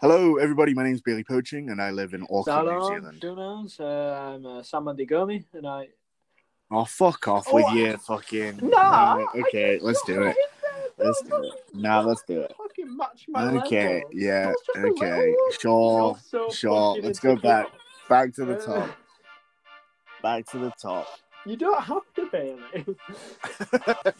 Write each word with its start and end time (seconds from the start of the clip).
Hello, 0.00 0.36
everybody. 0.36 0.72
My 0.72 0.82
name 0.82 0.94
is 0.94 1.02
Bailey 1.02 1.24
Poaching, 1.24 1.68
and 1.68 1.78
I 1.82 1.90
live 1.90 2.14
in 2.14 2.22
Auckland, 2.30 2.68
New 2.68 2.86
Zealand. 2.86 3.20
Dunas. 3.20 3.78
Uh, 3.78 4.34
I'm 4.34 4.46
uh, 4.46 4.62
Sam 4.62 4.88
and 4.88 5.66
I. 5.66 5.88
Oh, 6.70 6.86
fuck 6.86 7.28
off 7.28 7.48
Oh, 7.50 7.56
with 7.56 7.66
I- 7.66 7.74
you, 7.74 7.96
fucking. 7.98 8.60
Nah, 8.62 9.16
Right, 9.16 9.26
okay, 9.46 9.78
let's 9.82 10.02
do 10.04 10.22
it. 10.22 10.36
Let's 10.96 11.20
do 11.20 11.42
it. 11.42 11.52
Now, 11.74 12.00
let's 12.00 12.22
do 12.22 12.40
it. 12.40 12.54
Fucking 12.56 12.96
match 12.96 13.26
my 13.28 13.44
Okay, 13.58 14.02
yeah, 14.10 14.46
That 14.46 14.48
was 14.48 14.56
just 14.66 14.78
a 14.78 15.04
okay, 15.04 15.34
sure, 15.60 16.16
sure. 16.50 16.96
Let's 17.02 17.18
go 17.18 17.36
back, 17.36 17.66
back 18.08 18.32
to 18.36 18.46
the 18.46 18.56
Uh, 18.56 18.64
top, 18.64 18.90
back 20.22 20.46
to 20.46 20.58
the 20.58 20.72
top. 20.80 21.08
You 21.44 21.56
don't 21.56 21.82
have 21.82 22.02
to, 22.14 22.26
Bailey. 22.30 22.58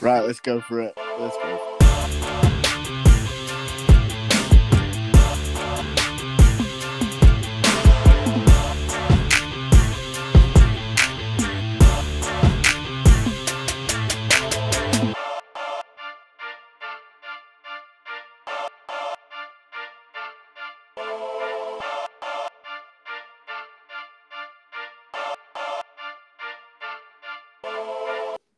right, 0.00 0.20
let's 0.22 0.40
go 0.40 0.60
for 0.60 0.80
it. 0.80 0.92
Let's 1.20 1.36
go. 1.36 1.75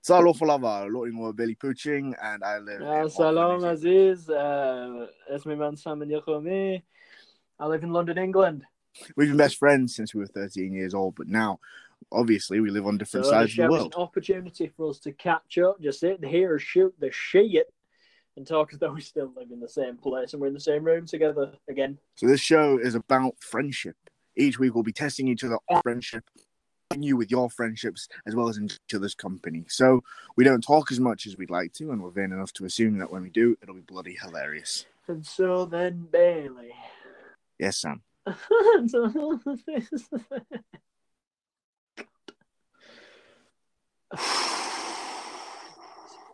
Talofa 0.09 0.47
lava, 0.47 0.89
Nottingham 0.91 1.25
uh, 1.27 1.33
Pooching, 1.33 2.15
and 2.23 2.43
I 2.43 2.59
live. 2.59 3.13
Salam 3.13 3.63
Aziz, 3.65 4.31
uh, 4.31 5.07
it's 5.29 5.45
my 5.45 5.55
man 5.55 5.77
and 5.87 6.83
I 7.61 7.67
live 7.67 7.83
in 7.83 7.93
London, 7.93 8.17
England. 8.17 8.65
We've 9.17 9.29
been 9.29 9.37
best 9.37 9.59
friends 9.59 9.95
since 9.95 10.15
we 10.15 10.21
were 10.21 10.27
13 10.27 10.73
years 10.73 10.95
old, 10.95 11.15
but 11.15 11.29
now 11.29 11.61
obviously 12.11 12.61
we 12.61 12.71
live 12.71 12.87
on 12.87 12.97
different 12.97 13.27
so 13.27 13.33
sides 13.33 13.51
of 13.53 13.57
the 13.67 13.71
world. 13.71 13.95
An 13.95 14.01
opportunity 14.01 14.73
for 14.75 14.89
us 14.89 14.99
to 15.01 15.13
catch 15.13 15.59
up, 15.59 15.79
just 15.79 16.01
sit 16.01 16.25
here, 16.25 16.59
shoot 16.59 16.95
the 16.99 17.11
shit, 17.11 17.71
and 18.37 18.47
talk 18.47 18.73
as 18.73 18.79
though 18.79 18.93
we 18.93 19.03
still 19.03 19.31
live 19.37 19.51
in 19.51 19.61
the 19.61 19.69
same 19.69 19.99
place 19.99 20.33
and 20.33 20.41
we're 20.41 20.49
in 20.49 20.55
the 20.55 20.61
same 20.61 20.85
room 20.85 21.05
together 21.05 21.53
again. 21.69 21.99
So 22.15 22.27
this 22.27 22.41
show 22.41 22.79
is 22.79 22.95
about 22.95 23.35
friendship. 23.41 23.97
Each 24.37 24.59
week 24.59 24.75
we'll 24.75 24.85
be 24.85 24.93
testing 24.93 25.29
each 25.29 25.45
other 25.45 25.59
on 25.69 25.83
friendship 25.83 26.25
you 26.97 27.17
with 27.17 27.31
your 27.31 27.51
friendships 27.51 28.09
as 28.27 28.35
well 28.35 28.49
as 28.49 28.57
in 28.57 28.65
each 28.65 28.95
other's 28.95 29.15
company. 29.15 29.65
So 29.69 30.03
we 30.37 30.45
don't 30.45 30.63
talk 30.63 30.91
as 30.91 30.99
much 30.99 31.27
as 31.27 31.37
we'd 31.37 31.51
like 31.51 31.75
to, 31.75 31.93
and 31.93 32.03
we're 32.03 32.11
vain 32.11 32.33
enough 32.33 32.53
to 32.55 32.65
assume 32.65 32.99
that 32.99 33.13
when 33.13 33.23
we 33.23 33.29
do, 33.31 33.59
it'll 33.63 33.75
be 33.75 33.83
bloody 33.83 34.17
hilarious. 34.21 34.87
And 35.07 35.25
so 35.25 35.67
then 35.67 36.09
Bailey. 36.11 36.73
Yes, 37.59 37.79
Sam. 37.79 38.03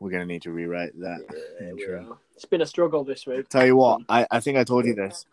We're 0.00 0.10
gonna 0.10 0.27
need 0.27 0.42
to 0.42 0.50
rewrite 0.50 0.98
that 1.00 1.20
intro. 1.60 2.19
it's 2.34 2.44
been 2.44 2.60
a 2.60 2.66
struggle 2.66 3.05
this 3.05 3.27
week. 3.27 3.48
Tell 3.48 3.64
you 3.64 3.77
what, 3.77 4.02
I, 4.08 4.27
I 4.30 4.41
think 4.41 4.58
I 4.58 4.64
told 4.64 4.86
you 4.86 4.94
this. 4.94 5.25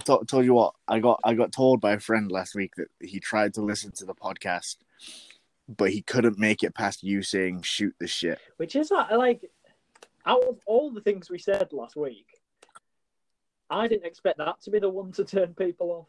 I 0.00 0.16
to- 0.18 0.24
told 0.26 0.44
you 0.44 0.54
what 0.54 0.74
I 0.88 1.00
got. 1.00 1.20
I 1.24 1.34
got 1.34 1.52
told 1.52 1.80
by 1.80 1.92
a 1.92 2.00
friend 2.00 2.30
last 2.30 2.54
week 2.54 2.74
that 2.76 2.88
he 3.00 3.20
tried 3.20 3.54
to 3.54 3.60
listen 3.62 3.92
to 3.92 4.04
the 4.04 4.14
podcast, 4.14 4.76
but 5.68 5.90
he 5.90 6.02
couldn't 6.02 6.38
make 6.38 6.62
it 6.62 6.74
past 6.74 7.02
you 7.02 7.22
saying 7.22 7.62
"shoot 7.62 7.94
the 8.00 8.06
shit." 8.06 8.38
Which 8.56 8.76
is 8.76 8.90
like, 8.90 9.50
out 10.26 10.42
of 10.44 10.58
all 10.66 10.90
the 10.90 11.00
things 11.00 11.28
we 11.30 11.38
said 11.38 11.68
last 11.72 11.96
week, 11.96 12.26
I 13.68 13.88
didn't 13.88 14.06
expect 14.06 14.38
that 14.38 14.60
to 14.62 14.70
be 14.70 14.78
the 14.78 14.88
one 14.88 15.12
to 15.12 15.24
turn 15.24 15.54
people 15.54 15.90
off. 15.90 16.08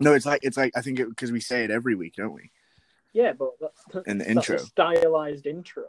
No, 0.00 0.12
it's 0.12 0.26
like 0.26 0.40
it's 0.42 0.56
like 0.56 0.72
I 0.76 0.82
think 0.82 1.00
it 1.00 1.08
because 1.08 1.32
we 1.32 1.40
say 1.40 1.64
it 1.64 1.70
every 1.70 1.94
week, 1.94 2.14
don't 2.16 2.34
we? 2.34 2.50
Yeah, 3.14 3.32
but 3.32 3.52
that's, 3.60 4.06
In 4.06 4.18
the 4.18 4.24
that's 4.24 4.36
intro. 4.50 4.56
a 4.56 4.58
stylized 4.58 5.46
intro. 5.46 5.84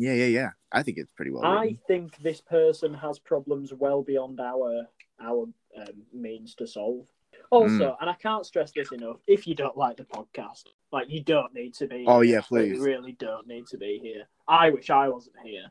Yeah, 0.00 0.12
yeah, 0.12 0.26
yeah. 0.26 0.50
I 0.70 0.84
think 0.84 0.96
it's 0.98 1.10
pretty 1.16 1.32
well. 1.32 1.44
I 1.44 1.62
written. 1.62 1.78
think 1.88 2.16
this 2.18 2.40
person 2.40 2.94
has 2.94 3.18
problems 3.18 3.72
well 3.74 4.02
beyond 4.02 4.38
our 4.40 4.86
our 5.20 5.48
um, 5.76 6.02
means 6.12 6.54
to 6.54 6.66
solve. 6.68 7.08
Also, 7.50 7.74
Mm. 7.90 7.96
and 8.00 8.08
I 8.10 8.14
can't 8.14 8.46
stress 8.46 8.70
this 8.70 8.92
enough: 8.92 9.16
if 9.26 9.46
you 9.48 9.56
don't 9.56 9.76
like 9.76 9.96
the 9.96 10.04
podcast, 10.04 10.64
like 10.92 11.10
you 11.10 11.20
don't 11.22 11.52
need 11.52 11.74
to 11.74 11.88
be. 11.88 12.04
Oh, 12.06 12.20
yeah, 12.20 12.42
please. 12.42 12.76
You 12.78 12.84
really 12.84 13.12
don't 13.12 13.48
need 13.48 13.66
to 13.68 13.76
be 13.76 13.98
here. 14.00 14.28
I 14.46 14.70
wish 14.70 14.88
I 14.88 15.08
wasn't 15.08 15.36
here. 15.42 15.66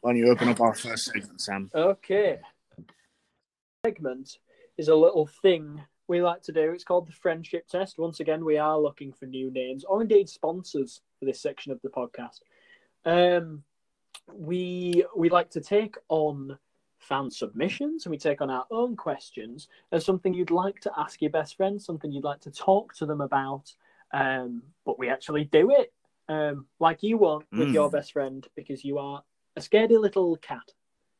Why 0.00 0.10
don't 0.10 0.16
you 0.18 0.28
open 0.30 0.48
up 0.48 0.60
our 0.60 0.74
first 0.74 1.04
segment, 1.04 1.40
Sam? 1.40 1.70
Okay. 1.72 2.40
Segment 3.84 4.38
is 4.76 4.88
a 4.88 4.94
little 4.94 5.26
thing 5.26 5.80
we 6.08 6.20
like 6.22 6.42
to 6.42 6.52
do. 6.52 6.72
It's 6.72 6.84
called 6.84 7.06
the 7.08 7.12
friendship 7.12 7.68
test. 7.68 7.98
Once 7.98 8.20
again, 8.20 8.44
we 8.44 8.58
are 8.58 8.78
looking 8.78 9.12
for 9.12 9.26
new 9.26 9.50
names 9.50 9.84
or 9.84 10.02
indeed 10.02 10.28
sponsors 10.28 11.00
for 11.18 11.24
this 11.24 11.40
section 11.40 11.72
of 11.72 11.80
the 11.82 11.88
podcast. 11.88 12.40
Um, 13.06 13.62
we 14.34 15.04
we 15.16 15.30
like 15.30 15.50
to 15.50 15.60
take 15.60 15.94
on 16.08 16.58
fan 16.98 17.30
submissions 17.30 18.04
and 18.04 18.10
we 18.10 18.18
take 18.18 18.40
on 18.40 18.50
our 18.50 18.66
own 18.70 18.96
questions 18.96 19.68
as 19.92 20.04
something 20.04 20.34
you'd 20.34 20.50
like 20.50 20.80
to 20.80 20.90
ask 20.98 21.22
your 21.22 21.30
best 21.30 21.56
friend, 21.56 21.80
something 21.80 22.10
you'd 22.10 22.24
like 22.24 22.40
to 22.40 22.50
talk 22.50 22.94
to 22.96 23.06
them 23.06 23.20
about. 23.20 23.72
Um, 24.12 24.62
but 24.84 24.98
we 24.98 25.08
actually 25.08 25.44
do 25.44 25.70
it 25.70 25.92
um, 26.28 26.66
like 26.80 27.02
you 27.02 27.16
won't 27.18 27.46
with 27.52 27.68
Mm. 27.68 27.74
your 27.74 27.90
best 27.90 28.12
friend 28.12 28.46
because 28.56 28.84
you 28.84 28.98
are 28.98 29.22
a 29.56 29.60
scaredy 29.60 29.98
little 30.00 30.36
cat. 30.38 30.72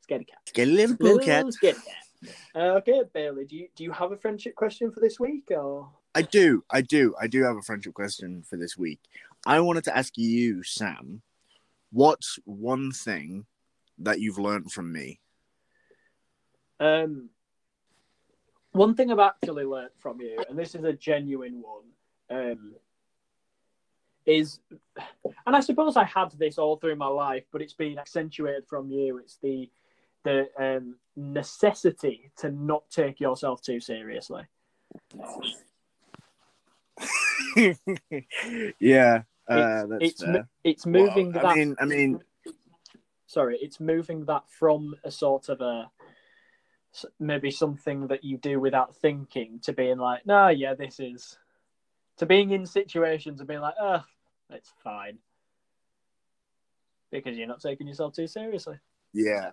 Scaredy 0.09 0.27
cat. 0.27 0.41
Little 0.57 0.97
Little 0.99 1.19
cat. 1.21 1.47
scaredy 1.47 1.85
cat. 1.85 2.35
Uh, 2.55 2.59
okay, 2.79 3.03
Bailey, 3.13 3.45
do 3.45 3.57
you 3.57 3.69
do 3.77 3.85
you 3.85 3.93
have 3.93 4.11
a 4.11 4.17
friendship 4.17 4.55
question 4.57 4.91
for 4.91 4.99
this 5.01 5.21
week 5.21 5.45
or? 5.51 5.89
I 6.15 6.23
do, 6.23 6.65
I 6.71 6.81
do, 6.81 7.15
I 7.21 7.27
do 7.29 7.45
have 7.45 7.57
a 7.57 7.63
friendship 7.63 7.93
question 7.93 8.43
for 8.43 8.57
this 8.57 8.77
week. 8.77 9.01
I 9.45 9.61
wanted 9.61 9.85
to 9.85 9.97
ask 9.97 10.17
you, 10.17 10.63
Sam, 10.63 11.21
what's 11.91 12.39
one 12.45 12.93
thing 12.93 13.47
that 13.99 14.21
you've 14.21 14.39
learned 14.39 14.71
from 14.73 14.93
me? 14.93 15.21
Um, 16.79 17.31
one 18.73 18.95
thing 18.95 19.11
I've 19.11 19.19
actually 19.19 19.65
learned 19.65 19.91
from 19.99 20.21
you, 20.21 20.39
and 20.49 20.59
this 20.59 20.75
is 20.75 20.85
a 20.85 20.93
genuine 20.93 21.63
one, 21.63 21.85
um, 22.31 22.75
is, 24.27 24.61
and 25.47 25.57
I 25.57 25.61
suppose 25.61 25.97
I 25.97 26.05
had 26.05 26.33
this 26.33 26.59
all 26.59 26.77
through 26.77 26.97
my 26.97 27.07
life, 27.07 27.45
but 27.53 27.63
it's 27.63 27.73
been 27.73 27.99
accentuated 27.99 28.67
from 28.69 28.91
you. 28.91 29.19
It's 29.19 29.39
the 29.43 29.71
the 30.25 30.49
um, 30.59 30.97
necessity 31.15 32.33
to 32.39 32.51
not 32.51 32.91
take 32.91 33.21
yourself 33.21 33.63
too 33.63 33.79
seriously. 33.79 34.43
yeah, 38.81 39.23
uh, 39.49 39.55
It's- 39.55 39.87
that's 39.89 40.23
it's, 40.23 40.49
it's 40.65 40.87
moving 40.87 41.33
Well, 41.33 41.43
that. 41.43 41.53
I 41.53 41.55
mean, 41.55 41.77
I 41.81 41.84
mean, 41.84 42.21
sorry, 43.27 43.59
it's 43.61 43.81
moving 43.81 44.25
that 44.27 44.49
from 44.49 44.95
a 45.05 45.11
sort 45.11 45.49
of 45.49 45.61
a 45.61 45.91
maybe 47.19 47.51
something 47.51 48.07
that 48.07 48.25
you 48.25 48.39
do 48.39 48.59
without 48.59 48.95
thinking 48.97 49.59
to 49.61 49.73
being 49.73 49.99
like, 49.99 50.25
no, 50.27 50.49
yeah, 50.49 50.75
this 50.75 50.99
is 50.99 51.39
to 52.17 52.25
being 52.27 52.51
in 52.53 52.65
situations 52.65 53.41
and 53.41 53.47
being 53.49 53.61
like, 53.61 53.75
oh, 53.79 54.03
it's 54.51 54.73
fine 54.83 55.19
because 57.11 57.37
you're 57.37 57.47
not 57.47 57.61
taking 57.61 57.87
yourself 57.87 58.15
too 58.15 58.27
seriously. 58.27 58.78
yeah. 59.13 59.51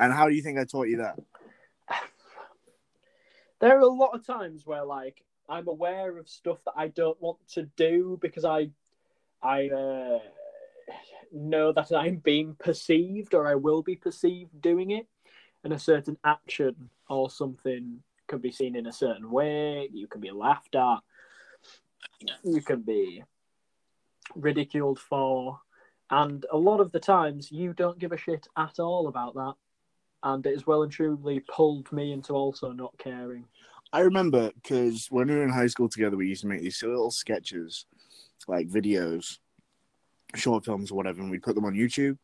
And 0.00 0.12
how 0.12 0.28
do 0.28 0.34
you 0.34 0.42
think 0.42 0.58
I 0.58 0.64
taught 0.64 0.86
you 0.88 0.98
that? 0.98 1.18
There 3.60 3.76
are 3.76 3.80
a 3.80 3.88
lot 3.88 4.14
of 4.14 4.24
times 4.24 4.64
where 4.64 4.84
like 4.84 5.24
I'm 5.48 5.68
aware 5.68 6.18
of 6.18 6.28
stuff 6.28 6.58
that 6.64 6.74
I 6.76 6.88
don't 6.88 7.20
want 7.20 7.38
to 7.54 7.62
do 7.76 8.18
because 8.20 8.44
I 8.44 8.70
I 9.42 9.68
uh, 9.68 10.18
know 11.32 11.72
that 11.72 11.92
I'm 11.92 12.16
being 12.16 12.56
perceived 12.58 13.34
or 13.34 13.46
I 13.46 13.54
will 13.54 13.82
be 13.82 13.96
perceived 13.96 14.60
doing 14.60 14.90
it, 14.90 15.06
and 15.64 15.72
a 15.72 15.78
certain 15.78 16.18
action 16.24 16.90
or 17.08 17.30
something 17.30 18.02
can 18.26 18.38
be 18.40 18.52
seen 18.52 18.76
in 18.76 18.86
a 18.86 18.92
certain 18.92 19.30
way. 19.30 19.88
You 19.92 20.06
can 20.06 20.20
be 20.20 20.30
laughed 20.30 20.74
at. 20.74 20.98
You 22.44 22.60
can 22.60 22.82
be 22.82 23.22
ridiculed 24.34 24.98
for, 24.98 25.60
and 26.10 26.44
a 26.52 26.56
lot 26.56 26.80
of 26.80 26.92
the 26.92 27.00
times 27.00 27.50
you 27.50 27.72
don't 27.72 27.98
give 27.98 28.12
a 28.12 28.16
shit 28.16 28.48
at 28.56 28.78
all 28.78 29.08
about 29.08 29.34
that. 29.34 29.54
And 30.22 30.44
it 30.44 30.52
has 30.52 30.66
well 30.66 30.82
and 30.82 30.90
truly 30.90 31.40
pulled 31.40 31.92
me 31.92 32.12
into 32.12 32.32
also 32.32 32.72
not 32.72 32.98
caring. 32.98 33.44
I 33.92 34.00
remember 34.00 34.50
because 34.54 35.06
when 35.10 35.28
we 35.28 35.34
were 35.34 35.44
in 35.44 35.50
high 35.50 35.66
school 35.66 35.88
together, 35.88 36.16
we 36.16 36.28
used 36.28 36.42
to 36.42 36.46
make 36.48 36.60
these 36.60 36.82
little 36.82 37.10
sketches, 37.10 37.86
like 38.46 38.68
videos, 38.68 39.38
short 40.34 40.64
films 40.64 40.90
or 40.90 40.94
whatever, 40.94 41.20
and 41.20 41.30
we'd 41.30 41.42
put 41.42 41.54
them 41.54 41.64
on 41.64 41.74
YouTube. 41.74 42.18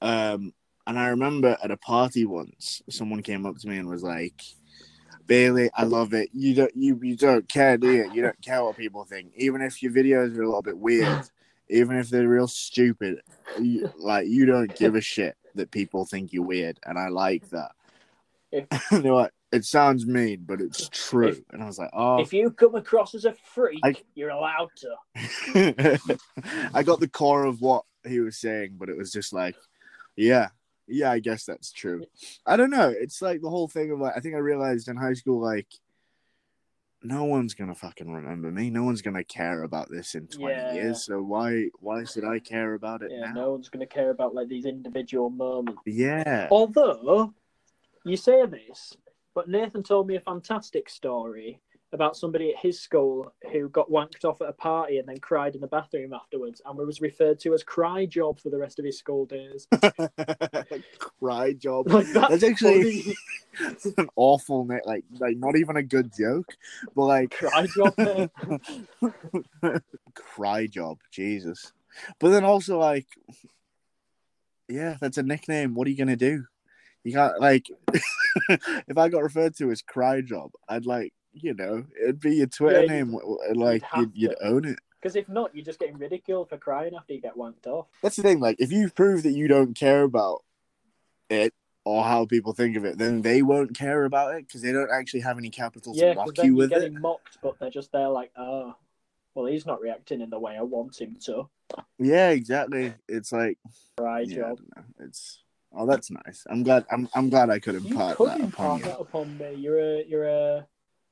Um, 0.00 0.52
and 0.86 0.98
I 0.98 1.08
remember 1.08 1.56
at 1.62 1.70
a 1.70 1.76
party 1.76 2.24
once, 2.24 2.82
someone 2.90 3.22
came 3.22 3.46
up 3.46 3.56
to 3.58 3.68
me 3.68 3.78
and 3.78 3.88
was 3.88 4.02
like, 4.02 4.42
Bailey, 5.26 5.70
I 5.74 5.84
love 5.84 6.12
it. 6.12 6.28
You 6.32 6.54
don't 6.54 6.76
you, 6.76 6.98
you 7.02 7.16
don't 7.16 7.48
care, 7.48 7.78
do 7.78 7.90
you? 7.90 8.12
You 8.12 8.22
don't 8.22 8.42
care 8.42 8.62
what 8.62 8.76
people 8.76 9.04
think. 9.04 9.32
Even 9.36 9.62
if 9.62 9.82
your 9.82 9.92
videos 9.92 10.36
are 10.36 10.42
a 10.42 10.46
little 10.46 10.62
bit 10.62 10.76
weird, 10.76 11.22
even 11.70 11.96
if 11.96 12.10
they're 12.10 12.28
real 12.28 12.48
stupid. 12.48 13.20
You, 13.58 13.90
like 13.96 14.26
you 14.26 14.44
don't 14.44 14.74
give 14.76 14.94
a 14.96 15.00
shit 15.00 15.36
that 15.54 15.70
people 15.70 16.04
think 16.04 16.32
you're 16.32 16.44
weird, 16.44 16.78
and 16.84 16.98
I 16.98 17.08
like 17.08 17.48
that. 17.50 17.72
If- 18.52 18.66
they're 18.90 19.12
like, 19.12 19.32
it 19.54 19.64
sounds 19.64 20.06
mean, 20.06 20.44
but 20.46 20.60
it's 20.60 20.88
true, 20.90 21.28
If- 21.28 21.40
and 21.50 21.62
I 21.62 21.66
was 21.66 21.78
like, 21.78 21.90
oh. 21.92 22.20
If 22.20 22.32
you 22.32 22.50
come 22.50 22.74
across 22.74 23.14
as 23.14 23.24
a 23.24 23.32
freak, 23.32 23.80
I- 23.84 23.94
you're 24.14 24.30
allowed 24.30 24.70
to. 24.76 25.98
I 26.74 26.82
got 26.82 27.00
the 27.00 27.08
core 27.08 27.44
of 27.44 27.60
what 27.60 27.84
he 28.06 28.20
was 28.20 28.36
saying, 28.38 28.76
but 28.78 28.88
it 28.88 28.96
was 28.96 29.12
just 29.12 29.32
like, 29.32 29.56
yeah, 30.16 30.48
yeah, 30.86 31.10
I 31.10 31.18
guess 31.20 31.44
that's 31.44 31.72
true. 31.72 32.04
I 32.46 32.56
don't 32.56 32.70
know. 32.70 32.88
It's 32.88 33.22
like 33.22 33.40
the 33.40 33.48
whole 33.50 33.68
thing 33.68 33.90
of 33.90 34.00
like, 34.00 34.14
I 34.16 34.20
think 34.20 34.34
I 34.34 34.38
realized 34.38 34.88
in 34.88 34.96
high 34.96 35.14
school, 35.14 35.40
like, 35.40 35.68
no 37.02 37.24
one's 37.24 37.52
gonna 37.54 37.74
fucking 37.74 38.10
remember 38.10 38.50
me. 38.50 38.70
No 38.70 38.82
one's 38.84 39.02
gonna 39.02 39.24
care 39.24 39.62
about 39.62 39.90
this 39.90 40.14
in 40.14 40.26
twenty 40.26 40.54
Yeah. 40.54 40.72
years. 40.74 41.04
So 41.04 41.20
why, 41.22 41.68
why 41.80 42.04
should 42.04 42.24
I 42.24 42.38
care 42.38 42.74
about 42.74 43.02
it 43.02 43.10
Yeah, 43.12 43.26
now? 43.26 43.32
no 43.32 43.50
one's 43.52 43.68
going 43.68 43.86
to 43.86 43.94
care 43.94 44.08
about 44.10 44.34
like 44.34 44.48
these 44.48 44.64
individual 44.64 45.28
moments. 45.30 45.82
Yeah. 45.84 46.48
Although 46.50 47.34
you 48.06 48.16
say 48.16 48.46
this, 48.46 48.96
but 49.34 49.48
Nathan 49.48 49.82
told 49.82 50.06
me 50.06 50.16
a 50.16 50.20
fantastic 50.20 50.88
story 50.88 51.60
about 51.94 52.16
somebody 52.16 52.50
at 52.50 52.58
his 52.58 52.80
school 52.80 53.32
who 53.52 53.68
got 53.68 53.88
wanked 53.88 54.24
off 54.24 54.42
at 54.42 54.48
a 54.48 54.52
party 54.52 54.98
and 54.98 55.08
then 55.08 55.18
cried 55.18 55.54
in 55.54 55.60
the 55.60 55.66
bathroom 55.66 56.12
afterwards 56.12 56.60
and 56.66 56.76
was 56.76 57.00
referred 57.00 57.38
to 57.38 57.54
as 57.54 57.62
cry 57.62 58.04
job 58.04 58.38
for 58.40 58.50
the 58.50 58.58
rest 58.58 58.80
of 58.80 58.84
his 58.84 58.98
school 58.98 59.24
days. 59.24 59.68
Cry 61.20 61.52
job. 61.52 61.88
Like 61.88 62.06
that's, 62.12 62.28
That's 62.30 62.42
actually 62.42 63.14
an 63.96 64.08
awful 64.16 64.64
name. 64.64 64.80
Like, 64.84 65.04
like 65.20 65.36
not 65.36 65.56
even 65.56 65.76
a 65.76 65.82
good 65.82 66.10
joke, 66.18 66.56
but 66.96 67.04
like 67.04 67.30
cry 67.30 67.66
job. 67.66 67.94
cry 70.14 70.66
job 70.66 70.98
jesus 71.10 71.72
but 72.18 72.30
then 72.30 72.44
also 72.44 72.78
like 72.78 73.06
yeah 74.68 74.96
that's 75.00 75.18
a 75.18 75.22
nickname 75.22 75.74
what 75.74 75.86
are 75.86 75.90
you 75.90 75.96
gonna 75.96 76.16
do 76.16 76.44
you 77.04 77.12
can't 77.12 77.38
like 77.40 77.70
if 78.48 78.96
i 78.98 79.08
got 79.08 79.22
referred 79.22 79.54
to 79.56 79.70
as 79.70 79.82
cry 79.82 80.20
job 80.20 80.50
i'd 80.68 80.86
like 80.86 81.12
you 81.32 81.54
know 81.54 81.84
it'd 82.02 82.20
be 82.20 82.36
your 82.36 82.46
twitter 82.46 82.82
Yeah, 82.82 82.88
name 82.88 83.18
like 83.54 83.82
you'd, 83.96 84.12
you'd 84.14 84.36
own 84.42 84.64
it 84.64 84.78
Because 85.00 85.16
if 85.16 85.28
not, 85.28 85.54
you're 85.54 85.64
just 85.64 85.78
getting 85.78 85.98
ridiculed 85.98 86.48
for 86.48 86.56
crying 86.56 86.94
after 86.96 87.12
you 87.12 87.20
get 87.20 87.36
wanked 87.36 87.66
off. 87.66 87.86
that's 88.02 88.16
the 88.16 88.22
thing 88.22 88.40
like 88.40 88.56
if 88.58 88.72
you 88.72 88.88
prove 88.90 89.22
that 89.24 89.32
you 89.32 89.46
don't 89.48 89.74
care 89.74 90.02
about 90.02 90.42
it 91.30 91.52
or 91.84 92.02
how 92.04 92.24
people 92.24 92.52
think 92.54 92.76
of 92.76 92.84
it 92.84 92.96
then 92.98 93.20
they 93.22 93.42
won't 93.42 93.76
care 93.76 94.04
about 94.04 94.34
it 94.34 94.46
because 94.46 94.62
they 94.62 94.72
don't 94.72 94.90
actually 94.90 95.20
have 95.20 95.36
any 95.38 95.50
capital 95.50 95.92
Yeah, 95.94 96.10
to 96.10 96.14
mock 96.14 96.34
then 96.34 96.46
you 96.46 96.52
you're 96.52 96.56
with 96.68 96.72
it 96.72 96.80
getting 96.80 97.00
mocked, 97.00 97.38
but 97.42 97.58
they're 97.58 97.70
just 97.70 97.92
there 97.92 98.08
like, 98.08 98.30
oh, 98.36 98.74
well, 99.34 99.46
he's 99.46 99.66
not 99.66 99.80
reacting 99.82 100.20
in 100.22 100.30
the 100.30 100.38
way 100.38 100.56
I 100.56 100.62
want 100.62 100.98
him 101.00 101.16
to. 101.26 101.48
yeah 101.98 102.30
exactly 102.30 102.94
it's 103.08 103.32
like 103.32 103.58
Cry 103.98 104.22
yeah, 104.22 104.36
I 104.36 104.48
job. 104.48 104.58
don't 104.58 104.76
know. 104.76 105.04
it's 105.06 105.42
oh 105.76 105.86
that's 105.86 106.10
nice 106.10 106.44
i'm 106.50 106.62
glad 106.62 106.84
i'm, 106.92 107.08
I'm 107.14 107.28
glad 107.30 107.50
i 107.50 107.58
could 107.58 107.74
You 107.82 107.90
impart 107.90 108.16
could 108.16 108.28
that 108.28 108.40
upon 108.40 108.78
you 108.78 108.84
that 108.86 109.00
upon 109.00 109.36
me. 109.38 109.54
You're 109.54 109.78
a, 109.78 110.04
you're 110.06 110.28
a, 110.28 110.66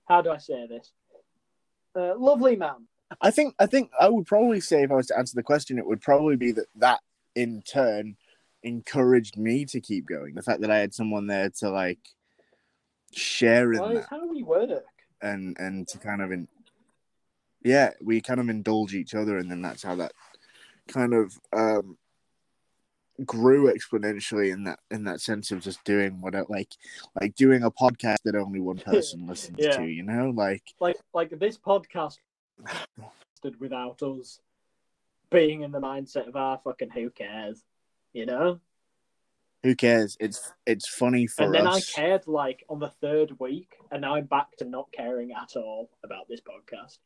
how 0.07 0.23
do 0.23 0.31
I 0.31 0.39
say 0.39 0.67
this? 0.67 0.91
Uh, 1.95 2.15
lovely 2.19 2.57
man. 2.57 2.87
I 3.21 3.31
think 3.31 3.55
I 3.59 3.67
think 3.67 3.91
I 4.01 4.09
would 4.09 4.27
probably 4.27 4.61
say 4.61 4.83
if 4.83 4.91
I 4.91 4.95
was 4.95 5.09
to 5.09 5.19
answer 5.19 5.35
the 5.35 5.43
question, 5.43 5.79
it 5.79 5.87
would 5.87 6.01
probably 6.01 6.37
be 6.37 6.53
that 6.53 6.67
that 6.77 7.01
in 7.35 7.63
turn 7.63 8.17
encouraged 8.63 9.37
me 9.37 9.65
to 9.67 9.81
keep 9.81 10.07
going. 10.07 10.35
The 10.35 10.43
fact 10.43 10.61
that 10.63 10.71
I 10.71 10.79
had 10.79 10.95
someone 10.95 11.27
there 11.27 11.51
to 11.59 11.69
like 11.71 11.99
share 13.13 13.73
in 13.73 13.81
Well, 13.81 13.95
that 13.95 14.07
how 14.09 14.27
we 14.27 14.43
work. 14.43 14.85
and 15.21 15.57
and 15.59 15.87
to 15.89 15.99
kind 15.99 16.23
of 16.23 16.33
in 16.33 16.49
yeah, 17.63 17.91
we 18.03 18.21
kind 18.21 18.41
of 18.41 18.49
indulge 18.49 18.95
each 18.95 19.15
other, 19.15 19.37
and 19.39 19.51
then 19.51 19.63
that's 19.63 19.83
how 19.83 19.95
that 19.97 20.13
kind 20.89 21.15
of 21.15 21.39
um 21.53 21.97
grew 23.27 23.73
exponentially 23.73 24.53
in 24.53 24.65
that 24.65 24.79
in 24.91 25.05
that 25.05 25.21
sense 25.21 25.51
of 25.51 25.61
just 25.61 25.83
doing 25.85 26.21
what 26.21 26.35
I, 26.35 26.43
like 26.49 26.71
like 27.21 27.35
doing 27.35 27.63
a 27.63 27.71
podcast 27.71 28.17
that 28.25 28.35
only 28.35 28.61
one 28.61 28.79
person 28.93 29.27
listens 29.27 29.59
Yeah. 29.61 29.77
to 29.77 29.85
you 29.85 30.03
know 30.03 30.31
like 30.35 30.63
Like, 30.81 30.97
like 31.13 31.31
this 31.39 31.59
podcast 31.59 32.17
without 33.59 34.03
us 34.03 34.41
being 35.31 35.63
in 35.63 35.73
the 35.73 35.81
mindset 35.81 36.29
of, 36.29 36.37
ah, 36.37 36.57
fucking 36.59 36.91
who 36.91 37.11
cares? 37.11 37.63
You 38.13 38.27
know? 38.27 38.61
who 39.63 39.77
cares 39.77 40.17
it's 40.19 40.53
it's 40.67 40.89
funny 40.89 41.27
for 41.29 41.43
us. 41.43 41.47
and 41.47 41.55
then 41.55 41.67
us 41.69 41.97
I 41.97 42.01
cared 42.01 42.27
like 42.27 42.65
on 42.69 42.81
the 42.81 42.91
third 43.01 43.39
week, 43.39 43.77
and 43.93 44.01
now 44.01 44.17
I'm 44.17 44.25
back 44.27 44.57
to 44.57 44.65
not 44.65 44.91
caring 44.93 45.31
at 45.33 45.55
all 45.57 45.89
about 46.03 46.29
this 46.29 46.41
podcast. 46.41 46.99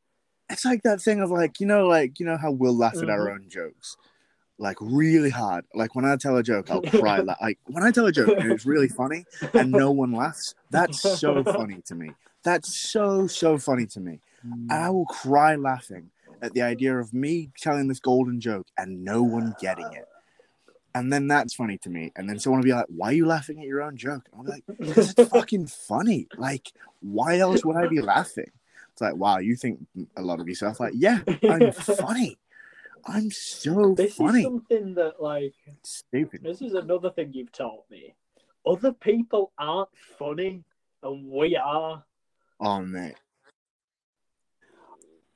it's 0.49 0.65
like 0.65 0.83
that 0.85 1.03
thing 1.03 1.21
of 1.21 1.31
like 1.31 1.61
you 1.61 1.67
know 1.67 1.87
like 1.87 2.19
you 2.19 2.25
know 2.27 2.37
how 2.39 2.51
we'll 2.51 2.77
laugh 2.77 2.97
at 2.97 3.11
our 3.11 3.31
own 3.31 3.49
jokes 3.49 3.97
like 4.59 4.77
really 4.81 5.31
hard. 5.31 5.65
Like 5.75 5.95
when 5.95 6.05
i 6.05 6.17
tell 6.17 6.37
a 6.37 6.43
joke 6.43 6.71
i'll 6.71 6.83
cry 6.83 7.19
like 7.41 7.59
when 7.67 7.83
i 7.83 7.91
tell 7.91 8.07
a 8.07 8.13
joke 8.13 8.29
and 8.39 8.51
it's 8.53 8.67
really 8.67 8.89
funny 8.89 9.25
and 9.55 9.71
no 9.71 9.91
one 9.91 10.13
laughs 10.13 10.55
that's 10.71 11.01
so 11.01 11.43
funny 11.45 11.83
to 11.87 11.95
me. 11.95 12.11
That's 12.43 12.75
so 12.75 13.27
so 13.27 13.59
funny 13.59 13.87
to 13.87 14.01
me. 14.01 14.21
I 14.71 14.75
mm. 14.75 14.95
will 14.95 15.07
cry 15.07 15.57
laughing 15.57 16.11
at 16.43 16.55
the 16.55 16.63
idea 16.63 16.97
of 16.99 17.13
me 17.13 17.51
telling 17.59 17.89
this 17.89 18.01
golden 18.01 18.41
joke 18.41 18.67
and 18.79 19.05
no 19.05 19.23
one 19.23 19.55
getting 19.61 19.91
it. 19.93 20.07
And 20.95 21.13
then 21.13 21.27
that's 21.27 21.55
funny 21.55 21.79
to 21.79 21.91
me. 21.91 22.13
And 22.17 22.29
then 22.29 22.39
someone 22.39 22.61
will 22.61 22.65
be 22.65 22.73
like 22.73 22.87
why 22.89 23.09
are 23.09 23.13
you 23.13 23.27
laughing 23.27 23.59
at 23.61 23.67
your 23.67 23.83
own 23.83 23.97
joke? 23.97 24.29
And 24.33 24.41
i'll 24.41 24.45
be 24.45 24.51
like 24.51 24.65
because 24.67 25.15
it's 25.17 25.31
fucking 25.33 25.67
funny. 25.67 26.29
Like 26.37 26.73
why 27.01 27.39
else 27.39 27.65
would 27.65 27.77
i 27.77 27.87
be 27.87 28.01
laughing? 28.01 28.51
It's 28.93 29.03
like 29.03 29.17
wow 29.17 29.39
you 29.39 29.57
think 29.57 29.87
a 30.17 30.23
lot 30.23 30.41
of 30.41 30.49
yourself 30.49 30.81
like 30.81 30.95
yeah 30.97 31.19
i'm 31.51 31.71
funny 31.71 32.39
i'm 33.07 33.31
so 33.31 33.95
This 33.95 34.15
funny. 34.17 34.41
is 34.41 34.45
something 34.45 34.95
that, 34.95 35.21
like, 35.23 35.55
stupid. 35.83 36.43
this 36.43 36.61
is 36.63 36.75
another 36.75 37.11
thing 37.11 37.33
you've 37.33 37.53
taught 37.53 37.85
me. 37.91 38.15
Other 38.67 38.93
people 38.93 39.53
aren't 39.59 39.91
funny, 40.19 40.65
and 41.03 41.31
we 41.31 41.57
are. 41.57 42.03
oh 42.61 42.81
mate 42.83 43.15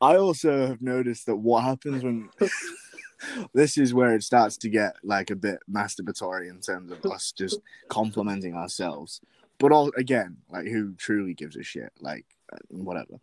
i 0.01 0.17
also 0.17 0.67
have 0.67 0.81
noticed 0.83 1.27
that 1.27 1.37
what 1.37 1.63
happens 1.63 2.03
when 2.03 2.31
this 3.55 3.77
is 3.77 3.93
where 3.93 4.15
it 4.15 4.23
starts 4.23 4.57
to 4.57 4.69
get 4.71 4.97
like 5.05 5.31
a 5.31 5.37
bit 5.37 5.59
masturbatory 5.71 6.49
in 6.49 6.59
terms 6.61 6.91
of 6.91 7.05
us 7.05 7.33
just 7.37 7.61
complimenting 7.89 8.55
ourselves. 8.55 9.21
But 9.59 9.73
all 9.73 9.93
again 9.97 10.39
like 10.51 10.67
who 10.67 10.95
truly 10.95 11.35
gives 11.35 11.57
a 11.57 11.63
shit? 11.63 11.93
Like 12.01 12.25
uh, 12.51 12.57
whatever 12.71 13.21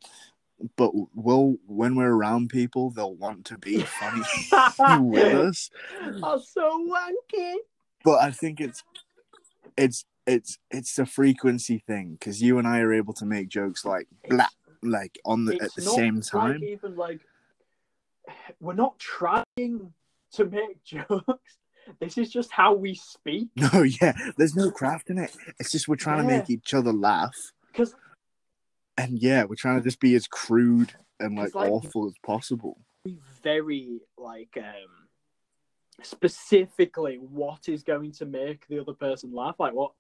but 0.75 0.91
will 1.15 1.57
when 1.67 1.95
we're 1.95 2.11
around 2.13 2.49
people 2.49 2.89
they'll 2.89 3.13
want 3.15 3.45
to 3.45 3.57
be 3.57 3.79
funny 3.81 4.23
with 5.03 5.33
us 5.35 5.69
I'm 6.23 6.39
so 6.39 6.85
wanky. 6.87 7.55
but 8.03 8.21
I 8.21 8.31
think 8.31 8.59
it's 8.59 8.83
it's 9.77 10.05
it's 10.25 10.57
it's 10.71 10.95
the 10.95 11.05
frequency 11.05 11.83
thing 11.85 12.13
because 12.19 12.41
you 12.41 12.57
and 12.57 12.67
I 12.67 12.79
are 12.79 12.93
able 12.93 13.13
to 13.13 13.25
make 13.25 13.49
jokes 13.49 13.85
like 13.85 14.07
blah, 14.29 14.47
like 14.81 15.19
on 15.25 15.45
the 15.45 15.55
at 15.61 15.73
the 15.75 15.81
same 15.83 16.15
Like 16.15 16.25
time. 16.25 16.63
even 16.63 16.95
like 16.95 17.21
we're 18.59 18.73
not 18.73 18.97
trying 18.99 19.45
to 20.33 20.45
make 20.45 20.83
jokes. 20.83 21.57
This 22.01 22.17
is 22.17 22.29
just 22.29 22.51
how 22.51 22.73
we 22.73 22.95
speak. 22.95 23.47
No, 23.55 23.83
yeah, 23.83 24.13
there's 24.37 24.55
no 24.55 24.71
craft 24.71 25.09
in 25.09 25.17
it. 25.17 25.31
It's 25.59 25.71
just 25.71 25.87
we're 25.87 25.95
trying 25.95 26.17
to 26.17 26.27
make 26.27 26.49
each 26.49 26.73
other 26.73 26.91
laugh, 26.91 27.35
Because 27.71 27.95
and 28.97 29.19
yeah, 29.19 29.43
we're 29.43 29.55
trying 29.55 29.77
to 29.77 29.83
just 29.83 29.99
be 29.99 30.15
as 30.15 30.27
crude 30.27 30.93
and 31.19 31.35
like, 31.37 31.53
like- 31.55 31.71
awful 31.71 32.07
as 32.07 32.13
possible. 32.25 32.79
very 33.43 33.99
like 34.17 34.57
um 34.57 35.07
specifically 36.03 37.15
what 37.17 37.67
is 37.69 37.83
going 37.83 38.11
to 38.13 38.25
make 38.25 38.67
the 38.67 38.79
other 38.79 38.93
person 38.93 39.33
laugh. 39.33 39.55
Like 39.59 39.73
what 39.73 39.91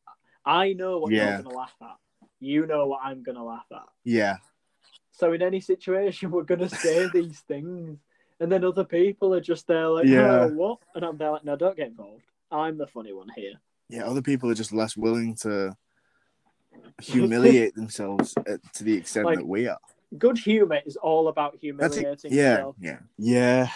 I 0.45 0.73
know 0.73 0.99
what 0.99 1.11
Yeah. 1.11 1.33
you're 1.35 1.43
gonna 1.43 1.55
laugh 1.57 1.75
at. 1.81 1.95
You 2.39 2.65
know 2.65 2.85
what 2.87 3.01
I'm 3.03 3.23
gonna 3.23 3.43
laugh 3.43 3.65
at. 3.71 3.87
Yeah, 4.03 4.37
So 5.11 5.33
in 5.33 5.41
any 5.41 5.59
situation 5.61 6.31
we're 6.31 6.43
gonna 6.43 6.69
say 6.69 7.09
these 7.13 7.39
things. 7.41 7.99
And 8.39 8.51
then 8.51 8.63
other 8.63 8.83
people 8.83 9.33
are 9.33 9.41
just 9.41 9.65
there 9.67 9.87
like, 9.87 10.05
Yeah. 10.05 10.41
oh 10.41 10.47
what? 10.49 10.79
And 10.93 11.03
I'm 11.03 11.17
there 11.17 11.31
like, 11.31 11.43
no, 11.43 11.55
don't 11.55 11.75
get 11.75 11.87
involved. 11.87 12.23
I'm 12.51 12.77
the 12.77 12.87
funny 12.87 13.11
one 13.13 13.27
here. 13.35 13.53
yeah. 13.89 14.05
Other 14.05 14.21
people 14.21 14.49
are 14.49 14.53
just 14.55 14.71
less 14.73 14.95
willing 14.95 15.35
to 15.41 15.75
humiliate 17.01 17.75
themselves 17.75 18.33
uh, 18.37 18.57
to 18.73 18.83
the 18.83 18.93
extent 18.93 19.25
Like, 19.25 19.37
that 19.39 19.47
we 19.47 19.67
are. 19.67 19.77
Good 20.17 20.37
humor 20.37 20.79
is 20.85 20.95
all 20.95 21.27
about 21.27 21.57
humiliating. 21.59 22.31
Yeah, 22.31 22.51
yourself. 22.51 22.75
yeah, 22.79 22.99
yeah, 23.17 23.67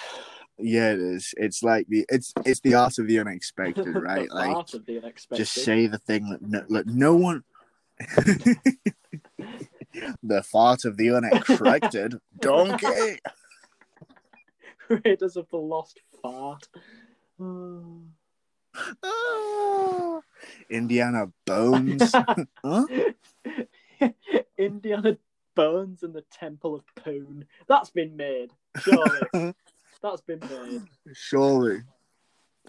yeah. 0.57 0.91
It 0.93 0.99
is. 0.99 1.33
It's 1.37 1.61
like 1.61 1.87
the 1.89 2.05
it's 2.09 2.33
it's 2.45 2.61
the 2.61 2.75
art 2.75 2.97
of 2.99 3.07
the 3.07 3.19
unexpected, 3.19 3.87
right? 3.95 4.29
the 4.29 4.35
like 4.35 4.55
art 4.55 4.73
of 4.73 4.85
the 4.85 4.99
unexpected. 4.99 5.43
just 5.43 5.53
say 5.53 5.87
the 5.87 5.97
thing 5.97 6.37
that 6.41 6.69
no, 6.69 6.83
no 6.85 7.15
one. 7.15 7.43
the 10.23 10.41
fart 10.43 10.85
of 10.85 10.95
the 10.97 11.11
unexpected 11.11 12.15
donkey. 12.39 13.19
Raiders 14.89 15.35
of 15.37 15.49
the 15.49 15.57
Lost 15.57 15.99
Fart. 16.21 16.67
Indiana 20.69 21.31
Bones. 21.45 22.11
huh? 22.63 22.85
Indiana 24.57 25.17
Bones 25.55 26.03
and 26.03 26.13
the 26.13 26.23
Temple 26.31 26.75
of 26.75 26.83
Poon. 26.95 27.45
That's 27.67 27.89
been 27.89 28.15
made. 28.15 28.51
Surely. 28.79 29.19
That's 30.01 30.21
been 30.21 30.39
made. 30.39 30.81
Surely. 31.13 31.81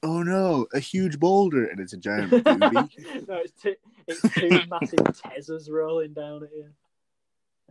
Oh 0.02 0.22
no, 0.22 0.66
a 0.74 0.80
huge 0.80 1.20
boulder 1.20 1.66
and 1.66 1.78
it's 1.78 1.92
a 1.92 1.96
giant 1.96 2.30
booby. 2.30 2.44
no, 2.48 3.36
it's 3.36 3.52
two, 3.52 3.74
it's 4.08 4.20
two 4.34 4.48
massive 4.68 4.98
Tezzas 4.98 5.70
rolling 5.70 6.12
down 6.12 6.42
at 6.42 6.50
you. 6.52 6.70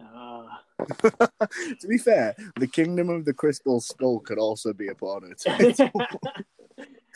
Ah. 0.01 0.61
to 0.79 1.87
be 1.87 1.97
fair, 1.97 2.35
the 2.57 2.67
kingdom 2.67 3.09
of 3.09 3.25
the 3.25 3.33
crystal 3.33 3.81
skull 3.81 4.19
could 4.19 4.39
also 4.39 4.73
be 4.73 4.87
a 4.87 4.95
porno 4.95 5.33
title. 5.33 5.91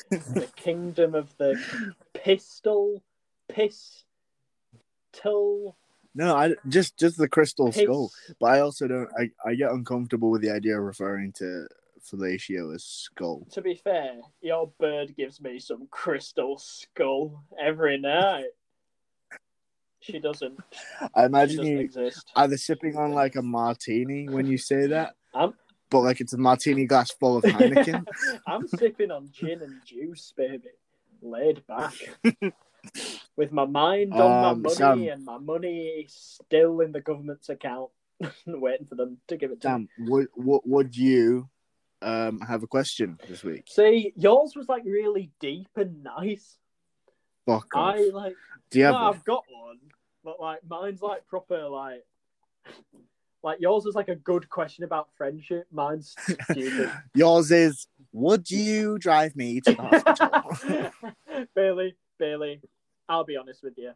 The 0.10 0.50
kingdom 0.56 1.16
of 1.16 1.36
the 1.38 1.60
pistol, 2.14 3.04
pistol, 3.48 4.06
no, 6.16 6.34
I 6.34 6.56
just 6.70 6.98
just 6.98 7.18
the 7.18 7.28
crystal 7.28 7.72
skull. 7.74 8.10
But 8.40 8.46
I 8.48 8.60
also 8.62 8.88
don't. 8.88 9.10
I, 9.20 9.30
I 9.46 9.56
get 9.56 9.72
uncomfortable 9.72 10.32
with 10.32 10.42
the 10.42 10.50
idea 10.50 10.78
of 10.78 10.84
referring 10.84 11.34
to 11.34 11.68
fellatio 12.02 12.74
as 12.74 12.86
skull. 12.86 13.46
To 13.52 13.62
be 13.62 13.76
fair, 13.76 14.22
your 14.42 14.72
bird 14.80 15.16
gives 15.18 15.42
me 15.42 15.60
some 15.60 15.88
crystal 15.92 16.58
skull 16.58 17.44
every 17.60 17.98
night. 17.98 18.52
She 20.00 20.20
doesn't. 20.20 20.58
I 21.14 21.26
imagine 21.26 21.58
doesn't 21.58 21.72
you 21.72 21.80
exist. 21.80 22.32
either 22.36 22.58
sipping 22.58 22.96
on 22.96 23.12
like 23.12 23.36
a 23.36 23.42
martini 23.42 24.30
when 24.30 24.46
you 24.46 24.58
say 24.58 24.88
that, 24.88 25.16
I'm 25.34 25.54
but 25.96 26.02
like 26.02 26.20
it's 26.20 26.34
a 26.34 26.38
martini 26.38 26.86
glass 26.86 27.12
full 27.12 27.38
of 27.38 27.44
Heineken. 27.44 28.06
I'm 28.48 28.68
sipping 28.68 29.12
on 29.12 29.30
gin 29.32 29.62
and 29.62 29.80
juice, 29.86 30.34
baby. 30.36 30.70
Laid 31.22 31.66
back. 31.68 31.94
With 33.38 33.52
my 33.54 33.66
mind 33.66 34.14
on 34.14 34.22
Um, 34.22 34.62
my 34.62 34.70
money 34.70 34.76
Sam. 34.76 35.08
and 35.08 35.26
my 35.26 35.38
money 35.38 36.06
still 36.10 36.82
in 36.82 36.92
the 36.92 37.00
government's 37.02 37.48
account, 37.50 37.92
waiting 38.46 38.86
for 38.86 38.96
them 38.96 39.18
to 39.30 39.38
give 39.38 39.52
it 39.52 39.62
to 39.62 39.80
me. 39.80 39.88
Would 40.00 40.28
would, 40.36 40.62
would 40.66 40.98
you 40.98 41.50
um 42.02 42.42
have 42.42 42.62
a 42.64 42.68
question 42.68 43.18
this 43.28 43.42
week? 43.44 43.64
See, 43.70 44.12
yours 44.18 44.54
was 44.56 44.68
like 44.68 44.84
really 44.86 45.32
deep 45.40 45.70
and 45.78 46.04
nice. 46.04 46.58
Fuck 47.46 47.74
off. 47.76 47.96
I 47.96 48.10
like 48.14 48.36
Do 48.70 48.80
you 48.80 48.86
no, 48.86 48.94
one? 48.94 49.04
I've 49.16 49.24
got 49.24 49.44
one, 49.50 49.80
but 50.26 50.40
like 50.42 50.60
mine's 50.68 51.02
like 51.02 51.26
proper 51.28 51.68
like 51.70 52.04
like 53.46 53.62
yours 53.62 53.86
was 53.86 53.94
like 53.94 54.10
a 54.10 54.16
good 54.16 54.50
question 54.50 54.84
about 54.84 55.08
friendship. 55.16 55.68
Mine's 55.72 56.16
stupid. 56.50 56.92
Yours 57.14 57.52
is. 57.52 57.88
Would 58.12 58.50
you 58.50 58.98
drive 58.98 59.36
me 59.36 59.62
to 59.62 59.74
the 59.74 59.82
hospital? 59.82 61.46
Bailey, 61.56 61.96
Bailey, 62.18 62.62
I'll 63.08 63.24
be 63.24 63.38
honest 63.38 63.62
with 63.62 63.78
you. 63.78 63.92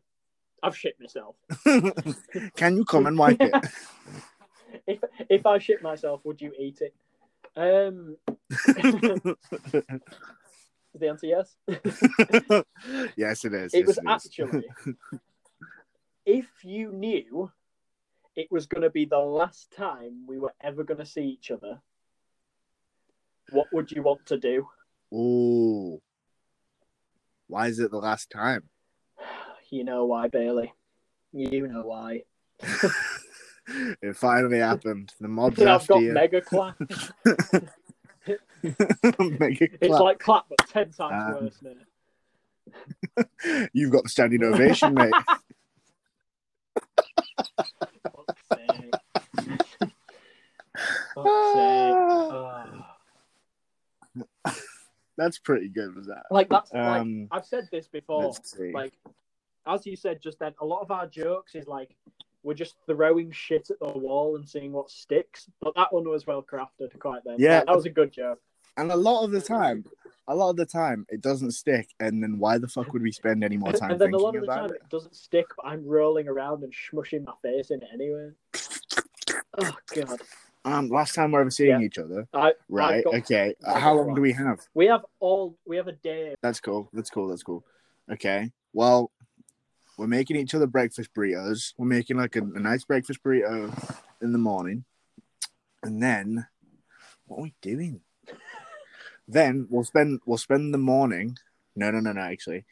I've 0.62 0.78
shit 0.78 0.96
myself. 1.00 1.36
Can 2.56 2.78
you 2.78 2.86
come 2.86 3.08
and 3.08 3.18
wipe 3.18 3.42
it? 3.42 3.54
If 4.86 5.00
if 5.30 5.46
I 5.46 5.58
shit 5.58 5.82
myself, 5.82 6.22
would 6.26 6.42
you 6.42 6.52
eat 6.60 6.82
it? 6.82 6.94
Um, 7.56 8.18
is 8.50 8.68
the 10.94 11.08
answer 11.08 11.28
yes? 11.28 11.56
yes, 13.16 13.46
it 13.46 13.54
is. 13.54 13.74
it 13.74 13.80
yes, 13.80 13.88
was 13.88 13.98
is. 13.98 14.04
actually 14.08 14.66
if 16.30 16.48
you 16.64 16.92
knew 16.92 17.52
it 18.36 18.48
was 18.52 18.66
going 18.68 18.84
to 18.84 18.90
be 18.90 19.06
the 19.06 19.18
last 19.18 19.72
time 19.76 20.26
we 20.28 20.38
were 20.40 20.54
ever 20.62 20.84
going 20.84 21.00
to 21.00 21.06
see 21.06 21.24
each 21.24 21.50
other, 21.52 21.80
what 23.52 23.68
would 23.74 23.92
you 23.92 24.04
want 24.04 24.26
to 24.28 24.38
do? 24.38 24.68
Ooh. 25.14 26.02
Why 27.48 27.68
is 27.68 27.80
it 27.80 27.92
the 27.92 27.98
last 27.98 28.30
time? 28.30 28.64
You 29.72 29.84
know 29.84 30.06
why, 30.06 30.30
Bailey. 30.30 30.74
You 31.32 31.68
know 31.68 31.84
why. 31.84 32.24
it 34.02 34.16
finally 34.16 34.58
happened. 34.58 35.14
The 35.22 35.28
mob's 35.28 35.60
I've 35.62 35.68
after 35.68 35.94
got 35.94 36.02
you. 36.02 36.12
mega 36.14 36.42
clap. 36.50 36.80
Make 36.80 36.90
it 39.62 39.78
It's 39.80 40.00
like 40.00 40.18
clap, 40.18 40.46
but 40.50 40.58
ten 40.70 40.90
times 40.92 41.36
Um, 41.38 41.44
worse 41.44 41.62
now. 41.62 41.76
You've 43.74 43.92
got 43.92 44.06
the 44.06 44.10
standing 44.10 44.44
ovation, 44.44 44.96
mate. 44.96 45.14
Ah. 51.18 52.96
That's 55.18 55.38
pretty 55.38 55.68
good, 55.68 55.96
was 55.96 56.08
that? 56.08 56.24
Like 56.32 56.50
that's 56.50 56.72
like 56.72 57.02
Um, 57.02 57.28
I've 57.30 57.46
said 57.46 57.68
this 57.72 57.88
before. 57.90 58.34
Like 58.74 58.94
as 59.68 59.86
you 59.86 59.98
said 59.98 60.22
just 60.22 60.40
then, 60.40 60.54
a 60.62 60.66
lot 60.66 60.82
of 60.82 60.92
our 60.92 61.08
jokes 61.08 61.56
is 61.56 61.68
like 61.68 61.96
we're 62.44 62.54
just 62.54 62.76
throwing 62.86 63.32
shit 63.32 63.70
at 63.70 63.80
the 63.80 63.98
wall 63.98 64.38
and 64.38 64.48
seeing 64.48 64.72
what 64.72 64.90
sticks. 64.90 65.50
But 65.62 65.76
that 65.76 65.92
one 65.92 66.08
was 66.08 66.26
well 66.26 66.42
crafted, 66.42 66.98
quite 67.00 67.24
then. 67.26 67.36
Yeah. 67.38 67.58
Like, 67.58 67.66
that 67.68 67.76
was 67.76 67.86
a 67.86 67.90
good 67.90 68.14
joke. 68.14 68.40
And 68.78 68.92
a 68.92 68.96
lot 68.96 69.26
of 69.26 69.32
the 69.32 69.42
time, 69.42 69.84
a 70.30 70.36
lot 70.36 70.52
of 70.52 70.56
the 70.56 70.66
time, 70.66 71.06
it 71.10 71.20
doesn't 71.22 71.52
stick. 71.52 71.90
And 72.00 72.24
then 72.24 72.40
why 72.40 72.58
the 72.58 72.68
fuck 72.70 72.94
would 72.94 73.02
we 73.02 73.12
spend 73.12 73.44
any 73.44 73.58
more 73.58 73.74
time 73.74 73.92
and 73.92 74.00
then 74.00 74.10
a 74.10 74.12
thinking 74.12 74.24
lot 74.24 74.36
of 74.36 74.42
the 74.42 74.48
about 74.48 74.56
time 74.56 74.70
it? 74.70 74.82
it 74.84 74.90
doesn't 74.90 75.16
stick, 75.16 75.48
but 75.58 75.66
I'm 75.66 75.86
rolling 75.86 76.30
around 76.30 76.64
and 76.64 76.72
smushing 76.74 77.26
my 77.26 77.34
face 77.42 77.72
in 77.72 77.82
it 77.82 77.90
anyway. 77.94 78.30
Oh 79.62 79.76
god. 79.94 80.22
Um, 80.70 80.90
last 80.90 81.16
time 81.16 81.32
we're 81.32 81.42
ever 81.42 81.50
seeing 81.50 81.80
Yeah. 81.82 81.86
each 81.86 81.98
other, 81.98 82.28
I 82.34 82.54
right? 82.70 83.04
Got- 83.04 83.16
okay. 83.16 83.56
How 83.66 83.96
long 83.96 84.14
do 84.14 84.22
we 84.22 84.34
have? 84.34 84.60
we 84.74 84.86
have 84.86 85.04
all 85.20 85.58
we 85.66 85.78
have 85.78 85.88
a 85.88 85.94
day. 85.94 86.36
That's 86.42 86.60
cool. 86.60 86.90
That's 86.94 87.10
cool. 87.10 87.28
That's 87.28 87.44
cool. 87.44 87.66
Okay. 88.12 88.52
Well, 88.74 89.12
we're 89.98 90.08
making 90.08 90.36
each 90.38 90.54
other 90.54 90.68
breakfast 90.68 91.14
burritos. 91.14 91.74
We're 91.78 91.88
making 91.88 92.18
like 92.18 92.36
a, 92.36 92.42
a 92.42 92.60
nice 92.60 92.84
breakfast 92.84 93.24
burrito 93.24 93.74
in 94.22 94.32
the 94.32 94.38
morning. 94.38 94.86
And 95.82 96.02
then 96.04 96.46
what 97.26 97.40
are 97.40 97.44
we 97.44 97.54
doing? 97.62 98.02
then 99.28 99.68
we'll 99.70 99.84
spend 99.84 100.22
we'll 100.26 100.38
spend 100.38 100.74
the 100.74 100.78
morning. 100.78 101.38
No, 101.76 101.90
no, 101.90 102.00
no, 102.00 102.12
no, 102.12 102.22
actually. 102.22 102.66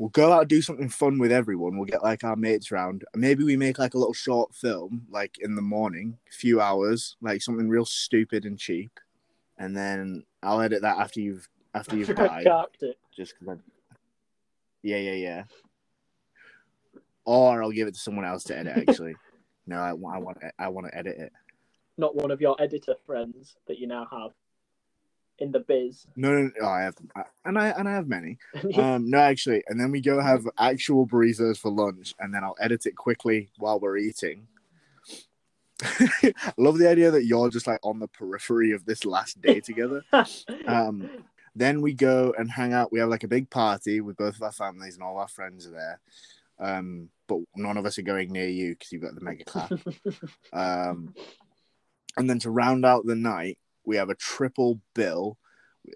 We'll 0.00 0.08
go 0.08 0.32
out 0.32 0.40
and 0.40 0.48
do 0.48 0.62
something 0.62 0.88
fun 0.88 1.18
with 1.18 1.30
everyone. 1.30 1.76
We'll 1.76 1.84
get 1.84 2.02
like 2.02 2.24
our 2.24 2.34
mates 2.34 2.70
round. 2.70 3.04
Maybe 3.14 3.44
we 3.44 3.54
make 3.54 3.78
like 3.78 3.92
a 3.92 3.98
little 3.98 4.14
short 4.14 4.54
film, 4.54 5.02
like 5.10 5.36
in 5.40 5.56
the 5.56 5.60
morning, 5.60 6.16
a 6.26 6.32
few 6.32 6.58
hours, 6.58 7.18
like 7.20 7.42
something 7.42 7.68
real 7.68 7.84
stupid 7.84 8.46
and 8.46 8.58
cheap. 8.58 8.98
And 9.58 9.76
then 9.76 10.24
I'll 10.42 10.62
edit 10.62 10.80
that 10.80 10.96
after 10.96 11.20
you've 11.20 11.46
after 11.74 11.98
you've 11.98 12.08
died 12.16 12.46
just 13.14 13.34
because 13.38 13.58
I... 13.58 13.60
Yeah, 14.82 14.96
yeah, 14.96 15.12
yeah. 15.12 15.44
Or 17.26 17.62
I'll 17.62 17.70
give 17.70 17.86
it 17.86 17.92
to 17.92 18.00
someone 18.00 18.24
else 18.24 18.44
to 18.44 18.56
edit. 18.56 18.88
Actually, 18.88 19.16
no, 19.66 19.76
I, 19.76 19.90
I 19.90 19.92
want 20.18 20.38
I 20.58 20.68
want 20.68 20.86
to 20.86 20.96
edit 20.96 21.18
it. 21.18 21.32
Not 21.98 22.16
one 22.16 22.30
of 22.30 22.40
your 22.40 22.56
editor 22.58 22.94
friends 23.04 23.56
that 23.68 23.78
you 23.78 23.86
now 23.86 24.08
have 24.10 24.30
in 25.40 25.50
the 25.50 25.60
biz. 25.60 26.06
No, 26.16 26.32
no, 26.32 26.50
no 26.60 26.68
I 26.68 26.82
have, 26.82 26.94
and 27.44 27.58
I 27.58 27.68
and 27.68 27.88
I 27.88 27.92
have 27.92 28.08
many. 28.08 28.38
Um, 28.76 29.10
no, 29.10 29.18
actually, 29.18 29.62
and 29.68 29.80
then 29.80 29.90
we 29.90 30.00
go 30.00 30.20
have 30.20 30.46
actual 30.58 31.06
burritos 31.06 31.58
for 31.58 31.70
lunch, 31.70 32.14
and 32.20 32.32
then 32.32 32.44
I'll 32.44 32.56
edit 32.60 32.86
it 32.86 32.96
quickly 32.96 33.50
while 33.58 33.80
we're 33.80 33.96
eating. 33.96 34.46
I 35.82 36.32
love 36.56 36.78
the 36.78 36.88
idea 36.88 37.10
that 37.10 37.24
you're 37.24 37.50
just 37.50 37.66
like 37.66 37.80
on 37.82 37.98
the 37.98 38.08
periphery 38.08 38.72
of 38.72 38.84
this 38.84 39.04
last 39.04 39.40
day 39.40 39.60
together. 39.60 40.04
Um, 40.66 41.10
then 41.56 41.80
we 41.82 41.94
go 41.94 42.32
and 42.38 42.48
hang 42.50 42.72
out. 42.72 42.92
We 42.92 43.00
have 43.00 43.08
like 43.08 43.24
a 43.24 43.28
big 43.28 43.50
party 43.50 44.00
with 44.00 44.16
both 44.16 44.36
of 44.36 44.42
our 44.42 44.52
families, 44.52 44.94
and 44.94 45.02
all 45.02 45.18
our 45.18 45.28
friends 45.28 45.66
are 45.66 45.72
there. 45.72 46.00
Um, 46.60 47.08
but 47.26 47.38
none 47.56 47.76
of 47.76 47.86
us 47.86 47.98
are 47.98 48.02
going 48.02 48.30
near 48.30 48.48
you 48.48 48.70
because 48.70 48.92
you've 48.92 49.02
got 49.02 49.14
the 49.14 49.20
mega 49.20 49.44
clap. 49.44 49.72
um, 50.52 51.14
and 52.16 52.28
then 52.28 52.38
to 52.40 52.50
round 52.50 52.84
out 52.84 53.06
the 53.06 53.16
night, 53.16 53.58
we 53.84 53.96
have 53.96 54.10
a 54.10 54.14
triple 54.14 54.80
bill 54.94 55.38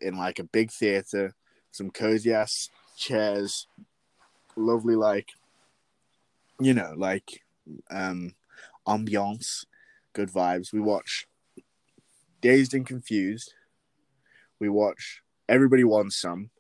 in 0.00 0.16
like 0.16 0.38
a 0.38 0.44
big 0.44 0.70
theater, 0.70 1.34
some 1.70 1.90
cozy 1.90 2.32
ass 2.32 2.70
chairs, 2.96 3.66
lovely 4.56 4.96
like, 4.96 5.30
you 6.60 6.74
know, 6.74 6.92
like 6.96 7.42
um, 7.90 8.34
ambiance, 8.86 9.64
good 10.12 10.30
vibes. 10.30 10.72
We 10.72 10.80
watch 10.80 11.26
Dazed 12.40 12.74
and 12.74 12.86
Confused. 12.86 13.54
We 14.60 14.68
watch 14.68 15.22
Everybody 15.48 15.84
Wants 15.84 16.16
Some, 16.16 16.50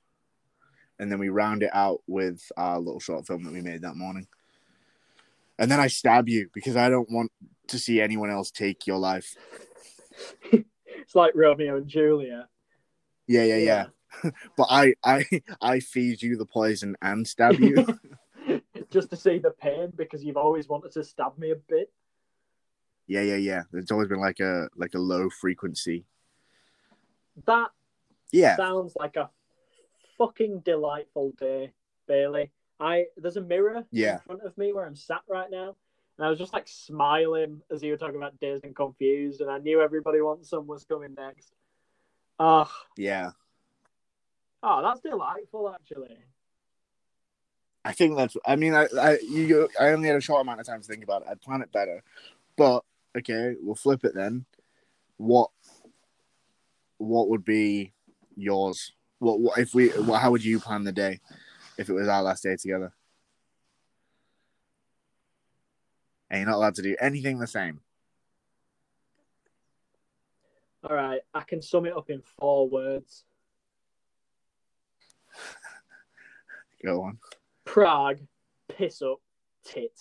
and 0.98 1.10
then 1.10 1.18
we 1.18 1.28
round 1.28 1.62
it 1.62 1.70
out 1.72 2.02
with 2.06 2.42
our 2.56 2.78
little 2.78 3.00
short 3.00 3.26
film 3.26 3.44
that 3.44 3.52
we 3.52 3.60
made 3.60 3.82
that 3.82 3.96
morning. 3.96 4.26
And 5.58 5.70
then 5.70 5.80
I 5.80 5.86
stab 5.86 6.28
you 6.28 6.50
because 6.52 6.76
I 6.76 6.88
don't 6.88 7.10
want 7.10 7.30
to 7.68 7.78
see 7.78 8.00
anyone 8.00 8.30
else 8.30 8.50
take 8.50 8.86
your 8.86 8.98
life. 8.98 9.36
it's 11.06 11.14
like 11.14 11.32
Romeo 11.34 11.76
and 11.76 11.86
Juliet. 11.86 12.46
Yeah, 13.26 13.44
yeah, 13.44 13.56
yeah. 13.56 13.86
But 14.56 14.68
I, 14.70 14.94
I, 15.04 15.24
I 15.60 15.80
feed 15.80 16.22
you 16.22 16.36
the 16.36 16.46
poison 16.46 16.96
and 17.02 17.26
stab 17.26 17.58
you. 17.58 17.84
Just 18.90 19.10
to 19.10 19.16
see 19.16 19.38
the 19.38 19.50
pain 19.50 19.92
because 19.96 20.22
you've 20.22 20.36
always 20.36 20.68
wanted 20.68 20.92
to 20.92 21.02
stab 21.02 21.36
me 21.36 21.50
a 21.50 21.56
bit. 21.56 21.92
yeah, 23.08 23.22
yeah, 23.22 23.36
yeah. 23.36 23.62
It's 23.72 23.90
always 23.90 24.08
been 24.08 24.20
like 24.20 24.38
a 24.40 24.68
like 24.76 24.94
a 24.94 24.98
low 25.00 25.28
frequency. 25.30 26.04
That 27.46 27.70
Yeah, 28.30 28.54
sounds 28.56 28.94
like 28.94 29.16
a 29.16 29.30
fucking 30.16 30.60
delightful 30.60 31.32
day, 31.36 31.72
Bailey. 32.06 32.52
I 32.78 33.06
there's 33.16 33.36
a 33.36 33.40
mirror 33.42 33.84
Yeah. 33.90 34.14
in 34.14 34.18
front 34.20 34.42
of 34.42 34.56
me 34.56 34.72
where 34.72 34.86
I'm 34.86 34.94
sat 34.96 35.22
right 35.28 35.50
now, 35.50 35.74
and 36.16 36.26
I 36.26 36.30
was 36.30 36.38
just 36.38 36.52
like 36.52 36.68
smiling 36.68 37.60
as 37.70 37.82
you 37.82 37.90
were 37.90 37.96
talking 37.96 38.16
about 38.16 38.38
dazed 38.40 38.64
and 38.64 38.74
confused, 38.74 39.40
and 39.40 39.50
I 39.50 39.58
knew 39.58 39.80
everybody 39.80 40.20
wants 40.20 40.50
some 40.50 40.66
was 40.66 40.84
coming 40.84 41.14
next. 41.16 41.52
Ah, 42.38 42.70
Yeah, 42.96 43.30
oh, 44.62 44.82
that's 44.82 45.00
delightful, 45.00 45.72
actually. 45.72 46.16
I 47.84 47.92
think 47.92 48.16
that's. 48.16 48.36
I 48.46 48.56
mean, 48.56 48.74
I, 48.74 48.86
I, 48.98 49.18
you, 49.28 49.68
I 49.78 49.88
only 49.88 50.08
had 50.08 50.16
a 50.16 50.20
short 50.20 50.40
amount 50.40 50.60
of 50.60 50.66
time 50.66 50.80
to 50.80 50.86
think 50.86 51.04
about 51.04 51.22
it. 51.22 51.28
I'd 51.30 51.42
plan 51.42 51.60
it 51.60 51.70
better, 51.70 52.02
but 52.56 52.82
okay, 53.16 53.54
we'll 53.60 53.74
flip 53.74 54.04
it 54.04 54.14
then. 54.14 54.46
What, 55.18 55.50
what 56.98 57.28
would 57.28 57.44
be 57.44 57.92
yours? 58.36 58.92
What, 59.18 59.40
what 59.40 59.58
if 59.58 59.74
we? 59.74 59.88
What, 59.88 60.20
how 60.20 60.30
would 60.30 60.44
you 60.44 60.58
plan 60.60 60.84
the 60.84 60.92
day 60.92 61.20
if 61.76 61.88
it 61.88 61.92
was 61.92 62.08
our 62.08 62.22
last 62.22 62.42
day 62.42 62.56
together? 62.56 62.92
And 66.34 66.40
you're 66.40 66.50
not 66.50 66.56
allowed 66.56 66.74
to 66.74 66.82
do 66.82 66.96
anything 67.00 67.38
the 67.38 67.46
same. 67.46 67.78
All 70.82 70.96
right, 70.96 71.20
I 71.32 71.42
can 71.42 71.62
sum 71.62 71.86
it 71.86 71.96
up 71.96 72.10
in 72.10 72.22
four 72.40 72.68
words: 72.68 73.22
Go 76.84 77.02
on. 77.02 77.18
Prague, 77.64 78.18
piss 78.68 79.00
up, 79.00 79.20
tit. 79.64 79.92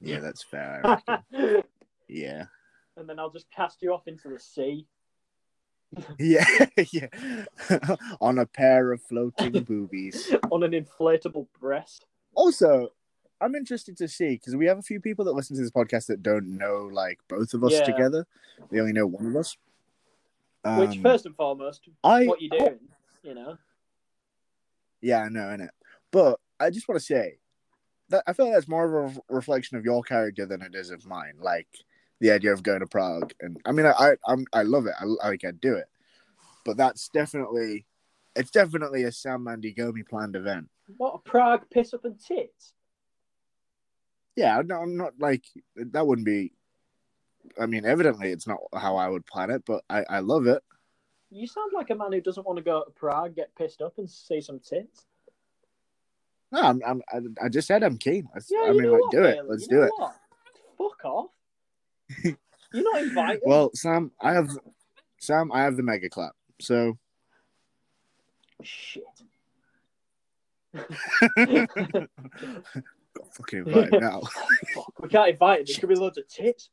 Yeah, 0.00 0.18
that's 0.18 0.42
fair. 0.42 0.82
Yeah. 2.08 2.46
and 2.98 3.08
then 3.08 3.18
I'll 3.18 3.30
just 3.30 3.50
cast 3.50 3.80
you 3.80 3.94
off 3.94 4.08
into 4.08 4.28
the 4.28 4.40
sea. 4.40 4.88
Yeah, 6.18 6.44
yeah. 6.92 7.06
On 8.20 8.38
a 8.40 8.46
pair 8.46 8.90
of 8.92 9.00
floating 9.02 9.62
boobies. 9.62 10.34
on 10.50 10.64
an 10.64 10.72
inflatable 10.72 11.46
breast. 11.60 12.06
Also, 12.34 12.88
I'm 13.40 13.54
interested 13.54 13.96
to 13.98 14.08
see 14.08 14.30
because 14.30 14.56
we 14.56 14.66
have 14.66 14.78
a 14.78 14.82
few 14.82 15.00
people 15.00 15.24
that 15.26 15.32
listen 15.32 15.56
to 15.56 15.62
this 15.62 15.70
podcast 15.70 16.06
that 16.06 16.22
don't 16.22 16.56
know 16.56 16.88
like 16.92 17.18
both 17.28 17.52
of 17.54 17.64
us 17.64 17.72
Yeah. 17.72 17.82
together. 17.82 18.26
They 18.70 18.80
only 18.80 18.92
know 18.92 19.06
one 19.06 19.26
of 19.26 19.36
us. 19.36 19.56
Which, 20.78 20.96
Um, 20.96 21.02
first 21.02 21.26
and 21.26 21.36
foremost, 21.36 21.88
I 22.02 22.26
what 22.26 22.40
you 22.40 22.48
doing? 22.48 22.80
You 23.22 23.34
know, 23.34 23.58
yeah, 25.00 25.20
I 25.20 25.28
know, 25.28 25.40
innit? 25.48 25.70
But 26.10 26.40
I 26.58 26.70
just 26.70 26.88
want 26.88 26.98
to 26.98 27.04
say 27.04 27.38
that 28.08 28.24
I 28.26 28.32
feel 28.32 28.46
like 28.46 28.54
that's 28.54 28.68
more 28.68 29.04
of 29.04 29.16
a 29.16 29.34
reflection 29.34 29.76
of 29.76 29.84
your 29.84 30.02
character 30.02 30.46
than 30.46 30.62
it 30.62 30.74
is 30.74 30.90
of 30.90 31.04
mine. 31.06 31.34
Like 31.38 31.68
the 32.20 32.30
idea 32.30 32.52
of 32.52 32.62
going 32.62 32.80
to 32.80 32.86
Prague, 32.86 33.32
and 33.40 33.60
I 33.66 33.72
mean, 33.72 33.86
I 33.86 33.92
I 33.92 34.16
I'm, 34.26 34.46
I 34.52 34.62
love 34.62 34.86
it. 34.86 34.94
I 34.98 35.04
like 35.04 35.44
I'd 35.44 35.60
do 35.60 35.74
it, 35.74 35.88
but 36.64 36.76
that's 36.76 37.08
definitely 37.08 37.86
it's 38.36 38.50
definitely 38.50 39.04
a 39.04 39.12
Sam 39.12 39.44
Mandy 39.44 39.74
Gomi 39.74 40.06
planned 40.08 40.36
event. 40.36 40.68
what 40.96 41.14
a 41.14 41.18
Prague 41.18 41.68
piss 41.70 41.92
up 41.92 42.04
and 42.04 42.18
tits. 42.18 42.72
Yeah, 44.36 44.62
no, 44.64 44.76
I'm 44.76 44.96
not 44.96 45.12
like 45.18 45.44
that. 45.76 46.06
Wouldn't 46.06 46.26
be. 46.26 46.52
I 47.60 47.66
mean, 47.66 47.84
evidently, 47.84 48.32
it's 48.32 48.46
not 48.46 48.58
how 48.74 48.96
I 48.96 49.08
would 49.08 49.26
plan 49.26 49.50
it, 49.50 49.62
but 49.66 49.84
I 49.88 50.04
I 50.08 50.18
love 50.20 50.46
it. 50.46 50.62
You 51.30 51.46
sound 51.46 51.72
like 51.74 51.90
a 51.90 51.94
man 51.94 52.12
who 52.12 52.20
doesn't 52.20 52.46
want 52.46 52.58
to 52.58 52.64
go 52.64 52.84
to 52.84 52.90
Prague, 52.90 53.34
get 53.36 53.54
pissed 53.56 53.82
up, 53.82 53.98
and 53.98 54.08
see 54.08 54.40
some 54.40 54.60
tits. 54.60 55.06
No, 56.52 56.62
I'm, 56.62 56.80
I'm 56.86 57.02
I, 57.12 57.46
I 57.46 57.48
just 57.48 57.66
said 57.66 57.82
I'm 57.82 57.98
keen. 57.98 58.28
I, 58.34 58.40
Yeah, 58.48 58.68
I 58.68 58.72
mean, 58.72 58.90
like, 58.90 59.00
what, 59.00 59.10
do 59.10 59.24
it. 59.24 59.40
Let's 59.46 59.62
You 59.62 59.68
do 59.68 59.82
it. 59.82 59.90
what? 59.96 60.14
Fuck 60.78 61.04
off. 61.04 61.30
You're 62.24 62.36
not 62.92 63.02
invited. 63.02 63.42
Well, 63.44 63.70
Sam, 63.74 64.12
I 64.20 64.32
have 64.32 64.50
Sam, 65.18 65.50
I 65.52 65.62
have 65.62 65.76
the 65.76 65.82
mega 65.82 66.08
clap. 66.08 66.32
So 66.60 66.98
shit. 68.62 69.04
got 73.16 73.34
fucking 73.34 73.58
invited 73.66 74.00
now. 74.00 74.20
Fuck, 74.74 74.92
we 75.02 75.08
can't 75.08 75.30
invite 75.30 75.68
him. 75.68 75.76
gonna 75.80 75.94
be 75.94 76.00
loads 76.00 76.18
of 76.18 76.28
tits. 76.28 76.70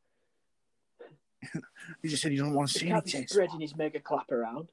You 2.03 2.09
just 2.09 2.21
said 2.21 2.31
you 2.31 2.37
don't 2.39 2.53
want 2.53 2.69
to 2.69 2.79
see 2.79 2.85
any 2.85 2.91
can't 2.93 3.05
be 3.05 3.11
tits. 3.11 3.33
spreading 3.33 3.59
his 3.61 3.75
mega 3.75 3.99
clap 3.99 4.31
around. 4.31 4.67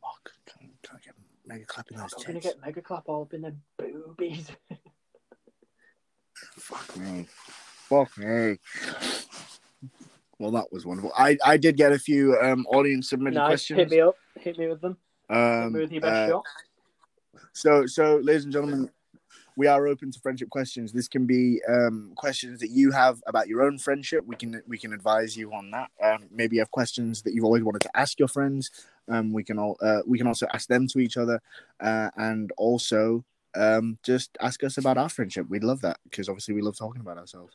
Fuck, 0.00 0.32
can't, 0.46 0.70
can't 0.82 1.02
get 1.02 1.14
mega 1.46 1.64
clapping 1.64 1.96
those 1.98 2.12
I'm 2.16 2.22
gonna 2.24 2.40
tits. 2.40 2.54
get 2.54 2.64
mega 2.64 2.82
clap 2.82 3.04
all 3.08 3.22
up 3.22 3.34
in 3.34 3.42
them 3.42 3.62
boobies. 3.78 4.48
Fuck 6.34 6.96
me. 6.96 7.26
Fuck 7.30 8.16
me. 8.18 8.58
Well, 10.38 10.50
that 10.50 10.72
was 10.72 10.84
wonderful. 10.84 11.12
I, 11.16 11.38
I 11.44 11.56
did 11.56 11.76
get 11.76 11.92
a 11.92 11.98
few 11.98 12.36
um, 12.42 12.66
audience 12.66 13.08
submitted 13.10 13.36
nice. 13.36 13.46
questions. 13.46 13.78
Hit 13.78 13.90
me 13.90 14.00
up. 14.00 14.16
Hit 14.40 14.58
me 14.58 14.66
with 14.68 14.80
them. 14.80 14.96
Hit 15.28 15.36
Um, 15.36 15.72
me 15.72 15.80
with 15.80 15.92
your 15.92 16.00
best 16.00 16.12
uh, 16.12 16.28
shot. 16.28 16.44
So, 17.52 17.86
so, 17.86 18.16
ladies 18.16 18.44
and 18.44 18.52
gentlemen, 18.52 18.90
we 19.56 19.66
are 19.66 19.86
open 19.86 20.10
to 20.10 20.20
friendship 20.20 20.50
questions. 20.50 20.92
This 20.92 21.08
can 21.08 21.26
be 21.26 21.60
um, 21.68 22.12
questions 22.16 22.60
that 22.60 22.70
you 22.70 22.90
have 22.90 23.22
about 23.26 23.46
your 23.48 23.62
own 23.62 23.78
friendship. 23.78 24.24
We 24.26 24.36
can 24.36 24.62
we 24.66 24.78
can 24.78 24.92
advise 24.92 25.36
you 25.36 25.52
on 25.52 25.70
that. 25.70 25.90
Um, 26.02 26.28
maybe 26.30 26.56
you 26.56 26.60
have 26.60 26.70
questions 26.70 27.22
that 27.22 27.34
you've 27.34 27.44
always 27.44 27.62
wanted 27.62 27.82
to 27.82 27.96
ask 27.96 28.18
your 28.18 28.28
friends. 28.28 28.70
Um, 29.08 29.32
we 29.32 29.44
can 29.44 29.58
all 29.58 29.76
uh, 29.80 30.00
we 30.06 30.18
can 30.18 30.26
also 30.26 30.46
ask 30.52 30.68
them 30.68 30.88
to 30.88 30.98
each 30.98 31.16
other, 31.16 31.40
uh, 31.80 32.10
and 32.16 32.52
also 32.56 33.24
um, 33.54 33.98
just 34.02 34.36
ask 34.40 34.64
us 34.64 34.76
about 34.78 34.98
our 34.98 35.08
friendship. 35.08 35.46
We'd 35.48 35.64
love 35.64 35.82
that 35.82 35.98
because 36.04 36.28
obviously 36.28 36.54
we 36.54 36.62
love 36.62 36.76
talking 36.76 37.00
about 37.00 37.18
ourselves. 37.18 37.54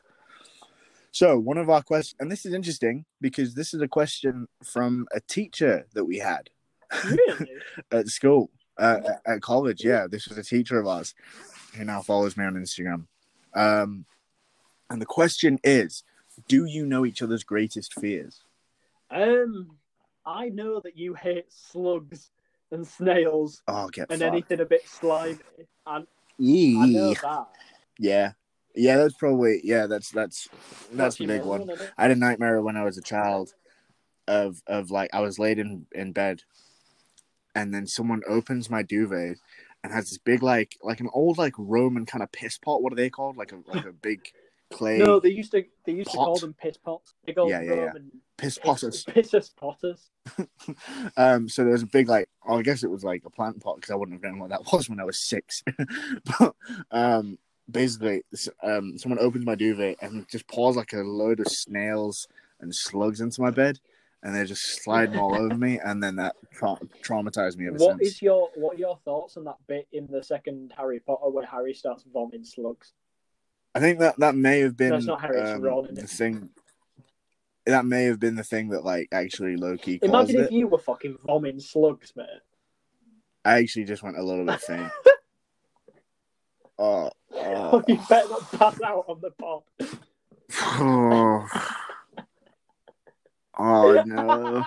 So 1.12 1.38
one 1.38 1.58
of 1.58 1.68
our 1.68 1.82
questions, 1.82 2.16
and 2.20 2.30
this 2.30 2.46
is 2.46 2.54
interesting 2.54 3.04
because 3.20 3.54
this 3.54 3.74
is 3.74 3.82
a 3.82 3.88
question 3.88 4.46
from 4.64 5.06
a 5.12 5.20
teacher 5.20 5.86
that 5.94 6.04
we 6.04 6.18
had 6.18 6.50
Really? 7.04 7.50
at 7.92 8.06
school, 8.08 8.50
uh, 8.78 9.00
at- 9.04 9.34
at 9.34 9.42
college. 9.42 9.84
Yeah, 9.84 10.06
this 10.08 10.28
was 10.28 10.38
a 10.38 10.44
teacher 10.44 10.78
of 10.78 10.86
ours 10.86 11.14
who 11.76 11.84
now 11.84 12.00
follows 12.02 12.36
me 12.36 12.44
on 12.44 12.54
Instagram. 12.54 13.06
Um, 13.54 14.04
and 14.88 15.00
the 15.00 15.06
question 15.06 15.58
is, 15.64 16.02
do 16.48 16.64
you 16.64 16.86
know 16.86 17.04
each 17.06 17.22
other's 17.22 17.44
greatest 17.44 17.94
fears? 17.94 18.42
Um, 19.10 19.76
I 20.24 20.48
know 20.48 20.80
that 20.80 20.96
you 20.96 21.14
hate 21.14 21.46
slugs 21.52 22.30
and 22.70 22.86
snails 22.86 23.62
Oh, 23.66 23.88
get 23.88 24.10
and 24.10 24.20
fucked. 24.20 24.32
anything 24.32 24.60
a 24.60 24.64
bit 24.64 24.86
slimy. 24.88 25.38
And 25.86 26.06
I 26.38 26.86
know 26.86 27.14
that. 27.14 27.46
Yeah, 27.98 28.32
yeah, 28.74 28.96
that's 28.96 29.14
probably 29.14 29.60
yeah, 29.64 29.86
that's 29.86 30.10
that's 30.10 30.48
that's 30.92 31.16
the 31.16 31.26
big 31.26 31.42
one. 31.42 31.68
I 31.98 32.02
had 32.02 32.10
a 32.12 32.16
nightmare 32.16 32.62
when 32.62 32.76
I 32.76 32.84
was 32.84 32.96
a 32.96 33.02
child 33.02 33.52
of 34.28 34.62
of 34.66 34.90
like 34.90 35.10
I 35.12 35.20
was 35.20 35.38
laid 35.38 35.58
in 35.58 35.86
in 35.92 36.12
bed, 36.12 36.42
and 37.54 37.74
then 37.74 37.86
someone 37.86 38.22
opens 38.28 38.70
my 38.70 38.82
duvet 38.82 39.36
and 39.82 39.92
has 39.92 40.10
this 40.10 40.18
big 40.18 40.42
like 40.42 40.76
like 40.82 41.00
an 41.00 41.08
old 41.12 41.38
like 41.38 41.54
Roman 41.56 42.06
kind 42.06 42.22
of 42.22 42.32
piss 42.32 42.58
pot. 42.58 42.82
What 42.82 42.92
are 42.92 42.96
they 42.96 43.10
called? 43.10 43.36
Like 43.36 43.52
a 43.52 43.58
like 43.66 43.86
a 43.86 43.92
big 43.92 44.20
clay 44.72 44.98
No, 44.98 45.20
they 45.20 45.30
used 45.30 45.52
to 45.52 45.64
they 45.84 45.92
used 45.92 46.10
to 46.10 46.16
call 46.16 46.38
them 46.38 46.54
piss 46.54 46.76
pots. 46.76 47.14
Big 47.26 47.38
old 47.38 47.50
Yeah, 47.50 47.62
yeah, 47.62 47.74
yeah. 47.74 47.80
Roman 47.86 48.10
piss 48.36 48.58
piss, 48.58 48.64
potters. 48.64 49.04
pissus 49.08 49.48
potters. 49.50 50.10
um, 51.16 51.48
so 51.48 51.64
there's 51.64 51.82
a 51.82 51.86
big 51.86 52.08
like, 52.08 52.28
oh, 52.46 52.58
I 52.58 52.62
guess 52.62 52.82
it 52.82 52.90
was 52.90 53.04
like 53.04 53.22
a 53.24 53.30
plant 53.30 53.60
pot 53.62 53.76
because 53.76 53.90
I 53.90 53.96
wouldn't 53.96 54.22
have 54.22 54.30
known 54.30 54.40
what 54.40 54.50
that 54.50 54.72
was 54.72 54.88
when 54.88 55.00
I 55.00 55.04
was 55.04 55.18
six. 55.18 55.62
but 56.38 56.54
um, 56.90 57.38
basically, 57.70 58.22
um, 58.62 58.98
someone 58.98 59.18
opens 59.18 59.44
my 59.44 59.54
duvet 59.54 59.96
and 60.00 60.28
just 60.28 60.46
pours 60.46 60.76
like 60.76 60.92
a 60.92 60.98
load 60.98 61.40
of 61.40 61.48
snails 61.48 62.28
and 62.60 62.74
slugs 62.74 63.20
into 63.20 63.40
my 63.40 63.50
bed, 63.50 63.78
and 64.22 64.34
they're 64.34 64.44
just 64.44 64.82
sliding 64.82 65.18
all 65.18 65.34
over 65.34 65.56
me, 65.56 65.78
and 65.82 66.02
then 66.02 66.16
that 66.16 66.36
tra- 66.52 66.78
traumatized 67.02 67.56
me 67.56 67.66
ever 67.68 67.76
What 67.76 67.98
since. 67.98 68.16
is 68.16 68.22
your 68.22 68.50
what 68.54 68.76
are 68.76 68.78
your 68.78 68.98
thoughts 69.04 69.36
on 69.36 69.44
that 69.44 69.56
bit 69.66 69.88
in 69.92 70.06
the 70.08 70.22
second 70.22 70.72
Harry 70.76 71.00
Potter 71.00 71.30
where 71.30 71.46
Harry 71.46 71.74
starts 71.74 72.04
vomiting 72.12 72.44
slugs? 72.44 72.92
I 73.74 73.80
think 73.80 73.98
that 74.00 74.18
that 74.18 74.34
may 74.34 74.60
have 74.60 74.76
been 74.76 74.90
No, 74.90 74.98
not 74.98 75.20
Harry, 75.22 75.40
um, 75.40 75.62
Ron, 75.62 75.88
the 75.94 76.02
it? 76.02 76.10
thing. 76.10 76.50
That 77.66 77.84
may 77.86 78.04
have 78.04 78.18
been 78.18 78.34
the 78.34 78.42
thing 78.44 78.70
that 78.70 78.84
like 78.84 79.08
actually 79.12 79.56
low 79.56 79.76
key 79.76 79.98
caused 79.98 80.12
Imagine 80.12 80.40
it. 80.40 80.44
if 80.46 80.50
you 80.52 80.66
were 80.66 80.78
fucking 80.78 81.18
vomiting 81.24 81.60
slugs, 81.60 82.12
mate. 82.16 82.26
I 83.44 83.58
actually 83.58 83.84
just 83.84 84.02
went 84.02 84.18
a 84.18 84.22
little 84.22 84.44
bit 84.44 84.60
faint. 84.60 84.90
oh, 86.78 87.10
Oh, 87.32 87.70
oh. 87.72 87.82
you 87.88 87.98
better 88.08 88.28
not 88.28 88.50
pass 88.52 88.80
out 88.82 89.04
on 89.08 89.20
the 89.20 89.30
pod. 89.30 89.62
oh. 93.60 94.02
No. 94.06 94.64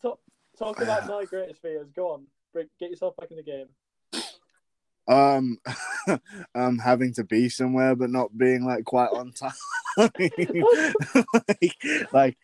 talk, 0.00 0.18
talk 0.58 0.80
about 0.80 1.06
my 1.06 1.24
greatest 1.24 1.62
fears. 1.62 1.88
Go 1.94 2.12
on, 2.12 2.26
Bring, 2.52 2.68
get 2.80 2.90
yourself 2.90 3.16
back 3.16 3.30
in 3.30 3.36
the 3.36 3.42
game. 3.42 3.68
Um, 5.08 5.58
um, 6.54 6.78
having 6.78 7.12
to 7.14 7.24
be 7.24 7.48
somewhere 7.48 7.96
but 7.96 8.10
not 8.10 8.36
being 8.36 8.64
like 8.64 8.84
quite 8.84 9.10
on 9.10 9.32
time. 9.32 9.52
like, 9.96 10.32
like, 12.12 12.36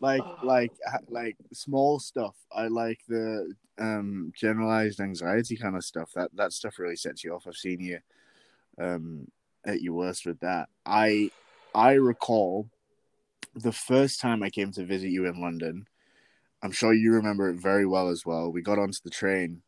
like, 0.00 0.22
like, 0.42 0.72
like 1.08 1.36
small 1.52 1.98
stuff. 1.98 2.36
I 2.52 2.68
like 2.68 3.00
the 3.08 3.52
um 3.78 4.32
generalized 4.34 5.00
anxiety 5.00 5.56
kind 5.56 5.76
of 5.76 5.84
stuff. 5.84 6.10
That 6.14 6.30
that 6.36 6.52
stuff 6.52 6.78
really 6.78 6.96
sets 6.96 7.24
you 7.24 7.34
off. 7.34 7.46
I've 7.46 7.56
seen 7.56 7.80
you 7.80 7.98
um 8.80 9.28
at 9.64 9.82
your 9.82 9.94
worst 9.94 10.24
with 10.24 10.40
that. 10.40 10.68
I 10.86 11.30
I 11.74 11.94
recall 11.94 12.68
the 13.62 13.72
first 13.72 14.20
time 14.20 14.42
I 14.42 14.50
came 14.50 14.72
to 14.72 14.84
visit 14.84 15.10
you 15.10 15.26
in 15.26 15.40
London. 15.40 15.86
I'm 16.62 16.72
sure 16.72 16.92
you 16.92 17.12
remember 17.12 17.48
it 17.48 17.60
very 17.60 17.86
well 17.86 18.08
as 18.08 18.26
well. 18.26 18.50
We 18.50 18.62
got 18.62 18.78
onto 18.78 18.98
the 19.04 19.10
train, 19.10 19.62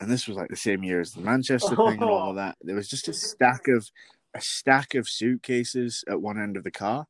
and 0.00 0.10
this 0.10 0.26
was 0.26 0.36
like 0.36 0.48
the 0.48 0.56
same 0.56 0.82
year 0.82 1.00
as 1.00 1.12
the 1.12 1.20
Manchester 1.20 1.76
thing 1.76 2.02
and 2.02 2.10
all 2.10 2.34
that. 2.36 2.56
There 2.60 2.74
was 2.74 2.88
just 2.88 3.08
a 3.08 3.12
stack 3.12 3.68
of 3.68 3.90
a 4.34 4.40
stack 4.40 4.94
of 4.94 5.08
suitcases 5.08 6.04
at 6.08 6.20
one 6.20 6.40
end 6.40 6.56
of 6.56 6.64
the 6.64 6.72
car, 6.72 7.06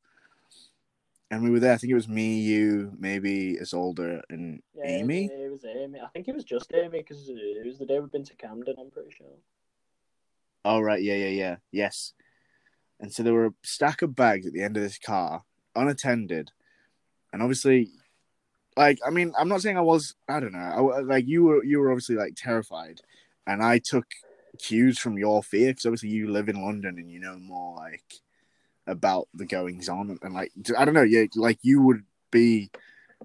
and 1.31 1.43
we 1.43 1.51
were 1.51 1.61
there. 1.61 1.73
I 1.73 1.79
think 1.79 1.91
it 1.91 1.95
was 1.97 2.09
me, 2.09 2.41
you, 2.41 2.93
maybe 2.99 3.57
Isolde, 3.61 4.21
and 4.29 4.63
Yeah, 4.75 4.85
Amy. 4.87 5.27
It 5.27 5.51
was 5.51 5.65
Amy. 5.65 6.01
I 6.01 6.09
think 6.09 6.29
it 6.29 6.35
was 6.35 6.45
just 6.45 6.73
Amy 6.75 6.99
because 6.99 7.29
it 7.29 7.67
was 7.67 7.79
the 7.79 7.87
day 7.87 7.99
we've 7.99 8.13
been 8.13 8.25
to 8.25 8.37
Camden. 8.37 8.75
I'm 8.79 8.91
pretty 8.91 9.11
sure. 9.11 9.27
Oh 10.65 10.81
right, 10.81 11.03
yeah, 11.03 11.17
yeah, 11.17 11.29
yeah, 11.29 11.57
yes. 11.73 12.13
And 13.01 13.13
so 13.13 13.23
there 13.23 13.35
were 13.35 13.47
a 13.47 13.55
stack 13.63 14.03
of 14.03 14.15
bags 14.15 14.47
at 14.47 14.53
the 14.53 14.63
end 14.63 14.77
of 14.77 14.83
this 14.83 14.99
car, 14.99 15.45
unattended, 15.75 16.51
and 17.33 17.43
obviously, 17.43 17.91
like, 18.77 18.99
I 19.07 19.11
mean, 19.11 19.33
I'm 19.39 19.49
not 19.49 19.63
saying 19.63 19.79
I 19.79 19.83
was, 19.83 20.15
I 20.29 20.41
don't 20.41 20.53
know, 20.53 20.93
I, 20.93 21.01
like 21.01 21.27
you 21.27 21.45
were, 21.45 21.65
you 21.65 21.81
were 21.81 21.91
obviously 21.91 22.17
like 22.17 22.35
terrified, 22.37 23.01
and 23.47 23.63
I 23.63 23.79
took 23.79 24.07
cues 24.59 24.99
from 24.99 25.19
your 25.19 25.43
fear 25.43 25.71
because 25.71 25.87
obviously 25.87 26.11
you 26.11 26.31
live 26.31 26.49
in 26.49 26.63
London 26.63 26.99
and 26.99 27.11
you 27.11 27.19
know 27.19 27.37
more 27.39 27.77
like 27.77 28.05
about 28.87 29.29
the 29.35 29.45
goings 29.47 29.89
on 29.89 30.17
and, 30.23 30.35
like 30.35 30.53
I 30.79 30.85
don't 30.85 30.95
know, 30.95 31.03
yeah, 31.03 31.25
like 31.35 31.59
you 31.63 31.83
would 31.83 32.05
be 32.31 32.71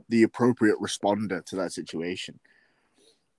the 0.07 0.23
appropriate 0.23 0.77
responder 0.79 1.43
to 1.45 1.55
that 1.57 1.73
situation. 1.73 2.39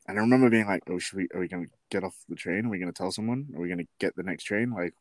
And 0.07 0.19
I 0.19 0.23
remember 0.23 0.51
being 0.51 0.67
like, 0.67 0.83
"Oh, 0.89 0.99
should 0.99 1.19
we? 1.19 1.29
Are 1.35 1.41
we 1.41 1.49
going 1.49 1.67
to 1.67 1.71
get 1.91 2.05
off 2.05 2.17
the 2.29 2.35
train? 2.35 2.67
Are 2.67 2.69
we 2.69 2.79
going 2.79 2.93
to 2.93 2.97
tell 2.97 3.13
someone? 3.13 3.49
Are 3.55 3.61
we 3.61 3.69
going 3.69 3.79
to 3.79 3.87
get 4.01 4.17
the 4.17 4.25
next 4.25 4.45
train?" 4.45 4.73
Like, 4.73 4.95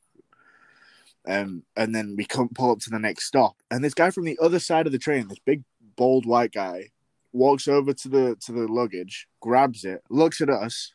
um, 1.28 1.64
and 1.76 1.94
then 1.94 2.16
we 2.18 2.26
come 2.26 2.50
pull 2.50 2.72
up 2.72 2.80
to 2.80 2.90
the 2.90 3.00
next 3.00 3.26
stop, 3.26 3.56
and 3.72 3.84
this 3.84 3.94
guy 3.94 4.10
from 4.12 4.26
the 4.26 4.38
other 4.42 4.60
side 4.60 4.86
of 4.86 4.92
the 4.92 5.00
train, 5.00 5.28
this 5.28 5.40
big 5.40 5.64
bald 5.96 6.26
white 6.26 6.52
guy, 6.52 6.90
walks 7.32 7.68
over 7.68 7.94
to 7.94 8.10
the 8.10 8.36
to 8.46 8.52
the 8.52 8.68
luggage, 8.68 9.28
grabs 9.40 9.86
it, 9.86 10.04
looks 10.10 10.42
at 10.42 10.50
us, 10.50 10.94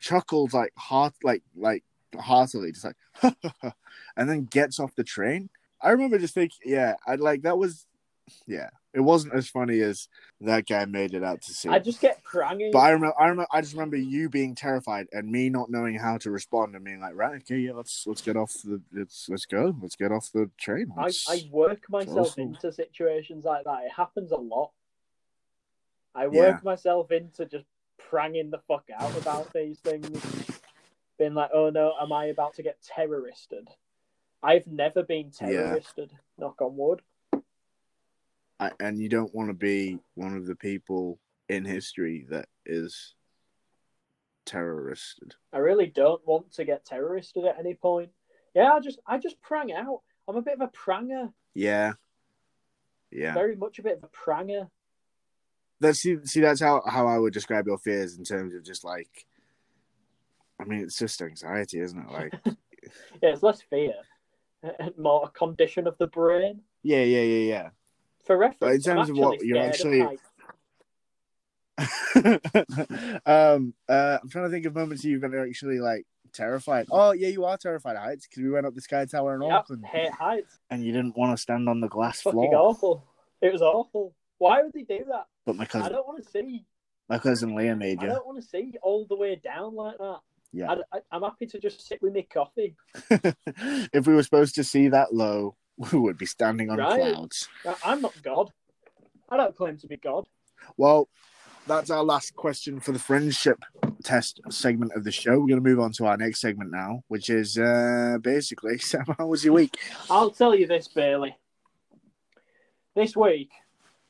chuckles 0.00 0.52
like 0.52 0.72
heart 0.76 1.14
like 1.22 1.42
like 1.56 1.84
heartily, 2.18 2.72
just 2.72 2.84
like, 2.84 3.36
and 4.16 4.28
then 4.28 4.44
gets 4.44 4.80
off 4.80 4.94
the 4.94 5.04
train. 5.04 5.50
I 5.80 5.90
remember 5.90 6.18
just 6.18 6.34
thinking, 6.34 6.58
yeah, 6.64 6.96
I 7.06 7.14
like 7.14 7.42
that 7.42 7.58
was, 7.58 7.86
yeah, 8.46 8.70
it 8.98 9.02
wasn't 9.02 9.32
as 9.32 9.48
funny 9.48 9.80
as 9.80 10.08
that 10.40 10.66
guy 10.66 10.84
made 10.84 11.14
it 11.14 11.22
out 11.22 11.40
to 11.42 11.54
see. 11.54 11.68
I 11.68 11.78
just 11.78 12.00
get 12.00 12.22
pranging. 12.24 12.72
But 12.72 12.80
I 12.80 12.90
remember, 12.90 13.14
I 13.18 13.28
remember, 13.28 13.46
I 13.52 13.60
just 13.60 13.74
remember 13.74 13.96
you 13.96 14.28
being 14.28 14.56
terrified 14.56 15.06
and 15.12 15.30
me 15.30 15.48
not 15.50 15.70
knowing 15.70 15.94
how 15.94 16.18
to 16.18 16.32
respond 16.32 16.74
and 16.74 16.84
being 16.84 17.00
like, 17.00 17.14
right, 17.14 17.36
okay, 17.36 17.58
yeah, 17.58 17.72
let's 17.72 18.04
let's 18.08 18.22
get 18.22 18.36
off 18.36 18.52
the, 18.64 18.82
let's 18.92 19.28
let's 19.28 19.46
go, 19.46 19.72
let's 19.80 19.94
get 19.94 20.10
off 20.10 20.30
the 20.34 20.50
train. 20.58 20.92
I, 20.98 21.10
I 21.28 21.48
work 21.52 21.84
myself 21.88 22.32
awesome. 22.32 22.42
into 22.42 22.72
situations 22.72 23.44
like 23.44 23.64
that. 23.64 23.84
It 23.84 23.92
happens 23.96 24.32
a 24.32 24.36
lot. 24.36 24.72
I 26.12 26.26
work 26.26 26.34
Yeah. 26.34 26.58
myself 26.64 27.12
into 27.12 27.46
just 27.46 27.66
pranging 28.10 28.50
the 28.50 28.58
fuck 28.66 28.86
out 28.92 29.16
about 29.16 29.52
these 29.54 29.78
things. 29.78 30.20
Being 31.18 31.34
like, 31.34 31.50
oh 31.54 31.70
no, 31.70 31.94
am 32.00 32.12
I 32.12 32.26
about 32.26 32.54
to 32.54 32.64
get 32.64 32.82
terroristed? 32.82 33.68
I've 34.42 34.66
never 34.66 35.04
been 35.04 35.30
Yeah. 35.40 35.78
knock 36.36 36.60
on 36.60 36.76
wood. 36.76 37.02
I, 38.60 38.70
and 38.80 38.98
you 38.98 39.08
don't 39.08 39.34
want 39.34 39.48
to 39.50 39.54
be 39.54 39.98
one 40.14 40.36
of 40.36 40.46
the 40.46 40.56
people 40.56 41.18
in 41.48 41.64
history 41.64 42.26
that 42.30 42.46
is 42.66 43.14
terroristed. 44.44 45.34
I 45.52 45.58
really 45.58 45.86
don't 45.86 46.26
want 46.26 46.52
to 46.52 46.64
get 46.64 46.84
terroristed 46.84 47.44
at 47.44 47.58
any 47.58 47.74
point. 47.74 48.10
Yeah, 48.54 48.72
I 48.72 48.80
just 48.80 48.98
I 49.06 49.18
just 49.18 49.40
prang 49.40 49.72
out. 49.72 50.00
I'm 50.26 50.36
a 50.36 50.42
bit 50.42 50.54
of 50.54 50.60
a 50.60 50.68
pranger. 50.68 51.32
Yeah, 51.54 51.92
yeah. 53.10 53.34
Very 53.34 53.56
much 53.56 53.78
a 53.78 53.82
bit 53.82 53.98
of 53.98 54.04
a 54.04 54.08
pranger. 54.08 54.68
That's 55.80 56.00
see, 56.00 56.16
see, 56.24 56.40
that's 56.40 56.60
how 56.60 56.82
how 56.86 57.06
I 57.06 57.18
would 57.18 57.32
describe 57.32 57.66
your 57.66 57.78
fears 57.78 58.16
in 58.16 58.24
terms 58.24 58.54
of 58.54 58.64
just 58.64 58.84
like. 58.84 59.26
I 60.60 60.64
mean, 60.64 60.80
it's 60.80 60.98
just 60.98 61.22
anxiety, 61.22 61.78
isn't 61.78 62.00
it? 62.00 62.10
Like, 62.10 62.34
Yeah, 63.22 63.30
it's 63.30 63.44
less 63.44 63.62
fear. 63.62 63.92
and 64.62 64.96
More 64.98 65.26
a 65.26 65.30
condition 65.30 65.86
of 65.86 65.96
the 65.98 66.08
brain. 66.08 66.62
Yeah, 66.82 67.04
yeah, 67.04 67.22
yeah, 67.22 67.44
yeah, 67.54 67.68
For 68.24 68.36
reference, 68.36 68.58
But 68.60 68.74
in 68.74 68.80
terms 68.82 69.08
I'm 69.08 69.16
of 69.16 69.22
what 69.22 69.42
you're 69.42 69.58
actually- 69.58 70.02
um, 73.26 73.74
uh, 73.88 74.18
I'm 74.20 74.28
trying 74.28 74.44
to 74.44 74.50
think 74.50 74.66
of 74.66 74.74
moments 74.74 75.04
you've 75.04 75.20
been 75.20 75.34
actually 75.34 75.78
like 75.78 76.04
terrified. 76.32 76.86
Oh, 76.90 77.12
yeah, 77.12 77.28
you 77.28 77.44
are 77.44 77.56
terrified 77.56 77.96
of 77.96 78.02
heights 78.02 78.26
because 78.26 78.42
we 78.42 78.50
went 78.50 78.66
up 78.66 78.74
the 78.74 78.80
Sky 78.80 79.04
Tower 79.04 79.36
in 79.36 79.42
Yep, 79.42 79.52
Auckland, 79.52 79.86
hate 79.86 80.12
heights. 80.12 80.58
and 80.70 80.84
you 80.84 80.92
didn't 80.92 81.16
want 81.16 81.36
to 81.36 81.40
stand 81.40 81.68
on 81.68 81.80
the 81.80 81.88
glass 81.88 82.20
Fucking 82.22 82.38
floor. 82.50 82.54
awful. 82.56 83.04
It 83.40 83.52
was 83.52 83.62
awful. 83.62 84.14
Why 84.38 84.62
would 84.62 84.72
they 84.72 84.82
do 84.82 85.04
that? 85.08 85.26
But 85.46 85.56
my 85.56 85.64
cousin. 85.64 85.86
I 85.86 85.88
don't 85.90 86.06
want 86.06 86.24
to 86.24 86.30
see. 86.30 86.64
my 87.08 87.18
cousin 87.18 87.54
Leah 87.54 87.76
made 87.76 88.02
I 88.02 88.06
don't 88.06 88.26
want 88.26 88.42
to 88.42 88.48
see 88.48 88.74
all 88.82 89.06
the 89.08 89.16
way 89.16 89.40
down 89.42 89.74
like 89.74 89.98
that. 89.98 90.18
Yeah. 90.52 90.74
I, 90.92 91.16
am 91.16 91.22
happy 91.22 91.46
to 91.46 91.58
just 91.58 91.86
sit 91.86 92.00
with 92.02 92.14
my 92.14 92.26
coffee. 92.32 92.74
if 93.92 94.06
we 94.06 94.14
were 94.14 94.22
supposed 94.22 94.54
to 94.56 94.64
see 94.64 94.88
that 94.88 95.14
low, 95.14 95.56
we 95.78 95.98
would 95.98 96.18
be 96.18 96.26
standing 96.26 96.70
on 96.70 96.78
Right. 96.78 97.12
clouds. 97.12 97.48
I- 97.66 97.76
I'm 97.84 98.00
not 98.02 98.20
God. 98.22 98.50
I 99.28 99.36
don't 99.36 99.56
claim 99.56 99.76
to 99.78 99.86
be 99.86 99.96
God. 99.96 100.26
Well, 100.76 101.08
that's 101.66 101.90
our 101.90 102.02
last 102.02 102.34
question 102.34 102.80
for 102.80 102.92
the 102.92 102.98
friendship 102.98 103.58
test 104.02 104.40
segment 104.50 104.92
of 104.94 105.04
the 105.04 105.12
show. 105.12 105.32
We're 105.32 105.48
going 105.48 105.62
to 105.62 105.68
move 105.68 105.80
on 105.80 105.92
to 105.92 106.06
our 106.06 106.16
next 106.16 106.40
segment 106.40 106.70
now, 106.70 107.02
which 107.08 107.28
is 107.30 107.58
uh, 107.58 108.16
basically, 108.22 108.78
Sam, 108.78 109.04
how 109.18 109.26
was 109.26 109.44
your 109.44 109.54
week? 109.54 109.76
I'll 110.10 110.30
tell 110.30 110.54
you 110.54 110.66
this, 110.66 110.88
Bailey. 110.88 111.36
This 112.94 113.14
week, 113.16 113.50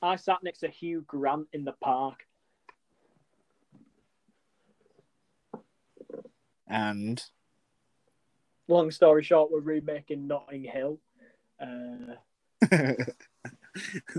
I 0.00 0.16
sat 0.16 0.38
next 0.42 0.60
to 0.60 0.68
Hugh 0.68 1.02
Grant 1.06 1.48
in 1.52 1.64
the 1.64 1.72
park. 1.72 2.20
And 6.68 7.22
Long 8.68 8.90
story 8.90 9.22
short, 9.24 9.50
we're 9.50 9.60
remaking 9.60 10.26
Notting 10.26 10.62
Hill. 10.64 11.00
Uh, 11.60 12.14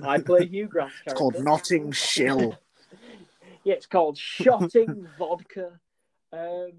I 0.04 0.20
play 0.20 0.48
Hugh 0.48 0.68
Grant's 0.68 0.96
character. 0.96 1.12
it's 1.12 1.14
called 1.14 1.44
Notting 1.44 1.92
Shill. 1.92 2.58
Yeah, 3.66 3.74
it's 3.74 3.88
called 3.88 4.18
Shotting 4.18 5.06
Vodka. 5.18 5.80
Um, 6.32 6.72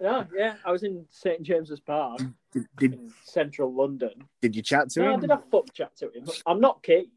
yeah, 0.00 0.24
yeah, 0.34 0.54
I 0.64 0.72
was 0.72 0.82
in 0.82 1.06
St 1.10 1.42
James's 1.42 1.78
Park 1.78 2.20
Did, 2.52 2.66
did, 2.76 2.92
in 2.94 3.12
central 3.22 3.72
London. 3.72 4.24
did 4.40 4.56
you 4.56 4.62
chat 4.62 4.90
to 4.90 5.00
No, 5.00 5.14
I 5.14 5.16
did 5.16 5.30
a 5.30 5.40
fuck 5.50 5.72
chat 5.72 5.94
to 5.98 6.06
him. 6.06 6.26
I'm 6.46 6.60
not 6.60 6.82
keen. 6.82 7.10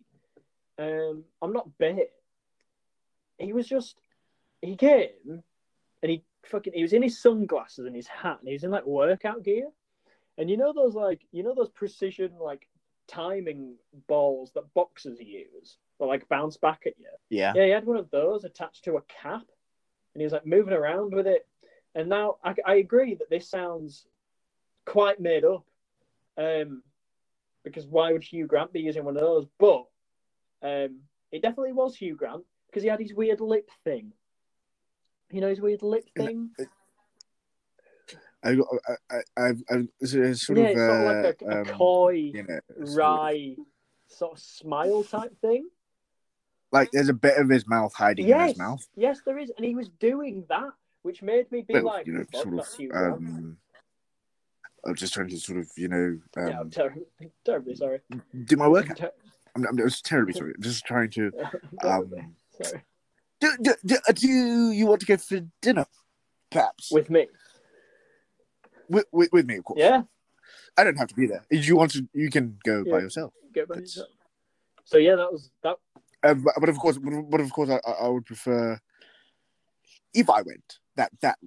Um, 0.77 1.23
I'm 1.41 1.53
not 1.53 1.77
bit. 1.77 2.11
He 3.37 3.53
was 3.53 3.67
just, 3.67 3.97
he 4.61 4.75
came 4.75 5.09
and 6.03 6.11
he 6.11 6.23
fucking, 6.45 6.73
he 6.73 6.81
was 6.81 6.93
in 6.93 7.01
his 7.01 7.21
sunglasses 7.21 7.85
and 7.85 7.95
his 7.95 8.07
hat 8.07 8.37
and 8.39 8.49
he 8.49 8.53
was 8.53 8.63
in 8.63 8.71
like 8.71 8.85
workout 8.85 9.43
gear. 9.43 9.69
And 10.37 10.49
you 10.49 10.57
know 10.57 10.73
those 10.73 10.93
like, 10.93 11.21
you 11.31 11.43
know 11.43 11.55
those 11.55 11.69
precision 11.69 12.33
like 12.39 12.67
timing 13.11 13.75
balls 14.07 14.51
that 14.53 14.73
boxers 14.73 15.19
use 15.19 15.77
that 15.99 16.05
like 16.05 16.27
bounce 16.29 16.57
back 16.57 16.83
at 16.85 16.97
you. 16.97 17.09
Yeah. 17.29 17.53
Yeah, 17.55 17.65
he 17.65 17.71
had 17.71 17.85
one 17.85 17.97
of 17.97 18.09
those 18.09 18.43
attached 18.43 18.85
to 18.85 18.97
a 18.97 19.01
cap, 19.01 19.43
and 20.13 20.21
he 20.21 20.23
was 20.23 20.33
like 20.33 20.45
moving 20.45 20.73
around 20.73 21.13
with 21.13 21.27
it. 21.27 21.47
And 21.93 22.09
now 22.09 22.37
I, 22.43 22.55
I 22.65 22.75
agree 22.75 23.15
that 23.15 23.29
this 23.29 23.49
sounds 23.49 24.05
quite 24.85 25.19
made 25.19 25.43
up, 25.43 25.65
um, 26.37 26.83
because 27.63 27.85
why 27.85 28.11
would 28.11 28.23
Hugh 28.23 28.47
Grant 28.47 28.73
be 28.73 28.79
using 28.79 29.03
one 29.03 29.15
of 29.15 29.21
those? 29.21 29.45
But 29.59 29.85
um, 30.63 31.01
it 31.31 31.41
definitely 31.41 31.73
was 31.73 31.95
Hugh 31.95 32.15
Grant 32.15 32.43
because 32.67 32.83
he 32.83 32.89
had 32.89 32.99
his 32.99 33.13
weird 33.13 33.41
lip 33.41 33.69
thing. 33.83 34.13
You 35.31 35.41
know 35.41 35.49
his 35.49 35.61
weird 35.61 35.81
lip 35.83 36.09
thing. 36.17 36.51
I, 38.43 38.49
I, 38.51 38.93
I, 39.09 39.47
I've, 39.47 39.63
I've 39.69 39.87
it's 39.99 40.13
a 40.13 40.35
sort 40.35 40.57
yeah, 40.59 40.65
of, 40.65 40.71
it's 40.71 40.79
uh, 40.79 40.87
sort 40.87 41.15
of 41.17 41.23
like 41.25 41.41
a, 41.41 41.45
a 41.45 41.61
um, 41.61 41.65
coy, 41.77 42.11
you 42.33 42.43
know, 42.43 42.59
sort 42.75 42.89
of- 42.89 42.95
wry, 42.95 43.55
sort 44.07 44.33
of 44.33 44.39
smile 44.39 45.03
type 45.03 45.39
thing. 45.41 45.69
like 46.71 46.89
there's 46.91 47.09
a 47.09 47.13
bit 47.13 47.37
of 47.37 47.49
his 47.49 47.67
mouth 47.67 47.93
hiding 47.93 48.27
in 48.27 48.39
his 48.39 48.57
mouth. 48.57 48.85
yes, 48.95 49.21
there 49.25 49.37
is, 49.37 49.51
and 49.57 49.65
he 49.65 49.75
was 49.75 49.89
doing 49.99 50.45
that, 50.49 50.71
which 51.03 51.21
made 51.21 51.51
me 51.51 51.61
be 51.61 51.75
Well, 51.75 51.83
like, 51.85 52.07
you 52.07 52.13
know, 52.13 52.25
"Fuck, 52.31 52.43
sort 52.43 52.59
of. 52.59 52.89
Grant." 52.89 53.13
Um, 53.15 53.57
I'm 54.83 54.95
just 54.95 55.13
trying 55.13 55.29
to 55.29 55.37
sort 55.37 55.59
of, 55.59 55.69
you 55.77 55.87
know, 55.87 56.19
um, 56.37 56.47
yeah, 56.47 56.59
I'm 56.59 56.71
ter- 56.71 56.95
terribly 57.45 57.75
sorry. 57.75 57.99
do 58.45 58.55
my 58.57 58.67
workout. 58.67 58.97
Ter- 58.97 59.11
I'm, 59.55 59.67
I'm 59.67 59.77
just 59.77 60.03
terribly 60.05 60.33
sorry. 60.33 60.53
I'm 60.55 60.63
just 60.63 60.83
trying 60.85 61.11
to. 61.11 61.31
Um, 61.83 62.35
sorry. 62.63 62.81
Do, 63.39 63.57
do, 63.61 63.73
do, 63.85 63.97
do 64.13 64.27
you 64.27 64.85
want 64.87 65.01
to 65.01 65.05
go 65.07 65.17
for 65.17 65.41
dinner? 65.61 65.85
Perhaps 66.51 66.91
With 66.91 67.09
me, 67.09 67.27
with, 68.91 69.05
with, 69.11 69.29
with 69.31 69.45
me, 69.47 69.57
of 69.57 69.63
course. 69.63 69.79
yeah. 69.79 70.03
I 70.77 70.83
don't 70.83 70.97
have 70.97 71.07
to 71.09 71.15
be 71.15 71.27
there. 71.27 71.43
If 71.49 71.67
you 71.67 71.75
want 71.75 71.91
to, 71.93 72.07
you 72.13 72.29
can 72.29 72.57
go 72.63 72.83
by 72.83 72.99
yourself. 72.99 73.33
Get 73.53 73.67
back 73.67 73.77
That's- 73.77 73.95
that. 73.95 74.07
So 74.85 74.97
yeah, 74.97 75.15
that 75.15 75.31
was 75.31 75.49
that. 75.63 75.77
Um, 76.23 76.43
but, 76.43 76.53
but 76.59 76.69
of 76.69 76.77
course, 76.77 76.97
but, 76.97 77.13
but 77.29 77.39
of 77.41 77.51
course, 77.51 77.69
I, 77.69 77.79
I 77.91 78.07
would 78.07 78.25
prefer 78.25 78.79
if 80.13 80.29
I 80.29 80.41
went 80.41 80.79
that 80.97 81.11
that. 81.21 81.37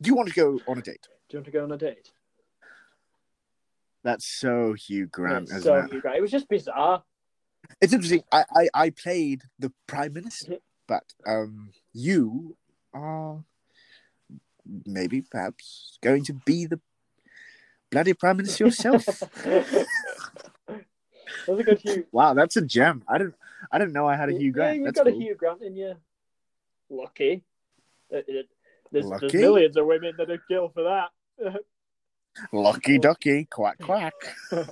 Do 0.00 0.08
you 0.08 0.14
want 0.14 0.28
to 0.28 0.34
go 0.34 0.60
on 0.68 0.78
a 0.78 0.82
date? 0.82 1.06
Do 1.28 1.36
you 1.36 1.38
want 1.38 1.46
to 1.46 1.52
go 1.52 1.62
on 1.64 1.72
a 1.72 1.76
date? 1.78 2.10
That's 4.02 4.26
so 4.26 4.72
Hugh 4.74 5.06
Grant, 5.06 5.48
Yeah, 5.50 5.60
so 5.60 5.76
it? 5.76 5.92
you 5.92 6.00
got- 6.02 6.16
it 6.16 6.20
was 6.20 6.30
just 6.30 6.48
bizarre. 6.48 7.02
It's 7.80 7.92
interesting. 7.92 8.24
I, 8.32 8.44
I, 8.54 8.68
I 8.74 8.90
played 8.90 9.42
the 9.58 9.72
prime 9.86 10.12
minister, 10.12 10.56
but 10.88 11.04
um, 11.26 11.70
you 11.92 12.56
are 12.92 13.42
maybe 14.86 15.22
perhaps 15.22 15.98
going 16.02 16.24
to 16.24 16.32
be 16.32 16.66
the 16.66 16.80
bloody 17.90 18.14
prime 18.14 18.38
minister 18.38 18.64
yourself. 18.64 19.22
That 21.46 21.52
was 21.52 21.60
a 21.60 21.64
good 21.64 21.78
Hugh. 21.78 22.06
Wow, 22.12 22.34
that's 22.34 22.56
a 22.56 22.62
gem. 22.62 23.02
I 23.08 23.18
didn't. 23.18 23.34
I 23.70 23.78
didn't 23.78 23.92
know 23.92 24.06
I 24.06 24.16
had 24.16 24.28
a 24.28 24.32
Hugh 24.32 24.52
Grant. 24.52 24.74
Yeah, 24.74 24.78
you 24.78 24.84
that's 24.84 24.98
got 24.98 25.06
cool. 25.06 25.14
a 25.14 25.24
Hugh 25.24 25.34
Grant 25.34 25.62
in 25.62 25.76
you. 25.76 25.94
Lucky. 26.90 27.42
Uh, 28.12 28.18
uh, 28.18 28.22
There's, 28.90 29.06
Lucky? 29.06 29.28
there's 29.28 29.42
millions 29.42 29.76
of 29.76 29.86
women 29.86 30.14
that 30.18 30.30
are 30.30 30.42
killed 30.48 30.74
for 30.74 30.82
that. 30.82 31.60
Lucky 32.52 32.98
ducky, 33.00 33.46
quack 33.46 33.78
quack. 33.80 34.14
you're 34.50 34.66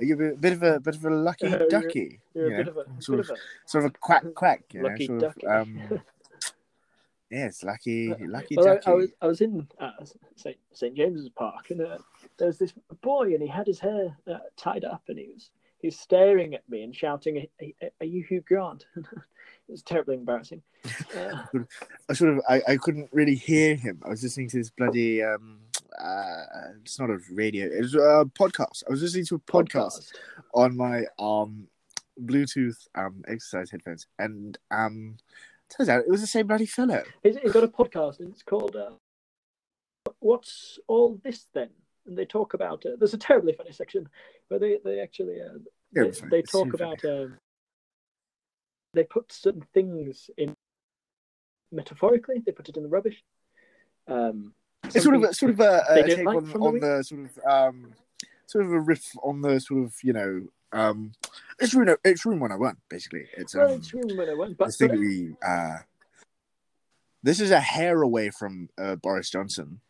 you 0.00 0.32
a 0.32 0.36
bit, 0.36 0.52
of 0.54 0.62
a 0.62 0.80
bit 0.80 0.94
of 0.96 1.04
a 1.04 1.10
lucky 1.10 1.48
ducky? 1.70 2.20
You're 2.34 2.48
you 2.50 2.54
a 2.54 2.58
bit 2.58 2.68
of 2.68 2.76
a, 2.78 3.02
sort 3.02 3.20
of 3.20 3.30
a 3.30 3.36
Sort 3.66 3.84
of 3.84 3.90
a 3.90 3.98
quack 3.98 4.24
quack. 4.34 4.64
You 4.72 4.82
know, 4.82 4.88
lucky 4.88 5.06
sort 5.06 5.20
ducky. 5.20 5.46
Of, 5.46 5.62
um, 5.62 6.00
yes, 7.34 7.62
lucky 7.62 8.14
lucky 8.20 8.56
Well, 8.56 8.78
I. 8.86 8.90
I 8.90 8.94
was 8.94 9.10
I 9.22 9.26
was 9.26 9.40
in 9.40 9.66
St 10.36 10.56
St 10.72 10.94
James's 10.94 11.28
Park, 11.30 11.70
and 11.70 11.80
uh, 11.80 11.98
there 12.38 12.46
was 12.46 12.58
this 12.58 12.72
boy, 13.02 13.34
and 13.34 13.42
he 13.42 13.48
had 13.48 13.66
his 13.66 13.80
hair 13.80 14.16
uh, 14.30 14.38
tied 14.56 14.84
up, 14.84 15.02
and 15.08 15.18
he 15.18 15.28
was 15.32 15.50
he 15.78 15.88
was 15.88 15.98
staring 15.98 16.54
at 16.54 16.66
me 16.68 16.82
and 16.82 16.96
shouting, 16.96 17.46
"Are, 18.00 18.06
you 18.06 18.22
Hugh 18.22 18.40
Grant?" 18.40 18.86
it 18.96 19.04
was 19.68 19.82
terribly 19.82 20.14
embarrassing. 20.16 20.62
Uh, 21.16 21.44
I 22.10 22.12
sort 22.12 22.36
of 22.36 22.42
I, 22.48 22.60
I 22.68 22.76
couldn't 22.76 23.08
really 23.12 23.34
hear 23.34 23.74
him. 23.74 24.02
I 24.04 24.08
was 24.08 24.22
listening 24.22 24.48
to 24.50 24.58
this 24.58 24.70
bloody 24.70 25.22
um 25.22 25.60
uh 25.98 26.44
it's 26.82 26.98
not 26.98 27.08
a 27.10 27.18
radio, 27.30 27.66
it 27.66 27.80
was 27.80 27.94
a 27.94 28.28
podcast. 28.38 28.82
I 28.86 28.90
was 28.90 29.02
listening 29.02 29.26
to 29.26 29.36
a 29.36 29.38
podcast, 29.38 30.12
on 30.54 30.76
my 30.76 31.04
um 31.18 31.68
Bluetooth 32.22 32.86
um 32.94 33.22
exercise 33.28 33.70
headphones 33.70 34.06
and 34.18 34.58
um 34.70 35.16
turns 35.68 35.88
out 35.88 36.04
it 36.04 36.10
was 36.10 36.20
the 36.20 36.26
same 36.26 36.46
bloody 36.46 36.66
fellow. 36.66 37.02
He's, 37.22 37.36
he's 37.36 37.52
got 37.52 37.64
a 37.64 37.68
podcast, 37.68 38.20
and 38.20 38.30
it's 38.32 38.42
called 38.42 38.76
uh, 38.76 38.90
"What's 40.20 40.78
All 40.86 41.20
This 41.22 41.46
Then?" 41.52 41.70
And 42.06 42.16
they 42.18 42.24
talk 42.26 42.54
about. 42.54 42.84
Uh, 42.84 42.90
there's 42.98 43.14
a 43.14 43.18
terribly 43.18 43.54
funny 43.54 43.72
section 43.72 44.08
where 44.48 44.60
they 44.60 44.78
they 44.84 45.00
actually 45.00 45.40
uh, 45.40 45.58
they, 45.92 46.10
they 46.30 46.42
talk 46.42 46.74
about. 46.74 47.04
Um, 47.04 47.38
they 48.92 49.04
put 49.04 49.32
certain 49.32 49.64
things 49.74 50.30
in 50.36 50.54
metaphorically. 51.72 52.42
They 52.44 52.52
put 52.52 52.68
it 52.68 52.76
in 52.76 52.82
the 52.82 52.88
rubbish. 52.88 53.22
Um, 54.06 54.54
It's 54.84 55.02
sort 55.02 55.16
of 55.16 55.34
sort 55.34 55.52
of 55.52 55.60
a, 55.60 55.82
a 55.88 56.02
take 56.02 56.24
like 56.24 56.36
on, 56.36 56.46
from 56.46 56.62
the 56.78 56.98
the 56.98 57.02
sort 57.04 57.20
of 57.24 57.38
um 57.46 57.94
sort 58.46 58.66
of 58.66 58.72
a 58.72 58.80
riff 58.80 59.04
on 59.22 59.40
the 59.40 59.58
sort 59.58 59.84
of 59.84 59.94
you 60.02 60.12
know 60.12 60.42
um 60.74 61.12
it's 61.60 61.72
room 61.72 61.96
it's 62.04 62.26
room 62.26 62.40
one 62.40 62.50
hundred 62.50 62.60
one 62.62 62.76
basically. 62.88 63.26
It's 63.36 63.54
um 63.54 63.60
well, 63.62 63.74
it's 63.74 63.94
room 63.94 64.38
went, 64.38 64.58
but, 64.58 64.66
this 64.66 64.76
thing 64.76 64.88
but 64.88 64.98
we 64.98 65.34
uh 65.46 65.78
this 67.22 67.40
is 67.40 67.50
a 67.50 67.60
hair 67.60 68.02
away 68.02 68.30
from 68.30 68.68
uh, 68.76 68.96
Boris 68.96 69.30
Johnson. 69.30 69.80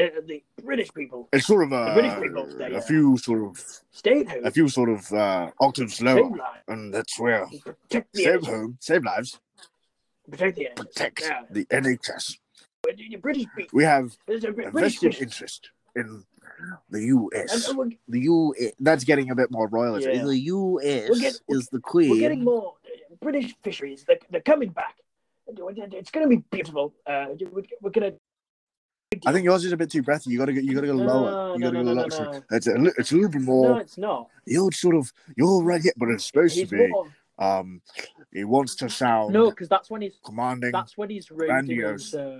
uh, 0.00 0.06
the 0.26 0.42
British 0.64 0.92
people 0.94 1.28
It's 1.32 1.46
sort 1.46 1.64
of 1.64 1.72
a, 1.72 2.20
people, 2.20 2.48
a 2.62 2.76
uh, 2.76 2.80
few 2.80 3.18
sort 3.18 3.42
of 3.44 3.62
stay 3.90 4.20
at 4.20 4.28
home, 4.28 4.46
a 4.46 4.50
few 4.50 4.68
sort 4.68 4.88
of 4.88 5.12
uh, 5.12 5.50
octaves 5.60 6.00
lower, 6.00 6.30
and 6.66 6.94
that's 6.94 7.18
where 7.18 7.46
protect 7.46 8.12
the 8.14 8.24
save 8.24 8.40
NHS, 8.40 8.46
home, 8.46 8.78
save 8.80 9.04
lives, 9.04 9.38
protect 10.30 10.56
the 10.56 10.64
NHS. 10.64 10.76
protect 10.76 11.20
Yeah, 11.20 11.42
the 11.50 11.64
NHS. 11.66 12.38
the 12.84 13.16
British 13.16 13.46
people. 13.54 13.76
We 13.76 13.84
have 13.84 14.16
a 14.28 14.32
a 14.32 14.52
British 14.52 15.00
vested 15.00 15.20
interest 15.20 15.70
in 15.94 16.24
the 16.90 17.02
US. 17.06 17.72
The 18.08 18.20
U. 18.20 18.54
That's 18.80 19.04
getting 19.04 19.30
a 19.30 19.34
bit 19.34 19.50
more 19.50 19.68
royalist. 19.68 20.06
Yeah. 20.06 20.24
The 20.24 20.38
U.S. 20.38 21.18
Get- 21.18 21.40
is 21.48 21.68
the 21.68 21.80
queen. 21.80 22.10
we're 22.10 22.20
getting 22.20 22.44
more 22.44 22.74
uh, 22.84 23.14
British 23.20 23.54
fisheries. 23.62 24.04
They're, 24.06 24.18
they're 24.30 24.40
coming 24.40 24.70
back. 24.70 24.96
It's 25.46 26.10
going 26.10 26.24
to 26.24 26.28
be 26.28 26.44
beautiful. 26.50 26.92
Uh, 27.06 27.26
we're, 27.52 27.62
we're 27.80 27.90
going 27.90 28.12
to. 28.12 28.18
I 29.26 29.32
think 29.32 29.44
yours 29.44 29.64
is 29.64 29.72
a 29.72 29.76
bit 29.76 29.90
too 29.90 30.02
breathy. 30.02 30.30
You 30.30 30.38
gotta 30.38 30.52
go. 30.52 30.60
You 30.60 30.74
gotta 30.74 30.86
go 30.86 30.92
No, 30.96 31.04
lower. 31.04 31.52
You 31.54 31.60
no, 31.60 31.70
gotta 31.70 31.82
no, 31.82 31.94
go 31.94 32.06
no, 32.06 32.16
lower. 32.26 32.42
It's 32.50 32.66
a, 32.66 32.84
it's 32.98 33.12
a 33.12 33.14
little 33.14 33.30
bit 33.30 33.40
more. 33.40 33.70
No, 33.70 33.76
it's 33.78 33.96
not. 33.96 34.28
You're 34.44 34.70
sort 34.70 34.96
of. 34.96 35.10
You're 35.34 35.62
right 35.62 35.80
here, 35.80 35.94
but 35.96 36.10
it's 36.10 36.26
supposed 36.26 36.54
He's 36.56 36.68
to 36.68 36.76
be. 36.76 36.88
more. 36.88 37.06
Um, 37.38 37.80
he 38.32 38.44
wants 38.44 38.74
to 38.76 38.90
sound 38.90 39.32
No, 39.32 39.48
because 39.48 39.68
that's 39.70 39.88
when 39.90 40.02
he's 40.02 40.18
commanding. 40.22 40.72
that's 40.72 40.98
when 40.98 41.08
he's. 41.08 41.26
Grandiose. 41.26 42.12
His, 42.12 42.14
uh, 42.16 42.38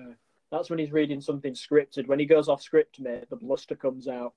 that's 0.51 0.71
when 0.71 0.79
he's 0.79 0.93
reading 0.93 1.21
something 1.21 1.55
scripted. 1.55 2.07
When 2.07 2.19
he 2.19 2.27
goes 2.27 2.49
off 2.49 2.63
script, 2.63 3.01
mate, 3.01 3.29
the 3.31 3.37
bluster 3.37 3.77
comes 3.77 4.09
out. 4.09 4.35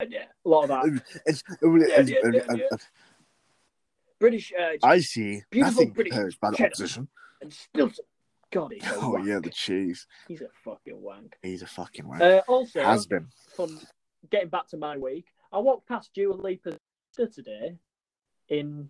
And 0.00 0.12
yeah, 0.12 0.24
a 0.44 0.48
lot 0.48 0.62
of 0.64 0.68
that. 0.68 1.02
It's, 1.26 1.42
it's- 1.66 2.08
yeah, 2.08 2.30
yeah, 2.32 2.42
yeah. 2.70 2.76
British 4.20 4.52
uh, 4.58 4.76
I 4.84 5.00
see 5.00 5.42
Beautiful 5.50 5.82
nothing 5.82 5.92
British 5.94 6.14
the 6.40 6.64
opposition. 6.64 7.08
and 7.40 7.52
Stilton. 7.52 8.04
God, 8.52 8.72
he's 8.72 8.82
Oh 8.86 9.10
wank. 9.14 9.26
yeah, 9.26 9.38
the 9.40 9.50
cheese. 9.50 10.06
He's 10.28 10.42
a 10.42 10.48
fucking 10.64 11.00
wank. 11.00 11.36
He's 11.42 11.62
a 11.62 11.66
fucking 11.66 12.06
wank. 12.06 12.22
Uh, 12.22 12.42
also, 12.46 12.80
Has 12.82 13.06
been. 13.06 13.28
Getting 14.30 14.50
back 14.50 14.68
to 14.68 14.76
my 14.76 14.96
week, 14.96 15.26
I 15.52 15.58
walked 15.58 15.88
past 15.88 16.10
Dua 16.14 16.34
Lipa's 16.34 16.78
today 17.16 17.78
in 18.48 18.88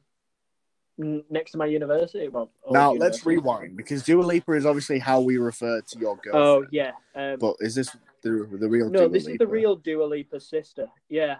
next 0.98 1.52
to 1.52 1.59
my 1.59 1.66
university. 1.66 2.28
Well, 2.28 2.50
Now 2.70 2.92
let's 2.92 3.24
rewind 3.26 3.76
because 3.76 4.02
Dua 4.02 4.22
Lipa 4.22 4.52
is 4.52 4.66
obviously 4.66 4.98
how 4.98 5.20
we 5.20 5.38
refer 5.38 5.81
to 5.81 5.98
your 5.98 6.16
girl. 6.16 6.37
Oh 6.37 6.66
yeah. 6.70 6.92
Um, 7.14 7.38
But 7.38 7.57
is 7.61 7.74
this 7.74 7.96
the 8.22 8.46
the 8.50 8.68
real? 8.68 8.90
no, 8.90 9.00
Dua 9.00 9.09
this 9.09 9.26
is 9.26 9.38
the 9.38 9.46
real 9.46 9.76
Dua 9.76 10.05
Lipa's 10.05 10.46
sister. 10.46 10.88
Yeah. 11.09 11.37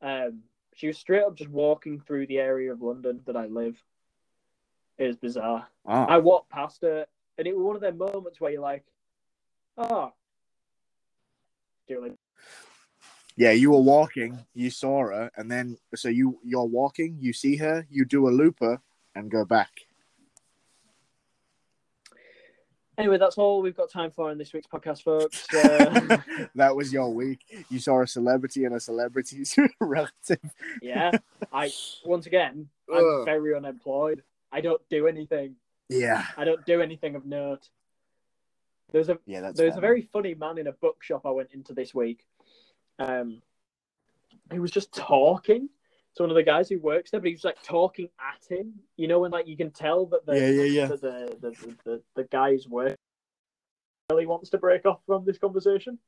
Um, 0.00 0.42
she 0.74 0.86
was 0.86 0.96
straight 0.98 1.22
up 1.24 1.34
just 1.34 1.50
walking 1.50 2.00
through 2.00 2.26
the 2.28 2.38
area 2.38 2.72
of 2.72 2.80
London 2.80 3.20
that 3.26 3.36
I 3.36 3.46
live. 3.46 3.82
It 4.96 5.06
was 5.08 5.16
bizarre. 5.16 5.66
Ah, 5.86 6.06
I 6.06 6.18
walked 6.18 6.50
past 6.50 6.82
her, 6.82 7.06
and 7.36 7.46
it 7.46 7.56
was 7.56 7.64
one 7.64 7.76
of 7.76 7.82
them 7.82 7.98
moments 7.98 8.40
where 8.40 8.50
you're 8.52 8.62
like, 8.62 8.84
"Oh, 9.76 10.12
Dua 11.88 12.00
Lipa." 12.02 12.16
Yeah, 13.38 13.52
you 13.52 13.70
were 13.70 13.80
walking, 13.80 14.44
you 14.52 14.68
saw 14.68 15.04
her, 15.04 15.30
and 15.36 15.48
then 15.48 15.78
so 15.94 16.08
you 16.08 16.40
you're 16.42 16.64
walking, 16.64 17.18
you 17.20 17.32
see 17.32 17.56
her, 17.56 17.86
you 17.88 18.04
do 18.04 18.28
a 18.28 18.30
looper, 18.30 18.82
and 19.14 19.30
go 19.30 19.44
back. 19.44 19.70
Anyway, 22.98 23.16
that's 23.16 23.38
all 23.38 23.62
we've 23.62 23.76
got 23.76 23.88
time 23.92 24.10
for 24.10 24.32
in 24.32 24.38
this 24.38 24.52
week's 24.52 24.66
podcast, 24.66 25.04
folks. 25.04 25.46
Uh, 25.54 26.18
that 26.56 26.74
was 26.74 26.92
your 26.92 27.10
week. 27.10 27.38
You 27.70 27.78
saw 27.78 28.02
a 28.02 28.08
celebrity 28.08 28.64
and 28.64 28.74
a 28.74 28.80
celebrity's 28.80 29.56
relative. 29.80 30.40
yeah, 30.82 31.12
I 31.52 31.70
once 32.04 32.26
again, 32.26 32.68
I'm 32.92 33.20
Ugh. 33.20 33.24
very 33.24 33.54
unemployed. 33.54 34.24
I 34.50 34.60
don't 34.62 34.82
do 34.90 35.06
anything. 35.06 35.54
Yeah, 35.88 36.24
I 36.36 36.44
don't 36.44 36.66
do 36.66 36.82
anything 36.82 37.14
of 37.14 37.24
note. 37.24 37.68
There's 38.90 39.08
a 39.08 39.18
yeah, 39.26 39.42
that's. 39.42 39.56
there's 39.56 39.74
a 39.76 39.80
fair. 39.80 39.80
very 39.80 40.02
funny 40.02 40.34
man 40.34 40.58
in 40.58 40.66
a 40.66 40.72
bookshop 40.72 41.24
I 41.24 41.30
went 41.30 41.52
into 41.52 41.72
this 41.72 41.94
week. 41.94 42.26
Um, 42.98 43.42
he 44.50 44.58
was 44.58 44.70
just 44.70 44.92
talking 44.94 45.68
to 46.16 46.22
one 46.22 46.30
of 46.30 46.36
the 46.36 46.42
guys 46.42 46.68
who 46.68 46.78
works 46.78 47.10
there, 47.10 47.20
but 47.20 47.28
he 47.28 47.34
was 47.34 47.44
like 47.44 47.62
talking 47.62 48.08
at 48.18 48.44
him. 48.56 48.74
You 48.96 49.08
know, 49.08 49.20
when 49.20 49.30
like 49.30 49.46
you 49.46 49.56
can 49.56 49.70
tell 49.70 50.06
that 50.06 50.26
the 50.26 50.34
Yeah, 50.34 50.48
yeah, 50.48 50.62
yeah. 50.64 50.86
the, 50.86 50.96
the, 50.96 51.36
the, 51.40 51.76
the, 51.84 52.02
the 52.16 52.24
guy's 52.24 52.66
work 52.66 52.96
really 54.10 54.26
wants 54.26 54.50
to 54.50 54.58
break 54.58 54.86
off 54.86 55.00
from 55.06 55.24
this 55.24 55.38
conversation. 55.38 55.98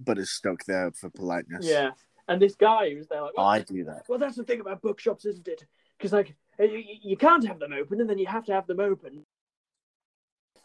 But 0.00 0.18
it's 0.18 0.30
stuck 0.30 0.64
there 0.64 0.92
for 0.92 1.10
politeness. 1.10 1.66
Yeah, 1.66 1.90
and 2.28 2.40
this 2.40 2.54
guy 2.54 2.94
was 2.96 3.08
there 3.08 3.22
like, 3.22 3.36
well, 3.36 3.46
I 3.46 3.60
do 3.60 3.84
that. 3.84 4.04
well, 4.08 4.18
that's 4.18 4.36
the 4.36 4.44
thing 4.44 4.60
about 4.60 4.80
bookshops, 4.80 5.24
isn't 5.26 5.48
it? 5.48 5.66
Because 5.96 6.12
like 6.12 6.34
you, 6.58 6.84
you 7.02 7.16
can't 7.16 7.46
have 7.46 7.58
them 7.58 7.72
open, 7.72 8.00
and 8.00 8.08
then 8.08 8.18
you 8.18 8.26
have 8.26 8.44
to 8.44 8.52
have 8.52 8.66
them 8.66 8.80
open. 8.80 9.24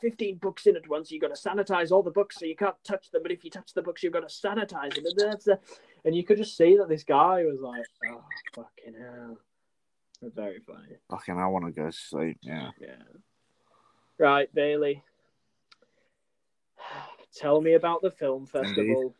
Fifteen 0.03 0.35
books 0.35 0.67
in 0.67 0.75
at 0.75 0.89
once. 0.89 1.11
You've 1.11 1.21
got 1.21 1.33
to 1.33 1.49
sanitize 1.49 1.89
all 1.89 2.03
the 2.03 2.11
books, 2.11 2.37
so 2.37 2.45
you 2.45 2.57
can't 2.57 2.75
touch 2.83 3.09
them. 3.09 3.23
But 3.23 3.31
if 3.31 3.45
you 3.45 3.49
touch 3.49 3.73
the 3.73 3.81
books, 3.81 4.03
you've 4.03 4.11
got 4.11 4.27
to 4.27 4.47
sanitize 4.47 4.95
them, 4.95 5.05
and 5.05 5.17
that's 5.17 5.45
the... 5.45 5.57
and 6.03 6.13
you 6.13 6.25
could 6.25 6.35
just 6.35 6.57
see 6.57 6.75
that 6.75 6.89
this 6.89 7.05
guy 7.05 7.45
was 7.45 7.61
like, 7.61 7.85
"Oh 8.11 8.21
fucking 8.53 8.99
hell!" 8.99 9.37
Very 10.35 10.59
funny. 10.59 10.97
Fucking, 11.09 11.37
I 11.37 11.47
want 11.47 11.65
to 11.65 11.71
go 11.71 11.89
sleep. 11.89 12.37
Yeah. 12.41 12.71
Yeah. 12.81 13.01
Right, 14.17 14.53
Bailey. 14.53 15.03
Tell 17.33 17.61
me 17.61 17.73
about 17.73 18.01
the 18.01 18.11
film 18.11 18.45
festival. 18.45 19.15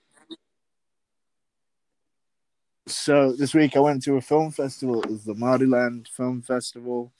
So 2.87 3.31
this 3.31 3.53
week 3.53 3.77
I 3.77 3.79
went 3.79 4.03
to 4.03 4.17
a 4.17 4.21
film 4.21 4.51
festival. 4.51 5.01
It 5.01 5.09
was 5.09 5.23
the 5.23 5.33
Maoriland 5.33 6.09
Film 6.09 6.41
Festival. 6.41 7.13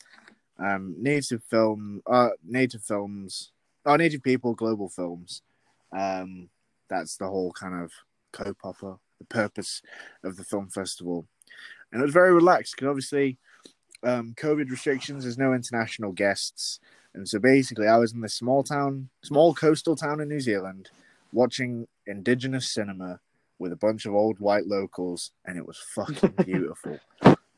Um, 0.60 0.96
native 1.00 1.44
film, 1.44 2.02
uh, 2.06 2.30
native 2.44 2.84
films, 2.84 3.52
oh, 3.86 3.96
native 3.96 4.24
people, 4.24 4.54
global 4.54 4.90
films. 4.90 5.42
Um, 5.98 6.50
that's 6.90 7.18
the 7.18 7.28
whole 7.28 7.52
kind 7.52 7.84
of 7.84 7.92
kaupapa, 8.34 9.00
the 9.20 9.26
purpose 9.26 9.82
of 10.24 10.38
the 10.38 10.44
film 10.44 10.70
festival, 10.70 11.28
and 11.92 12.02
it 12.02 12.06
was 12.06 12.14
very 12.14 12.34
relaxed 12.34 12.76
because 12.76 12.90
obviously, 12.90 13.38
um, 14.04 14.34
COVID 14.38 14.70
restrictions. 14.70 15.24
There's 15.24 15.38
no 15.38 15.54
international 15.54 16.12
guests, 16.12 16.80
and 17.14 17.28
so 17.28 17.40
basically, 17.40 17.88
I 17.88 17.98
was 17.98 18.14
in 18.14 18.22
this 18.22 18.36
small 18.36 18.64
town, 18.64 19.10
small 19.24 19.54
coastal 19.54 19.96
town 19.96 20.20
in 20.20 20.30
New 20.30 20.40
Zealand, 20.40 20.90
watching 21.32 21.88
indigenous 22.06 22.70
cinema 22.70 23.20
with 23.60 23.72
a 23.72 23.78
bunch 23.78 24.06
of 24.06 24.14
old 24.14 24.40
white 24.40 24.68
locals, 24.68 25.32
and 25.46 25.58
it 25.58 25.66
was 25.66 25.78
fucking 25.96 26.34
beautiful. 26.46 27.00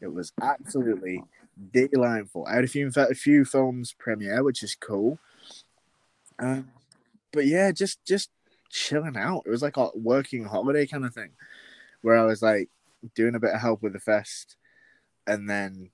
it 0.02 0.14
was 0.14 0.32
absolutely 0.42 1.24
delightful. 1.72 2.46
I 2.46 2.56
had 2.56 2.64
a 2.64 2.68
few, 2.68 2.92
a 2.96 3.14
few 3.14 3.46
films 3.46 3.96
premiere, 3.98 4.44
which 4.44 4.64
is 4.64 4.76
cool. 4.76 5.20
Um, 6.40 6.70
but 7.32 7.46
yeah, 7.46 7.72
just 7.72 8.04
just 8.06 8.30
chilling 8.70 9.18
out. 9.18 9.44
It 9.46 9.50
was 9.50 9.62
like 9.62 9.78
a 9.78 9.90
working 9.96 10.46
holiday 10.46 10.86
kind 10.86 11.06
of 11.06 11.14
thing, 11.14 11.32
where 12.02 12.18
I 12.18 12.24
was 12.24 12.42
like 12.42 12.70
doing 13.14 13.36
a 13.36 13.40
bit 13.40 13.54
of 13.54 13.62
help 13.62 13.82
with 13.82 13.94
the 13.94 14.00
fest, 14.00 14.58
and 15.28 15.50
then 15.50 15.92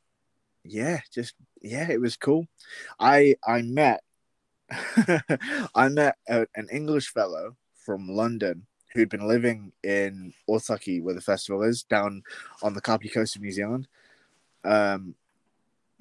yeah, 0.64 1.02
just 1.14 1.36
yeah, 1.62 1.90
it 1.90 2.02
was 2.02 2.18
cool. 2.18 2.48
I 3.00 3.36
I 3.46 3.62
met 3.62 4.02
I 5.76 5.90
met 5.90 6.16
a, 6.28 6.48
an 6.56 6.70
English 6.72 7.10
fellow 7.10 7.56
from 7.76 8.08
London 8.08 8.66
who'd 8.94 9.10
been 9.10 9.28
living 9.28 9.72
in 9.84 10.34
Otaki, 10.50 11.02
where 11.02 11.14
the 11.14 11.22
festival 11.22 11.64
is, 11.64 11.84
down 11.84 12.24
on 12.62 12.74
the 12.74 12.82
Kapiti 12.82 13.10
coast 13.10 13.36
of 13.36 13.42
New 13.42 13.52
Zealand. 13.52 13.88
Um, 14.64 15.16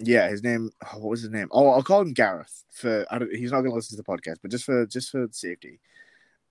yeah, 0.02 0.28
his 0.28 0.42
name. 0.42 0.70
Oh, 0.92 0.98
what 0.98 1.10
was 1.10 1.22
his 1.22 1.30
name? 1.30 1.48
Oh, 1.50 1.70
I'll 1.70 1.82
call 1.82 2.00
him 2.00 2.12
Gareth. 2.12 2.64
For 2.70 3.06
I 3.10 3.18
he's 3.32 3.52
not 3.52 3.60
going 3.60 3.70
to 3.70 3.76
listen 3.76 3.96
to 3.96 4.02
the 4.02 4.08
podcast, 4.08 4.36
but 4.42 4.50
just 4.50 4.64
for 4.64 4.86
just 4.86 5.10
for 5.10 5.28
safety, 5.30 5.80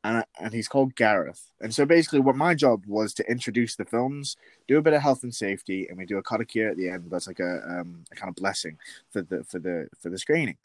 and 0.03 0.23
and 0.39 0.53
he's 0.53 0.67
called 0.67 0.95
Gareth. 0.95 1.51
And 1.61 1.73
so 1.73 1.85
basically, 1.85 2.19
what 2.19 2.35
my 2.35 2.53
job 2.53 2.83
was 2.85 3.13
to 3.15 3.29
introduce 3.29 3.75
the 3.75 3.85
films, 3.85 4.37
do 4.67 4.77
a 4.77 4.81
bit 4.81 4.93
of 4.93 5.01
health 5.01 5.23
and 5.23 5.33
safety, 5.33 5.87
and 5.87 5.97
we 5.97 6.05
do 6.05 6.17
a 6.17 6.23
karakia 6.23 6.71
at 6.71 6.77
the 6.77 6.89
end. 6.89 7.05
That's 7.09 7.27
like 7.27 7.39
a 7.39 7.61
um 7.67 8.05
a 8.11 8.15
kind 8.15 8.29
of 8.29 8.35
blessing 8.35 8.77
for 9.11 9.21
the 9.21 9.43
for 9.43 9.59
the 9.59 9.87
for 9.99 10.09
the 10.09 10.17
screening. 10.17 10.57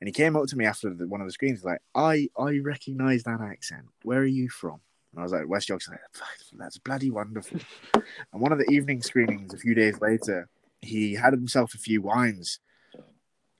And 0.00 0.08
he 0.08 0.12
came 0.12 0.36
up 0.36 0.46
to 0.48 0.56
me 0.56 0.66
after 0.66 0.92
the, 0.92 1.08
one 1.08 1.22
of 1.22 1.26
the 1.26 1.32
screens, 1.32 1.64
like, 1.64 1.80
I 1.94 2.28
I 2.38 2.58
recognize 2.58 3.22
that 3.22 3.40
accent. 3.40 3.86
Where 4.02 4.20
are 4.20 4.26
you 4.26 4.50
from? 4.50 4.80
And 5.12 5.20
I 5.20 5.22
was 5.22 5.32
like, 5.32 5.48
West 5.48 5.70
Yorkshire. 5.70 5.92
Like, 5.92 6.30
That's 6.58 6.76
bloody 6.76 7.10
wonderful. 7.10 7.60
and 7.94 8.42
one 8.42 8.52
of 8.52 8.58
the 8.58 8.70
evening 8.70 9.00
screenings 9.00 9.54
a 9.54 9.58
few 9.58 9.74
days 9.74 9.98
later, 10.02 10.50
he 10.80 11.14
had 11.14 11.32
himself 11.32 11.74
a 11.74 11.78
few 11.78 12.02
wines 12.02 12.60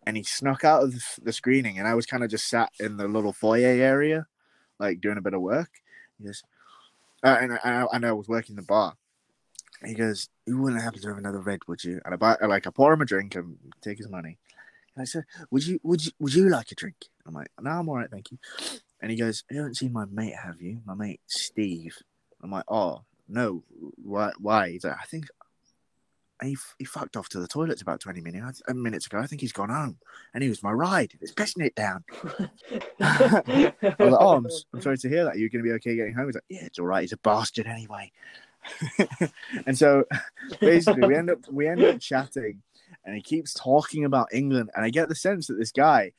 and 0.07 0.17
he 0.17 0.23
snuck 0.23 0.65
out 0.65 0.85
of 0.85 0.95
the, 1.23 1.33
screening. 1.33 1.79
And 1.79 1.89
I 1.89 1.95
was 1.95 2.07
kind 2.07 2.23
of 2.23 2.31
just 2.31 2.49
sat 2.49 2.71
in 2.79 2.97
the 2.97 3.09
little 3.09 3.33
foyer 3.33 3.67
area, 3.67 4.27
like 4.79 5.01
doing 5.01 5.19
a 5.19 5.23
bit 5.23 5.35
of 5.35 5.41
work. 5.41 5.71
He 6.19 6.27
goes, 6.27 6.43
uh, 7.25 7.39
and, 7.41 7.53
I, 7.65 7.87
I 7.91 8.13
was 8.13 8.29
working 8.29 8.57
the 8.57 8.63
bar. 8.63 8.95
He 9.85 9.95
goes, 9.95 10.29
You 10.47 10.59
wouldn't 10.59 10.83
happen 10.83 11.01
to 11.01 11.09
have 11.09 11.19
another 11.19 11.41
red, 11.41 11.61
would 11.67 11.83
you? 11.83 12.01
And 12.05 12.15
I 12.15 12.17
buy, 12.17 12.37
like, 12.47 12.67
I 12.67 12.71
pour 12.71 12.93
him 12.93 13.03
a 13.03 13.05
drink 13.05 13.35
and 13.35 13.59
take 13.83 13.99
his 13.99 14.09
money. 14.09 14.39
And 14.97 15.03
I 15.03 15.05
said, 15.05 15.25
"Would 15.51 15.67
you, 15.67 15.79
would 15.83 16.05
you, 16.05 16.13
would 16.19 16.35
you 16.35 16.49
like 16.49 16.73
a 16.73 16.75
drink?" 16.75 16.97
I'm 17.27 17.35
like, 17.35 17.51
"No, 17.61 17.71
I'm 17.71 17.89
all 17.89 17.97
right, 17.97 18.11
thank 18.11 18.31
you." 18.31 18.39
And 19.01 19.11
he 19.11 19.17
goes, 19.19 19.45
"You 19.51 19.59
haven't 19.59 19.77
seen 19.77 19.93
my 19.93 20.07
mate, 20.07 20.35
have 20.43 20.63
you? 20.63 20.81
My 20.87 20.95
mate 20.95 21.21
Steve." 21.27 21.99
I'm 22.43 22.51
like, 22.51 22.65
"Oh 22.67 23.03
no, 23.29 23.63
why? 24.03 24.33
Why?" 24.39 24.71
He's 24.71 24.85
like, 24.85 24.97
"I 24.99 25.05
think 25.05 25.27
he, 26.43 26.57
he 26.79 26.85
fucked 26.85 27.17
off 27.17 27.29
to 27.31 27.41
the 27.41 27.49
toilets 27.49 27.83
about 27.83 28.01
20 28.01 28.21
minutes 28.21 28.63
uh, 28.69 28.75
minutes 28.75 29.07
ago. 29.07 29.19
I 29.19 29.27
think 29.27 29.41
he's 29.41 29.53
gone 29.53 29.71
home, 29.71 29.99
and 30.35 30.43
he 30.43 30.49
was 30.49 30.63
my 30.63 30.73
ride. 30.73 31.13
It's 31.21 31.33
pissing 31.33 31.65
it 31.65 31.75
down." 31.75 32.05
I 33.01 33.73
was 33.99 34.13
like, 34.13 34.21
"Oh, 34.21 34.37
I'm, 34.37 34.47
I'm 34.75 34.81
sorry 34.81 34.99
to 34.99 35.09
hear 35.09 35.25
that. 35.25 35.39
You're 35.39 35.49
going 35.49 35.65
to 35.65 35.69
be 35.69 35.75
okay 35.77 35.97
getting 35.97 36.15
home?" 36.15 36.27
He's 36.27 36.35
like, 36.35 36.45
"Yeah, 36.49 36.65
it's 36.65 36.79
all 36.79 36.87
right. 36.87 37.03
He's 37.03 37.13
a 37.13 37.19
bastard 37.19 37.67
anyway." 37.67 38.13
and 39.67 39.77
so 39.77 40.05
basically, 40.61 41.07
we 41.07 41.15
end 41.15 41.31
up 41.31 41.39
we 41.51 41.67
end 41.69 41.83
up 41.83 42.01
chatting 42.01 42.63
and 43.05 43.15
he 43.15 43.23
keeps 43.23 43.55
talking 43.55 44.05
about 44.05 44.29
England. 44.33 44.71
And 44.75 44.85
I 44.85 44.91
get 44.91 45.09
the 45.09 45.15
sense 45.15 45.47
that 45.47 45.59
this 45.59 45.73
guy 45.73 46.13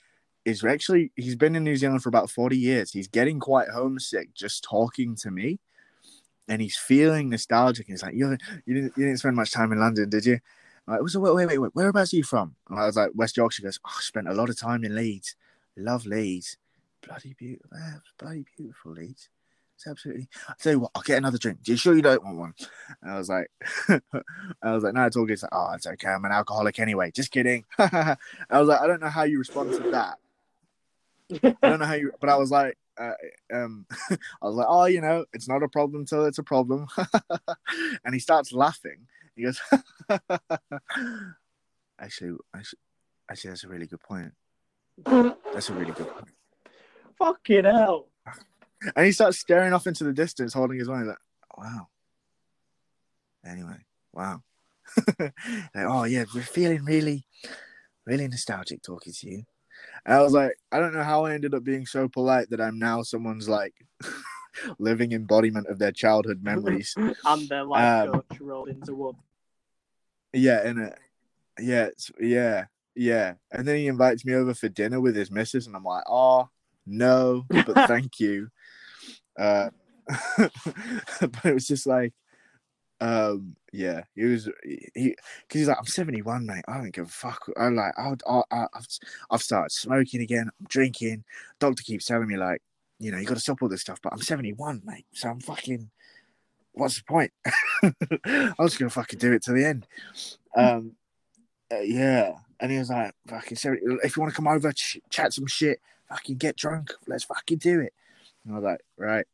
is 0.46 0.64
actually 0.64 1.12
he's 1.16 1.36
been 1.36 1.56
in 1.56 1.64
New 1.64 1.76
Zealand 1.76 2.02
for 2.02 2.10
about 2.10 2.30
40 2.30 2.58
years. 2.58 2.92
He's 2.92 3.08
getting 3.08 3.40
quite 3.40 3.70
homesick 3.70 4.34
just 4.34 4.64
talking 4.64 5.16
to 5.18 5.32
me. 5.32 5.60
And 6.48 6.62
he's 6.62 6.78
feeling 6.78 7.30
nostalgic. 7.30 7.88
He's 7.88 8.04
like, 8.04 8.14
you, 8.14 8.38
you, 8.66 8.74
didn't, 8.74 8.94
you 8.98 9.06
didn't 9.06 9.18
spend 9.18 9.36
much 9.36 9.52
time 9.52 9.72
in 9.72 9.80
London, 9.80 10.10
did 10.10 10.26
you? 10.26 10.40
I'm 10.88 11.00
like, 11.00 11.10
so 11.10 11.20
wait, 11.20 11.36
wait, 11.36 11.48
wait, 11.48 11.58
wait, 11.58 11.76
whereabouts 11.76 12.14
are 12.14 12.18
you 12.18 12.24
from? 12.24 12.56
And 12.70 12.80
I 12.80 12.86
was 12.86 12.96
like, 12.96 13.12
West 13.16 13.36
Yorkshire. 13.36 13.62
He 13.62 13.66
goes, 13.66 13.80
oh, 13.86 13.92
I 13.98 14.02
spent 14.02 14.30
a 14.30 14.34
lot 14.34 14.50
of 14.50 14.58
time 14.58 14.86
in 14.86 14.96
Leeds. 14.96 15.36
Love 15.76 16.06
Leeds. 16.06 16.58
Bloody 17.06 17.36
beautiful. 17.38 17.70
Uh, 17.78 18.00
bloody 18.18 18.46
beautiful 18.58 18.94
Leeds. 18.94 19.30
It's 19.76 19.86
absolutely. 19.86 20.28
I 20.50 20.54
tell 20.60 20.74
you 20.74 20.80
what, 20.80 20.92
I'll 20.96 21.04
get 21.04 21.20
another 21.20 21.38
drink. 21.38 21.62
Do 21.62 21.72
you 21.72 21.78
sure 21.78 21.96
you 21.96 22.02
don't 22.02 22.24
want 22.24 22.38
one? 22.38 22.54
And 23.02 23.12
I 23.12 23.18
was 23.18 23.30
like, 23.30 23.52
I 24.64 24.72
was 24.74 24.84
like, 24.84 24.96
no, 24.96 25.06
it's 25.06 25.16
all 25.16 25.26
good. 25.26 25.40
Like, 25.40 25.52
oh, 25.54 25.74
it's 25.76 25.86
okay. 25.86 26.08
I'm 26.08 26.26
an 26.26 26.32
alcoholic 26.32 26.80
anyway. 26.80 27.12
Just 27.12 27.32
kidding. 27.32 27.64
I 27.78 28.18
was 28.52 28.68
like, 28.68 28.82
I 28.82 28.88
don't 28.88 29.02
know 29.02 29.10
how 29.10 29.24
you 29.24 29.38
respond 29.38 29.74
to 29.74 29.92
that. 29.92 30.18
I 31.62 31.70
don't 31.70 31.80
know 31.80 31.86
how 31.86 31.94
you, 31.94 32.12
but 32.20 32.30
I 32.30 32.38
was 32.38 32.50
like, 32.50 32.76
uh, 33.00 33.14
um, 33.54 33.86
I 34.10 34.18
was 34.42 34.56
like, 34.56 34.68
oh, 34.70 34.86
you 34.86 35.02
know, 35.02 35.26
it's 35.34 35.48
not 35.48 35.64
a 35.64 35.68
problem 35.68 36.06
till 36.06 36.26
it's 36.26 36.38
a 36.38 36.44
problem. 36.44 36.88
and 38.06 38.14
he 38.14 38.20
starts 38.20 38.52
laughing. 38.52 39.08
He 39.36 39.44
goes, 39.44 39.60
actually, 42.00 42.38
actually, 42.56 42.80
actually, 43.30 43.50
that's 43.52 43.64
a 43.64 43.68
really 43.68 43.88
good 43.88 44.02
point. 44.02 44.32
That's 45.54 45.70
a 45.70 45.74
really 45.74 45.92
good 45.92 46.10
point. 46.10 46.30
Fucking 47.18 47.66
hell. 47.66 48.08
And 48.96 49.06
he 49.06 49.12
starts 49.12 49.40
staring 49.40 49.74
off 49.74 49.88
into 49.88 50.04
the 50.04 50.14
distance, 50.14 50.54
holding 50.54 50.80
his 50.80 50.88
wine. 50.88 51.08
Like, 51.08 51.18
wow. 51.58 51.88
Anyway, 53.46 53.78
wow. 54.14 54.42
like, 55.20 55.34
oh 55.76 56.04
yeah, 56.06 56.26
we're 56.34 56.42
feeling 56.42 56.84
really, 56.86 57.26
really 58.06 58.28
nostalgic 58.28 58.82
talking 58.82 59.14
to 59.14 59.30
you. 59.30 59.44
And 60.08 60.16
I 60.16 60.22
was 60.22 60.32
like, 60.32 60.58
I 60.72 60.80
don't 60.80 60.94
know 60.94 61.04
how 61.04 61.26
I 61.26 61.34
ended 61.34 61.54
up 61.54 61.66
being 61.66 61.86
so 61.86 62.08
polite 62.08 62.50
that 62.50 62.62
I'm 62.62 62.80
now 62.80 63.04
someone's 63.04 63.50
like 63.50 63.74
living 64.80 65.12
embodiment 65.12 65.68
of 65.68 65.80
their 65.80 65.92
childhood 65.92 66.42
memories. 66.42 66.96
and 67.26 67.50
their 67.50 67.66
life 67.66 68.08
um, 68.08 68.14
coach 68.14 68.40
rolled 68.40 68.70
into 68.70 68.96
one. 68.96 69.16
Yeah, 70.32 70.66
and 70.66 70.80
it, 70.80 71.00
yeah, 71.60 71.90
yeah, 72.22 72.66
yeah. 72.96 73.34
And 73.52 73.68
then 73.68 73.76
he 73.76 73.88
invites 73.88 74.24
me 74.24 74.34
over 74.34 74.54
for 74.54 74.70
dinner 74.70 75.02
with 75.02 75.16
his 75.16 75.30
missus, 75.30 75.68
and 75.68 75.76
I'm 75.76 75.84
like, 75.84 76.04
oh 76.08 76.50
no, 76.86 77.46
but 77.50 77.74
thank 77.88 78.20
you. 78.22 78.48
Uh, 79.38 79.70
but 80.38 81.46
it 81.46 81.54
was 81.54 81.68
just 81.68 81.86
like, 81.86 82.14
um, 83.00 83.56
yeah, 83.72 84.04
he 84.16 84.24
was 84.24 84.50
he 84.64 84.82
because 84.94 85.16
he's 85.50 85.68
like, 85.68 85.78
I'm 85.78 85.86
71, 85.86 86.46
mate. 86.46 86.64
I 86.68 86.78
don't 86.78 86.94
give 86.94 87.06
a 87.06 87.10
fuck. 87.10 87.50
I'm 87.58 87.76
like, 87.76 87.94
I, 87.98 88.14
I, 88.28 88.42
I've 88.52 88.88
I've 89.30 89.42
started 89.42 89.72
smoking 89.72 90.22
again. 90.22 90.50
I'm 90.60 90.68
drinking. 90.68 91.24
Doctor 91.60 91.84
keeps 91.84 92.06
telling 92.06 92.28
me 92.28 92.38
like, 92.38 92.62
you 93.00 93.12
know, 93.12 93.18
you 93.18 93.26
got 93.26 93.36
to 93.36 93.40
stop 93.40 93.62
all 93.62 93.70
this 93.70 93.82
stuff. 93.82 94.00
But 94.02 94.14
I'm 94.14 94.22
71, 94.22 94.82
mate. 94.84 95.06
So 95.14 95.30
I'm 95.30 95.40
fucking. 95.40 95.90
What's 96.74 96.98
the 96.98 97.04
point? 97.06 97.32
I 98.26 98.54
was 98.60 98.78
gonna 98.78 98.92
fucking 98.92 99.20
do 99.20 99.34
it 99.34 99.44
to 99.44 99.54
the 99.54 99.66
end. 99.66 99.88
Um, 100.56 100.92
uh, 101.72 101.80
yeah. 101.80 102.34
And 102.60 102.72
he 102.72 102.78
was 102.78 102.90
like, 102.90 103.14
fucking, 103.28 103.58
if 104.04 104.16
you 104.16 104.22
want 104.22 104.32
to 104.32 104.36
come 104.36 104.48
over, 104.48 104.72
ch- 104.72 105.00
chat 105.10 105.34
some 105.34 105.48
shit, 105.48 105.80
fucking 106.10 106.38
get 106.38 106.56
drunk. 106.56 106.92
Let's 107.08 107.24
fucking 107.24 107.60
do 107.60 107.80
it. 107.82 107.94
And 108.46 108.54
I 108.54 108.60
was 108.60 108.64
like, 108.64 108.82
right. 108.98 109.26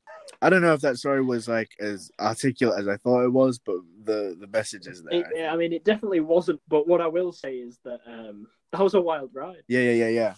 I 0.42 0.50
don't 0.50 0.62
know 0.62 0.74
if 0.74 0.82
that 0.82 0.98
story 0.98 1.24
was 1.24 1.48
like 1.48 1.72
as 1.80 2.12
articulate 2.20 2.80
as 2.80 2.88
I 2.88 2.98
thought 2.98 3.24
it 3.24 3.32
was, 3.32 3.60
but 3.60 3.78
the 4.04 4.36
the 4.40 4.48
message 4.48 4.88
is 4.88 5.04
there. 5.04 5.32
It, 5.34 5.48
I 5.48 5.56
mean, 5.56 5.72
it 5.72 5.86
definitely 5.86 6.20
wasn't. 6.20 6.62
But 6.68 6.88
what 6.88 7.02
I 7.02 7.08
will 7.08 7.32
say 7.32 7.56
is 7.56 7.80
that 7.86 8.02
um, 8.06 8.48
that 8.72 8.82
was 8.82 8.94
a 8.94 9.02
wild 9.02 9.32
ride. 9.34 9.64
Yeah, 9.68 9.82
yeah, 9.82 9.92
yeah, 9.92 10.10
yeah. 10.10 10.34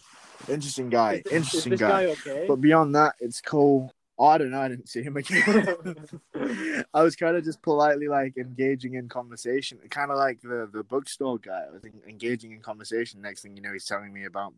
Interesting 0.47 0.89
guy. 0.89 1.23
Is, 1.25 1.31
Interesting 1.31 1.75
guy. 1.75 2.05
guy 2.05 2.11
okay? 2.11 2.45
But 2.47 2.57
beyond 2.57 2.93
that, 2.95 3.15
it's 3.19 3.41
cool. 3.41 3.91
I 4.19 4.37
don't 4.37 4.51
know. 4.51 4.61
I 4.61 4.69
didn't 4.69 4.87
see 4.87 5.01
him 5.01 5.17
again. 5.17 5.95
I 6.93 7.03
was 7.03 7.15
kind 7.15 7.35
of 7.35 7.43
just 7.43 7.61
politely 7.61 8.07
like 8.07 8.37
engaging 8.37 8.93
in 8.93 9.09
conversation, 9.09 9.79
kind 9.89 10.11
of 10.11 10.17
like 10.17 10.41
the 10.41 10.69
the 10.71 10.83
bookstore 10.83 11.39
guy. 11.39 11.63
I 11.67 11.71
was 11.71 11.83
engaging 12.07 12.51
in 12.51 12.61
conversation. 12.61 13.21
Next 13.21 13.41
thing 13.41 13.55
you 13.55 13.61
know, 13.61 13.73
he's 13.73 13.85
telling 13.85 14.13
me 14.13 14.25
about 14.25 14.53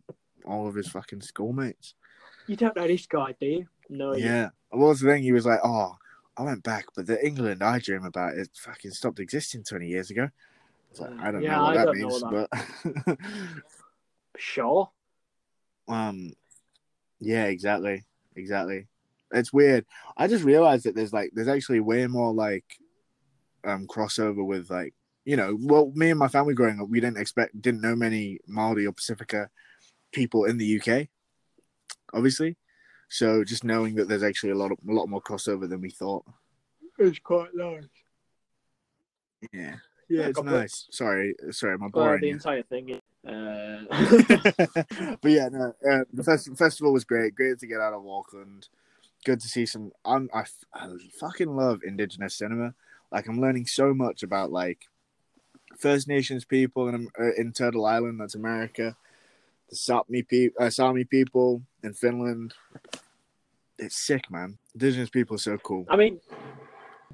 all 0.46 0.68
of 0.68 0.76
his 0.76 0.88
fucking 0.88 1.22
schoolmates. 1.22 1.96
You 2.48 2.56
don't 2.56 2.76
know 2.76 2.88
this 2.88 3.06
guy, 3.08 3.36
do 3.40 3.46
you? 3.46 3.68
No. 3.90 4.14
Yeah. 4.14 4.50
What 4.70 4.88
was 4.88 5.00
the 5.00 5.10
thing? 5.10 5.24
He 5.24 5.32
was 5.32 5.46
like, 5.46 5.60
"Oh, 5.64 5.96
I 6.36 6.44
went 6.44 6.64
back, 6.64 6.86
but 6.96 7.08
the 7.08 7.26
England 7.26 7.64
I 7.64 7.80
dream 7.80 8.04
about 8.04 8.38
it 8.38 8.50
fucking 8.56 8.92
stopped 8.92 9.20
existing 9.20 9.64
twenty 9.64 9.88
years 9.88 10.10
ago." 10.10 10.30
I, 11.00 11.04
like, 11.04 11.22
I 11.22 11.32
don't 11.32 11.42
yeah, 11.42 11.58
know 11.58 11.64
what 11.64 11.78
I 11.78 11.86
that 11.86 11.94
means, 11.94 12.22
that. 12.22 12.48
but 13.10 13.18
Sure. 14.38 14.90
um, 15.88 16.34
yeah, 17.20 17.46
exactly, 17.46 18.04
exactly. 18.36 18.88
It's 19.32 19.54
weird. 19.54 19.86
I 20.16 20.28
just 20.28 20.44
realized 20.44 20.86
that 20.86 20.96
there's 20.96 21.14
like 21.14 21.32
there's 21.34 21.48
actually 21.48 21.80
way 21.82 22.08
more 22.08 22.34
like 22.34 22.66
um 23.66 23.88
crossover 23.88 24.46
with 24.46 24.70
like 24.70 24.94
you 25.26 25.36
know 25.36 25.58
well 25.60 25.92
me 25.94 26.10
and 26.10 26.20
my 26.20 26.28
family 26.28 26.54
growing 26.54 26.80
up 26.80 26.88
we 26.88 27.02
didn't 27.02 27.20
expect 27.20 27.60
didn't 27.62 27.82
know 27.82 27.96
many 27.96 28.40
Maori 28.48 28.86
or 28.86 28.94
Pacifica 28.94 29.50
people 30.14 30.46
in 30.46 30.58
the 30.58 30.80
UK 30.80 31.08
obviously 32.14 32.56
so 33.10 33.44
just 33.44 33.64
knowing 33.64 33.96
that 33.96 34.08
there's 34.08 34.24
actually 34.24 34.52
a 34.52 34.56
lot 34.56 34.72
of, 34.72 34.78
a 34.88 34.92
lot 34.94 35.08
more 35.08 35.22
crossover 35.22 35.68
than 35.70 35.82
we 35.82 35.90
thought 35.90 36.24
It's 37.00 37.20
quite 37.20 37.50
nice. 37.54 37.84
yeah 39.54 39.60
yeah 39.62 39.76
Yeah, 40.10 40.28
it's 40.28 40.36
got 40.38 40.46
nice 40.46 40.88
sorry 40.92 41.36
sorry 41.52 41.74
am 41.74 41.84
I 41.84 41.90
Well, 41.94 42.06
boring 42.06 42.22
the 42.22 42.28
you? 42.28 42.34
entire 42.34 42.64
thing. 42.64 42.90
is- 42.90 43.02
Uh, 43.28 43.84
but 45.22 45.32
yeah, 45.32 45.50
no, 45.52 45.74
uh, 45.90 46.04
the 46.14 46.24
fest- 46.24 46.50
festival 46.58 46.94
was 46.94 47.04
great. 47.04 47.36
Great 47.36 47.60
to 47.60 47.68
get 47.68 47.82
out 47.82 47.92
of 47.94 48.08
Auckland. 48.08 48.70
Good 49.26 49.42
to 49.42 49.50
see 49.50 49.66
some. 49.66 49.92
I'm, 50.06 50.30
I, 50.34 50.42
f- 50.42 50.64
I 50.74 50.88
fucking 51.20 51.54
love 51.54 51.82
Indigenous 51.86 52.36
cinema. 52.36 52.74
Like 53.12 53.28
I'm 53.28 53.42
learning 53.42 53.66
so 53.66 53.94
much 53.94 54.24
about 54.24 54.52
like 54.54 54.88
First 55.78 56.08
Nations 56.08 56.46
people 56.46 56.88
in 56.88 57.10
uh, 57.20 57.34
in 57.36 57.52
Turtle 57.52 57.86
Island. 57.86 58.22
That's 58.22 58.36
America. 58.36 58.96
The 59.70 59.76
Sapmi 59.76 60.28
people, 60.28 60.66
uh, 60.66 60.70
Sami 60.70 61.04
people 61.04 61.62
in 61.84 61.94
Finland. 61.94 62.54
It's 63.78 63.96
sick, 63.98 64.32
man. 64.32 64.58
Indigenous 64.74 65.10
people 65.10 65.36
are 65.36 65.40
so 65.40 65.58
cool. 65.58 65.86
I 65.90 65.98
mean, 65.98 66.20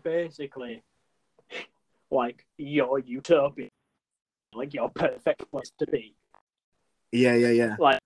basically, 0.04 0.84
like 2.12 2.46
your 2.58 3.00
utopia, 3.00 3.70
like 4.54 4.74
your 4.74 4.90
perfect 4.90 5.50
place 5.52 5.72
to 5.80 5.88
be. 5.88 6.16
Yeah, 7.12 7.36
yeah, 7.36 7.50
yeah. 7.50 7.76
Like 7.80 8.00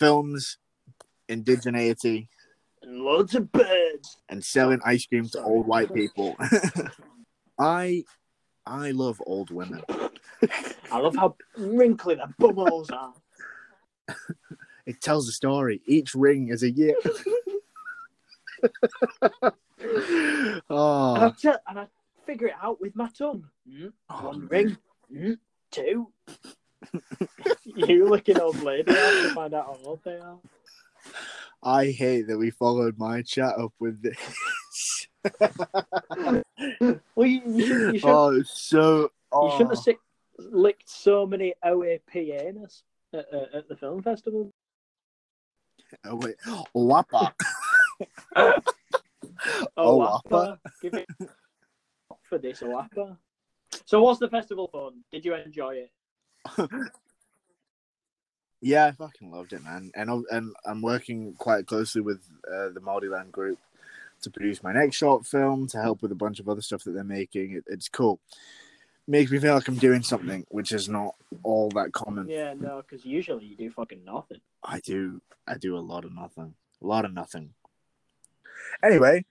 Films, 0.00 0.58
indigeneity, 1.28 2.26
and 2.82 3.00
loads 3.00 3.34
of 3.34 3.50
birds. 3.52 4.18
and 4.28 4.44
selling 4.44 4.80
ice 4.84 5.06
cream 5.06 5.28
to 5.28 5.42
old 5.42 5.66
white 5.66 5.94
people. 5.94 6.36
I 7.58 8.04
I 8.66 8.90
love 8.90 9.22
old 9.24 9.50
women. 9.50 9.82
I 10.90 10.98
love 10.98 11.14
how 11.16 11.36
wrinkly 11.56 12.16
their 12.16 12.34
bubbles 12.38 12.90
are. 12.90 13.14
It 14.86 15.00
tells 15.00 15.26
a 15.28 15.32
story. 15.32 15.80
Each 15.86 16.14
ring 16.14 16.48
is 16.48 16.62
a 16.62 16.70
year. 16.70 16.94
And, 19.80 20.62
I 20.68 21.26
oh, 21.26 21.32
tell, 21.40 21.58
and 21.68 21.78
I 21.78 21.86
figure 22.24 22.46
it 22.48 22.54
out 22.62 22.80
with 22.80 22.96
my 22.96 23.08
tongue. 23.16 23.44
Mm, 23.68 23.92
Oh, 24.08 24.26
one 24.28 24.40
man. 24.40 24.48
ring, 24.50 24.76
mm, 25.12 25.38
two. 25.70 26.08
you 27.64 28.08
look 28.08 28.28
an 28.28 28.40
old 28.40 28.62
lady 28.62 28.90
out 28.90 28.96
to 29.22 29.34
find 29.34 29.52
out 29.54 29.66
how 29.66 29.78
old 29.84 30.00
they 30.04 30.16
are. 30.18 30.38
I 31.62 31.90
hate 31.90 32.28
that 32.28 32.38
we 32.38 32.50
followed 32.50 32.98
my 32.98 33.20
chat 33.22 33.58
up 33.58 33.72
with 33.78 34.00
this. 34.02 35.06
Well, 37.14 37.26
you, 37.26 37.42
you, 37.46 37.90
you, 37.92 37.98
should, 37.98 38.04
oh, 38.04 38.36
it's 38.38 38.58
so. 38.58 39.00
you 39.02 39.08
Oh. 39.32 39.50
shouldn't 39.58 39.76
have 39.86 39.96
licked 40.38 40.88
so 40.88 41.26
many 41.26 41.54
OAP 41.64 42.14
anus 42.16 42.82
at, 43.14 43.26
uh, 43.32 43.46
at 43.58 43.68
the 43.68 43.76
film 43.76 44.02
festival. 44.02 44.50
Oh, 46.04 46.16
wait. 46.16 46.34
Wappa. 46.74 47.32
Oh, 48.36 48.52
Oh, 49.76 50.20
Wappa. 50.28 50.58
Give 50.82 50.94
it 50.94 51.06
for 52.24 52.38
this 52.38 52.60
Wappa. 52.60 53.16
So, 53.86 54.02
what's 54.02 54.18
the 54.20 54.28
festival 54.28 54.68
fun? 54.68 55.02
Did 55.12 55.24
you 55.24 55.34
enjoy 55.34 55.86
it? 55.86 55.90
Yeah, 58.66 58.86
I 58.86 58.92
fucking 58.92 59.30
loved 59.30 59.52
it, 59.52 59.62
man. 59.62 59.90
And 59.94 60.08
I'm- 60.08 60.24
and 60.30 60.54
I'm 60.64 60.80
working 60.80 61.34
quite 61.34 61.66
closely 61.66 62.00
with 62.00 62.22
uh, 62.50 62.70
the 62.70 62.80
Maoriland 62.80 63.30
group 63.30 63.58
to 64.22 64.30
produce 64.30 64.62
my 64.62 64.72
next 64.72 64.96
short 64.96 65.26
film 65.26 65.66
to 65.66 65.82
help 65.82 66.00
with 66.00 66.12
a 66.12 66.14
bunch 66.14 66.40
of 66.40 66.48
other 66.48 66.62
stuff 66.62 66.82
that 66.84 66.92
they're 66.92 67.04
making. 67.04 67.52
It, 67.52 67.64
it's 67.66 67.90
cool. 67.90 68.20
Makes 69.06 69.30
me 69.30 69.38
feel 69.38 69.54
like 69.54 69.68
I'm 69.68 69.76
doing 69.76 70.02
something, 70.02 70.46
which 70.48 70.72
is 70.72 70.88
not 70.88 71.14
all 71.42 71.68
that 71.70 71.92
common. 71.92 72.28
Yeah, 72.28 72.54
no, 72.58 72.82
because 72.82 73.04
usually 73.04 73.44
you 73.44 73.56
do 73.56 73.70
fucking 73.70 74.02
nothing. 74.04 74.40
I 74.62 74.80
do. 74.80 75.20
I 75.46 75.58
do 75.58 75.76
a 75.76 75.80
lot 75.80 76.06
of 76.06 76.14
nothing. 76.14 76.54
A 76.82 76.86
lot 76.86 77.04
of 77.04 77.12
nothing. 77.12 77.50
Anyway, 78.82 79.26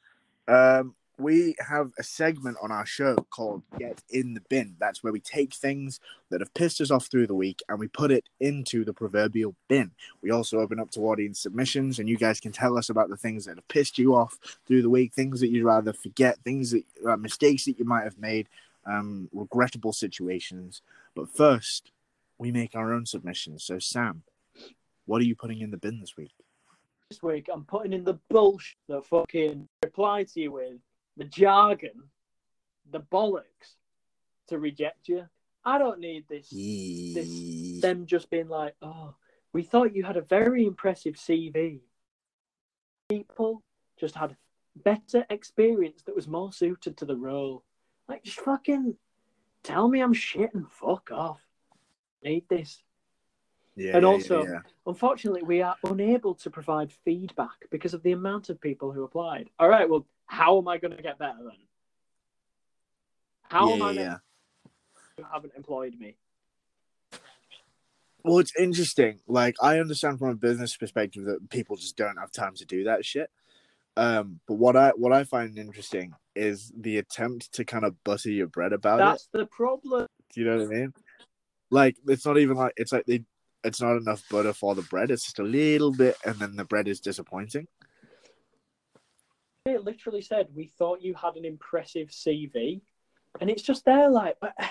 um, 0.48 0.94
we 1.18 1.56
have 1.60 1.92
a 1.98 2.04
segment 2.04 2.58
on 2.62 2.72
our 2.72 2.86
show 2.86 3.16
called 3.16 3.64
"Get 3.80 4.04
in 4.10 4.36
the 4.36 4.42
Bin." 4.42 4.76
That's 4.80 5.04
where 5.04 5.14
we 5.14 5.20
take 5.20 5.54
things 5.54 6.00
that 6.30 6.42
have 6.42 6.54
pissed 6.54 6.80
us 6.80 6.92
off 6.92 7.08
through 7.08 7.28
the 7.28 7.36
week 7.36 7.62
and 7.68 7.80
we 7.80 7.88
put 7.88 8.12
it 8.12 8.30
into 8.40 8.84
the 8.84 8.94
proverbial 8.94 9.56
bin. 9.68 9.92
We 10.22 10.32
also 10.32 10.60
open 10.60 10.80
up 10.80 10.92
to 10.92 11.02
audience 11.02 11.40
submissions, 11.40 11.98
and 11.98 12.08
you 12.08 12.18
guys 12.18 12.40
can 12.40 12.52
tell 12.52 12.78
us 12.78 12.90
about 12.90 13.10
the 13.10 13.18
things 13.18 13.46
that 13.46 13.58
have 13.58 13.68
pissed 13.68 13.98
you 13.98 14.16
off 14.16 14.38
through 14.68 14.84
the 14.84 14.90
week, 14.90 15.14
things 15.14 15.40
that 15.40 15.50
you'd 15.50 15.66
rather 15.66 15.94
forget, 15.94 16.38
things 16.44 16.72
that 16.72 16.84
uh, 17.08 17.18
mistakes 17.18 17.66
that 17.66 17.80
you 17.80 17.86
might 17.86 18.04
have 18.04 18.20
made, 18.20 18.50
um, 18.86 19.30
regrettable 19.32 19.94
situations. 19.94 20.82
But 21.16 21.30
first, 21.30 21.92
we 22.38 22.52
make 22.52 22.76
our 22.76 22.94
own 22.94 23.06
submissions. 23.06 23.64
So, 23.64 23.80
Sam, 23.80 24.24
what 25.06 25.22
are 25.22 25.26
you 25.26 25.36
putting 25.36 25.62
in 25.62 25.72
the 25.72 25.78
bin 25.78 26.00
this 26.00 26.18
week? 26.18 26.34
This 27.10 27.22
week, 27.22 27.48
I'm 27.52 27.66
putting 27.66 27.94
in 27.94 28.04
the 28.04 28.20
bullshit 28.30 28.78
that 28.88 29.06
fucking 29.06 29.68
reply 29.84 30.24
to 30.24 30.40
you 30.40 30.52
with, 30.52 30.80
the 31.18 31.26
jargon, 31.26 32.10
the 32.90 33.02
bollocks 33.02 33.76
to 34.48 34.58
reject 34.58 35.08
you. 35.08 35.26
I 35.66 35.78
don't 35.78 36.00
need 36.00 36.26
this. 36.28 36.50
this 36.50 37.82
Them 37.82 38.06
just 38.06 38.30
being 38.30 38.50
like, 38.50 38.76
oh, 38.82 39.16
we 39.54 39.64
thought 39.64 39.96
you 39.96 40.04
had 40.04 40.18
a 40.18 40.22
very 40.22 40.66
impressive 40.66 41.16
CV. 41.16 41.82
People 43.08 43.64
just 44.00 44.16
had 44.16 44.36
better 44.76 45.26
experience 45.30 46.02
that 46.04 46.16
was 46.16 46.28
more 46.28 46.52
suited 46.52 46.98
to 46.98 47.06
the 47.06 47.16
role. 47.16 47.64
Like, 48.14 48.22
just 48.22 48.42
fucking 48.42 48.96
tell 49.64 49.88
me 49.88 50.00
I'm 50.00 50.14
shit 50.14 50.54
and 50.54 50.70
fuck 50.70 51.10
off. 51.12 51.42
Need 52.24 52.48
this. 52.48 52.84
Yeah, 53.76 53.96
And 53.96 54.04
yeah, 54.04 54.08
also- 54.08 54.46
yeah. 54.46 54.60
Unfortunately, 54.86 55.42
we 55.42 55.64
are 55.64 55.76
unable 55.84 56.36
to 56.36 56.52
provide 56.52 56.92
feedback 56.92 57.68
because 57.72 57.96
of 57.96 58.04
the 58.04 58.12
amount 58.12 58.50
of 58.50 58.62
people 58.62 58.92
who 58.92 59.04
applied. 59.04 59.50
All 59.58 59.68
right, 59.68 59.90
well, 59.90 60.06
how 60.28 60.60
am 60.60 60.68
I 60.68 60.78
going 60.78 60.96
to 60.96 61.02
get 61.02 61.18
better 61.18 61.40
then? 61.40 61.58
How 63.50 63.70
yeah, 63.70 63.74
am 63.74 63.82
I 63.82 63.92
yeah, 63.94 64.02
yeah. 64.02 64.18
to 65.18 65.24
haven't 65.34 65.54
employed 65.58 65.96
me? 66.00 66.16
Well, 68.24 68.38
it's 68.38 68.56
interesting. 68.56 69.22
Like, 69.28 69.56
I 69.60 69.80
understand 69.80 70.20
from 70.20 70.30
a 70.30 70.36
business 70.36 70.78
perspective 70.78 71.26
that 71.26 71.50
people 71.50 71.78
just 71.78 71.98
don't 71.98 72.18
have 72.18 72.32
time 72.32 72.54
to 72.58 72.66
do 72.66 72.84
that 72.84 73.06
shit. 73.06 73.32
Um, 73.98 74.40
but 74.48 74.56
what 74.56 74.76
I 74.76 74.92
what 74.92 75.14
I 75.14 75.24
find 75.24 75.58
interesting 75.58 76.14
is 76.36 76.72
the 76.78 76.98
attempt 76.98 77.54
to 77.54 77.66
kind 77.66 77.86
of 77.86 78.02
butter 78.04 78.30
your 78.30 78.48
bread 78.48 78.74
about 78.74 79.00
it. 79.00 79.04
That's 79.04 79.28
the 79.32 79.46
problem. 79.46 80.08
Do 80.34 80.42
you 80.42 80.48
know 80.48 80.58
what 80.58 80.66
I 80.66 80.70
mean? 80.70 80.94
Like, 81.70 81.98
it's 82.08 82.26
not 82.26 82.38
even 82.38 82.58
like 82.58 82.74
it's 82.78 82.92
like 82.92 83.06
they, 83.06 83.24
it's 83.64 83.82
not 83.82 83.98
enough 83.98 84.24
butter 84.30 84.54
for 84.54 84.76
the 84.76 84.82
bread. 84.84 85.12
It's 85.12 85.24
just 85.24 85.40
a 85.40 85.44
little 85.44 85.92
bit, 85.92 86.18
and 86.26 86.36
then 86.36 86.56
the 86.56 86.66
bread 86.66 86.88
is 86.88 87.00
disappointing. 87.00 87.68
It 89.66 89.84
literally 89.84 90.22
said, 90.22 90.50
"We 90.54 90.68
thought 90.68 91.02
you 91.02 91.14
had 91.14 91.36
an 91.36 91.46
impressive 91.46 92.10
CV," 92.10 92.82
and 93.40 93.50
it's 93.50 93.62
just 93.62 93.86
there, 93.86 94.10
like, 94.10 94.38
but 94.42 94.54
eh. 94.60 94.68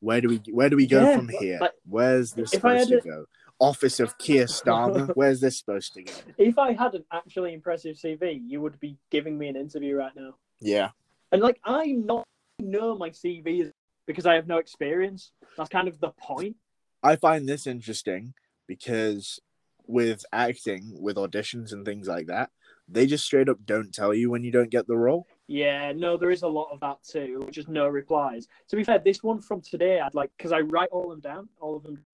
Where 0.00 0.20
do 0.20 0.28
we 0.28 0.40
where 0.52 0.70
do 0.70 0.76
we 0.76 0.86
go 0.86 1.04
Yeah, 1.04 1.16
from 1.16 1.28
here? 1.28 1.58
like, 1.60 1.72
Where's 1.88 2.32
this 2.32 2.50
supposed 2.52 2.88
to 2.88 2.96
had 2.96 3.04
go? 3.04 3.24
Office 3.58 3.98
of 3.98 4.16
Keir 4.18 4.44
Starmer. 4.44 5.08
Where's 5.16 5.40
this 5.40 5.58
supposed 5.58 5.94
to 5.94 6.02
go? 6.02 6.12
if 6.36 6.58
I 6.58 6.72
had 6.72 6.94
an 6.94 7.04
actually 7.12 7.54
impressive 7.54 7.96
CV, 7.96 8.40
you 8.46 8.60
would 8.60 8.78
be 8.78 8.96
giving 9.10 9.36
me 9.36 9.48
an 9.48 9.56
interview 9.56 9.96
right 9.96 10.14
now. 10.14 10.34
Yeah, 10.60 10.90
And 11.32 11.42
like, 11.42 11.60
I'm 11.64 12.04
not 12.04 12.24
I 12.60 12.64
know 12.64 12.96
my 12.96 13.10
CV 13.10 13.62
is 13.62 13.72
because 14.06 14.26
I 14.26 14.34
have 14.34 14.48
no 14.48 14.58
experience. 14.58 15.30
That's 15.56 15.68
kind 15.68 15.86
of 15.86 16.00
the 16.00 16.10
point. 16.18 16.56
I 17.04 17.14
find 17.14 17.48
this 17.48 17.68
interesting 17.68 18.34
because 18.66 19.38
with 19.86 20.24
acting, 20.32 20.90
with 21.00 21.16
auditions 21.16 21.72
and 21.72 21.84
things 21.84 22.08
like 22.08 22.26
that, 22.26 22.50
they 22.88 23.06
just 23.06 23.24
straight 23.24 23.48
up 23.48 23.58
don't 23.64 23.92
tell 23.94 24.12
you 24.12 24.30
when 24.30 24.42
you 24.42 24.50
don't 24.50 24.70
get 24.70 24.88
the 24.88 24.96
role. 24.96 25.26
Yeah, 25.46 25.92
no, 25.92 26.16
there 26.16 26.30
is 26.32 26.42
a 26.42 26.48
lot 26.48 26.70
of 26.72 26.80
that 26.80 26.98
too. 27.04 27.46
Just 27.52 27.68
no 27.68 27.86
replies. 27.86 28.48
To 28.68 28.76
be 28.76 28.82
fair, 28.82 28.98
this 28.98 29.22
one 29.22 29.40
from 29.40 29.60
today, 29.60 30.00
I'd 30.00 30.14
like 30.14 30.30
because 30.36 30.52
I 30.52 30.60
write 30.60 30.88
all 30.90 31.04
of 31.04 31.10
them 31.10 31.32
down, 31.32 31.48
all 31.60 31.76
of 31.76 31.84
them, 31.84 32.04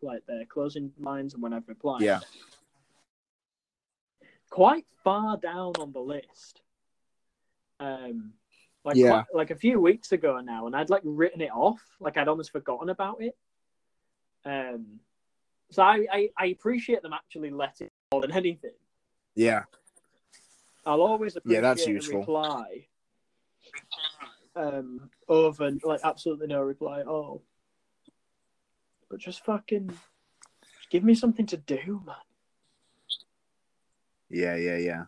like 0.00 0.24
their 0.26 0.44
closing 0.44 0.92
lines 1.00 1.34
and 1.34 1.42
when 1.42 1.52
I've 1.52 1.68
replied. 1.68 2.02
Yeah. 2.02 2.20
Quite 4.48 4.86
far 5.02 5.36
down 5.38 5.72
on 5.80 5.92
the 5.92 6.00
list. 6.00 6.62
Um, 7.80 8.34
like 8.84 8.96
Yeah. 8.96 9.08
quite- 9.24 9.34
like 9.34 9.50
a 9.50 9.56
few 9.56 9.80
weeks 9.80 10.12
ago 10.12 10.40
now, 10.40 10.66
and 10.66 10.76
I'd 10.76 10.90
like 10.90 11.02
written 11.04 11.40
it 11.40 11.50
off, 11.50 11.82
like 11.98 12.16
I'd 12.16 12.28
almost 12.28 12.52
forgotten 12.52 12.90
about 12.90 13.20
it. 13.22 13.36
Um, 14.44 15.00
so 15.70 15.82
I 15.82 16.06
I, 16.12 16.30
I 16.36 16.46
appreciate 16.46 17.02
them 17.02 17.12
actually 17.12 17.50
letting 17.50 17.88
more 18.12 18.20
than 18.22 18.32
anything. 18.32 18.74
Yeah, 19.34 19.64
I'll 20.86 21.02
always 21.02 21.36
appreciate 21.36 21.56
Yeah, 21.56 21.60
that's 21.62 21.86
useful. 21.86 22.20
reply. 22.20 22.86
Um, 24.56 25.10
over 25.28 25.70
like 25.84 26.00
absolutely 26.04 26.46
no 26.48 26.60
reply 26.62 27.00
at 27.00 27.06
all. 27.06 27.42
But 29.08 29.20
just 29.20 29.44
fucking 29.44 29.88
just 29.88 30.90
give 30.90 31.04
me 31.04 31.14
something 31.14 31.46
to 31.46 31.56
do, 31.56 32.02
man. 32.04 32.16
yeah, 34.28 34.56
yeah, 34.56 34.76
yeah. 34.76 35.04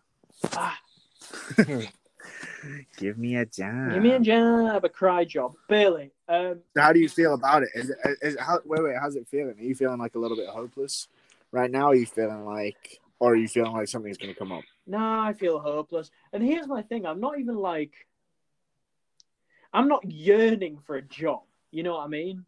Ah, 0.53 0.79
Give 2.97 3.17
me 3.17 3.35
a 3.35 3.45
job. 3.45 3.91
give 3.91 4.03
me 4.03 4.13
a 4.13 4.19
job, 4.19 4.69
I 4.69 4.73
have 4.73 4.83
a 4.83 4.89
cry 4.89 5.25
job, 5.25 5.53
Bailey. 5.67 6.11
Um, 6.27 6.59
How 6.77 6.93
do 6.93 6.99
you 6.99 7.09
feel 7.09 7.33
about 7.33 7.63
it? 7.63 7.69
Is, 7.75 7.91
is, 8.21 8.37
how, 8.39 8.59
wait, 8.65 8.83
wait, 8.83 8.95
how's 8.99 9.15
it 9.15 9.27
feeling? 9.27 9.55
Are 9.59 9.63
you 9.63 9.75
feeling 9.75 9.99
like 9.99 10.15
a 10.15 10.19
little 10.19 10.37
bit 10.37 10.47
hopeless 10.47 11.07
right 11.51 11.69
now? 11.69 11.87
Are 11.87 11.95
you 11.95 12.05
feeling 12.05 12.45
like, 12.45 12.99
or 13.19 13.33
are 13.33 13.35
you 13.35 13.47
feeling 13.47 13.73
like 13.73 13.87
something's 13.87 14.17
going 14.17 14.33
to 14.33 14.39
come 14.39 14.51
up? 14.51 14.63
nah, 14.85 15.25
I 15.25 15.33
feel 15.33 15.59
hopeless. 15.59 16.11
And 16.31 16.43
here's 16.43 16.67
my 16.67 16.81
thing: 16.81 17.05
I'm 17.05 17.19
not 17.19 17.39
even 17.39 17.55
like, 17.55 17.93
I'm 19.73 19.87
not 19.87 20.09
yearning 20.09 20.79
for 20.85 20.95
a 20.95 21.01
job. 21.01 21.43
You 21.71 21.83
know 21.83 21.93
what 21.95 22.05
I 22.05 22.07
mean? 22.07 22.45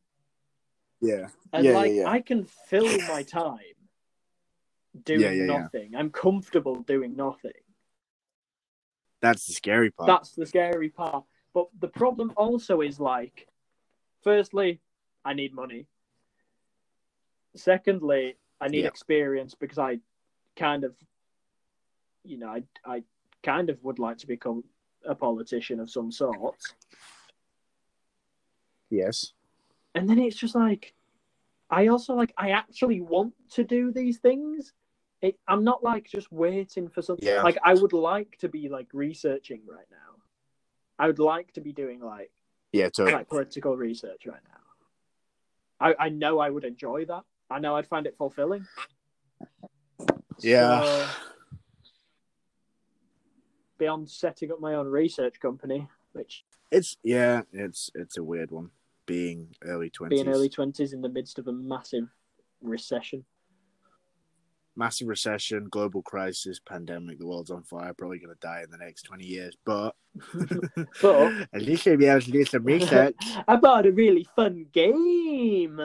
Yeah, 1.01 1.27
And 1.53 1.65
Yeah, 1.65 1.71
yeah, 1.71 1.77
like, 1.77 1.91
yeah. 1.93 2.09
I 2.09 2.19
can 2.21 2.45
fill 2.45 2.87
my 3.07 3.23
time 3.41 3.59
doing 5.03 5.21
Yeah, 5.21 5.31
yeah, 5.31 5.43
yeah. 5.43 5.61
nothing. 5.61 5.95
I'm 5.95 6.09
comfortable 6.09 6.75
doing 6.83 7.15
nothing. 7.15 7.51
That's 9.25 9.47
the 9.47 9.53
scary 9.53 9.91
part. 9.91 10.07
That's 10.07 10.31
the 10.35 10.45
scary 10.45 10.89
part. 10.89 11.23
But 11.53 11.67
the 11.79 11.87
problem 11.87 12.31
also 12.37 12.81
is 12.81 12.99
like, 12.99 13.47
firstly, 14.23 14.81
I 15.23 15.33
need 15.33 15.53
money. 15.53 15.87
Secondly, 17.55 18.37
I 18.61 18.67
need 18.67 18.81
Yeah. 18.81 18.87
experience 18.87 19.55
because 19.55 19.77
I 19.79 19.99
kind 20.55 20.83
of, 20.83 20.95
you 22.23 22.37
know, 22.37 22.49
I, 22.49 22.63
I 22.85 23.03
kind 23.43 23.69
of 23.69 23.83
would 23.83 23.99
like 23.99 24.17
to 24.19 24.27
become 24.27 24.63
a 25.05 25.15
politician 25.15 25.79
of 25.79 25.89
some 25.89 26.11
sort. 26.11 26.55
Yes. 28.89 29.33
and 29.95 30.07
then 30.09 30.19
it's 30.19 30.35
just 30.35 30.55
like 30.55 30.93
i 31.69 31.87
also 31.87 32.13
like 32.13 32.33
i 32.37 32.51
actually 32.51 33.01
want 33.01 33.33
to 33.49 33.63
do 33.63 33.91
these 33.91 34.19
things 34.19 34.73
it, 35.25 35.39
i'm 35.47 35.63
not 35.63 35.83
like 35.83 36.05
just 36.09 36.31
waiting 36.31 36.87
for 36.89 37.01
something 37.01 37.27
Yeah. 37.27 37.41
like 37.43 37.57
i 37.63 37.73
would 37.73 37.93
like 37.93 38.37
to 38.39 38.49
be 38.49 38.69
like 38.69 38.87
researching 38.93 39.61
right 39.67 39.87
now 39.91 40.11
i 40.99 41.07
would 41.07 41.19
like 41.19 41.51
to 41.53 41.61
be 41.61 41.73
doing 41.73 41.99
like 41.99 42.31
Yeah. 42.71 42.89
Totally. 42.89 43.13
like 43.13 43.29
political 43.29 43.75
research 43.77 44.25
right 44.25 44.43
now 44.53 45.87
i 45.87 46.05
i 46.05 46.09
know 46.09 46.39
i 46.39 46.49
would 46.49 46.63
enjoy 46.65 47.05
that 47.05 47.23
i 47.49 47.59
know 47.59 47.75
i'd 47.77 47.87
find 47.87 48.05
it 48.07 48.15
fulfilling 48.17 48.65
Yeah. 50.39 50.81
So, 50.83 51.07
beyond 53.77 54.09
setting 54.09 54.51
up 54.51 54.59
my 54.59 54.73
own 54.75 54.87
research 54.87 55.39
company 55.39 55.87
which 56.13 56.43
It's 56.71 56.95
yeah. 57.03 57.41
It's 57.51 57.89
it's 57.93 58.17
a 58.17 58.23
weird 58.23 58.49
one. 58.51 58.71
Being 59.05 59.53
early 59.63 59.89
twenties. 59.89 60.23
being 60.23 60.33
early 60.33 60.49
20s 60.49 60.93
in 60.93 61.01
the 61.01 61.09
midst 61.09 61.37
of 61.39 61.47
a 61.47 61.51
massive 61.51 62.07
recession 62.61 63.25
Massive 64.77 65.07
recession, 65.07 65.67
global 65.69 66.01
crisis, 66.01 66.59
pandemic. 66.59 67.17
The 67.19 67.25
world's 67.27 67.49
on 67.51 67.63
fire. 67.63 67.93
Probably 67.93 68.19
going 68.19 68.35
to 68.35 68.39
die 68.41 68.61
in 68.63 68.71
the 68.71 68.77
next 68.77 69.03
twenty 69.03 69.25
years. 69.25 69.55
But 69.65 69.95
But- 71.01 71.47
at 71.53 71.61
least 71.61 71.85
you'll 71.85 71.97
be 71.97 72.05
able 72.07 72.21
to 72.21 72.31
do 72.31 72.43
some 72.45 72.63
research. 72.63 73.15
I 73.47 73.55
bought 73.55 73.85
a 73.85 73.91
really 73.91 74.27
fun 74.35 74.65
game. 74.73 75.79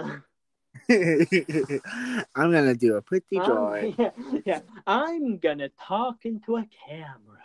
I'm 0.89 2.53
gonna 2.53 2.75
do 2.75 2.97
a 2.97 3.03
pretty 3.03 3.39
Um, 3.39 3.45
drawing. 3.47 3.95
yeah, 3.99 4.11
yeah, 4.47 4.61
I'm 4.87 5.39
gonna 5.39 5.69
talk 5.69 6.25
into 6.25 6.57
a 6.57 6.67
camera. 6.89 7.39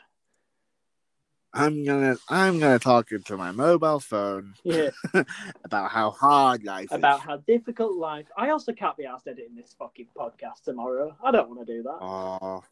I'm 1.55 1.85
gonna 1.85 2.17
I'm 2.29 2.59
gonna 2.59 2.79
talk 2.79 3.11
into 3.11 3.37
my 3.37 3.51
mobile 3.51 3.99
phone 4.01 4.55
Yeah, 4.63 4.89
about 5.63 5.89
how 5.91 6.11
hard 6.11 6.63
life 6.65 6.91
about 6.91 7.19
is. 7.19 7.25
how 7.25 7.37
difficult 7.37 7.93
life. 7.97 8.25
I 8.37 8.49
also 8.49 8.73
can't 8.73 8.97
be 8.97 9.05
asked 9.05 9.27
editing 9.27 9.55
this 9.55 9.73
fucking 9.79 10.07
podcast 10.17 10.63
tomorrow. 10.65 11.15
I 11.23 11.31
don't 11.31 11.47
want 11.49 11.65
to 11.65 11.73
do 11.73 11.81
that. 11.83 11.97
Oh, 12.01 12.63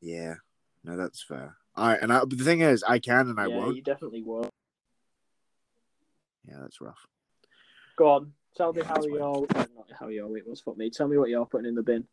yeah. 0.00 0.34
No, 0.84 0.96
that's 0.96 1.22
fair. 1.22 1.56
All 1.76 1.88
right, 1.88 1.98
and 2.00 2.12
I, 2.12 2.20
but 2.20 2.38
the 2.38 2.44
thing 2.44 2.60
is, 2.60 2.82
I 2.82 2.98
can 2.98 3.28
and 3.28 3.38
I 3.38 3.46
yeah, 3.46 3.56
won't. 3.58 3.76
you 3.76 3.82
definitely 3.82 4.22
won't. 4.22 4.48
Yeah, 6.48 6.56
that's 6.62 6.80
rough. 6.80 7.06
Go 7.96 8.08
on, 8.10 8.32
tell 8.56 8.72
me 8.72 8.80
Yeah, 8.80 8.88
how 8.88 9.04
you're. 9.04 9.46
uh, 9.54 9.66
Not 9.76 9.86
how 10.00 10.08
you're. 10.08 10.36
It 10.38 10.48
was 10.48 10.60
fuck 10.60 10.78
me. 10.78 10.88
Tell 10.88 11.08
me 11.08 11.18
what 11.18 11.28
you're 11.28 11.44
putting 11.44 11.66
in 11.68 11.74
the 11.74 11.82
bin. 11.82 12.04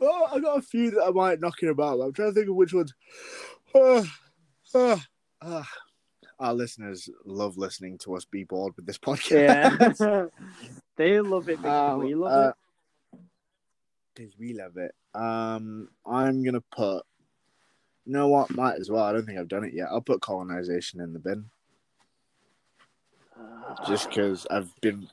Oh, 0.00 0.28
I 0.32 0.40
got 0.40 0.58
a 0.58 0.62
few 0.62 0.90
that 0.92 1.04
I 1.04 1.10
might 1.10 1.40
knocking 1.40 1.68
about. 1.70 2.00
I'm 2.00 2.12
trying 2.12 2.30
to 2.30 2.34
think 2.34 2.48
of 2.48 2.54
which 2.56 2.72
ones. 2.74 2.92
Ah, 3.76 4.18
ah, 4.74 5.06
ah. 5.42 5.68
Our 6.38 6.52
listeners 6.52 7.08
love 7.24 7.56
listening 7.56 7.96
to 7.98 8.14
us 8.14 8.26
be 8.26 8.44
bored 8.44 8.74
with 8.76 8.84
this 8.84 8.98
podcast. 8.98 9.98
Yeah, 9.98 10.26
they 10.96 11.20
love 11.20 11.48
it 11.48 11.56
because 11.62 11.94
Um, 11.94 12.00
we 12.00 12.14
love 12.14 12.32
uh, 12.32 12.52
it. 13.12 13.20
Because 14.14 14.38
we 14.38 14.52
love 14.52 14.76
it. 14.76 14.94
Um, 15.14 15.88
I'm 16.04 16.44
gonna 16.44 16.62
put. 16.74 17.04
You 18.04 18.12
know 18.12 18.28
what? 18.28 18.54
Might 18.54 18.78
as 18.78 18.90
well. 18.90 19.04
I 19.04 19.12
don't 19.12 19.24
think 19.24 19.38
I've 19.38 19.48
done 19.48 19.64
it 19.64 19.72
yet. 19.72 19.88
I'll 19.90 20.02
put 20.02 20.20
colonization 20.20 21.00
in 21.00 21.12
the 21.12 21.18
bin 21.18 21.46
just 23.86 24.08
because 24.08 24.46
I've 24.50 24.72
been. 24.80 25.08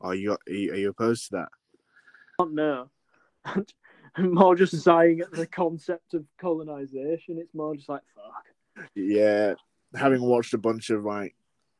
Are 0.00 0.14
you, 0.14 0.32
are 0.32 0.52
you 0.52 0.90
opposed 0.90 1.26
to 1.26 1.30
that? 1.32 1.48
don't 2.38 2.54
know. 2.54 2.90
More 4.18 4.54
just 4.54 4.80
sighing 4.82 5.20
at 5.20 5.32
the 5.32 5.46
concept 5.46 6.14
of 6.14 6.24
colonization. 6.38 7.38
It's 7.38 7.54
more 7.54 7.74
just 7.74 7.88
like 7.88 8.02
fuck. 8.14 8.86
Yeah, 8.94 9.54
having 9.94 10.22
watched 10.22 10.54
a 10.54 10.58
bunch 10.58 10.90
of 10.90 11.04
like 11.04 11.34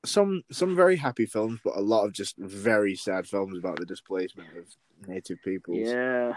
some 0.05 0.43
some 0.51 0.75
very 0.75 0.97
happy 0.97 1.27
films, 1.27 1.61
but 1.65 1.77
a 1.77 1.81
lot 1.81 2.05
of 2.05 2.13
just 2.13 2.37
very 2.37 2.95
sad 2.95 3.27
films 3.27 3.59
about 3.59 3.79
the 3.79 3.87
displacement 3.87 4.49
of 4.57 4.65
native 5.07 5.43
peoples 5.43 5.89
Yeah. 5.89 6.35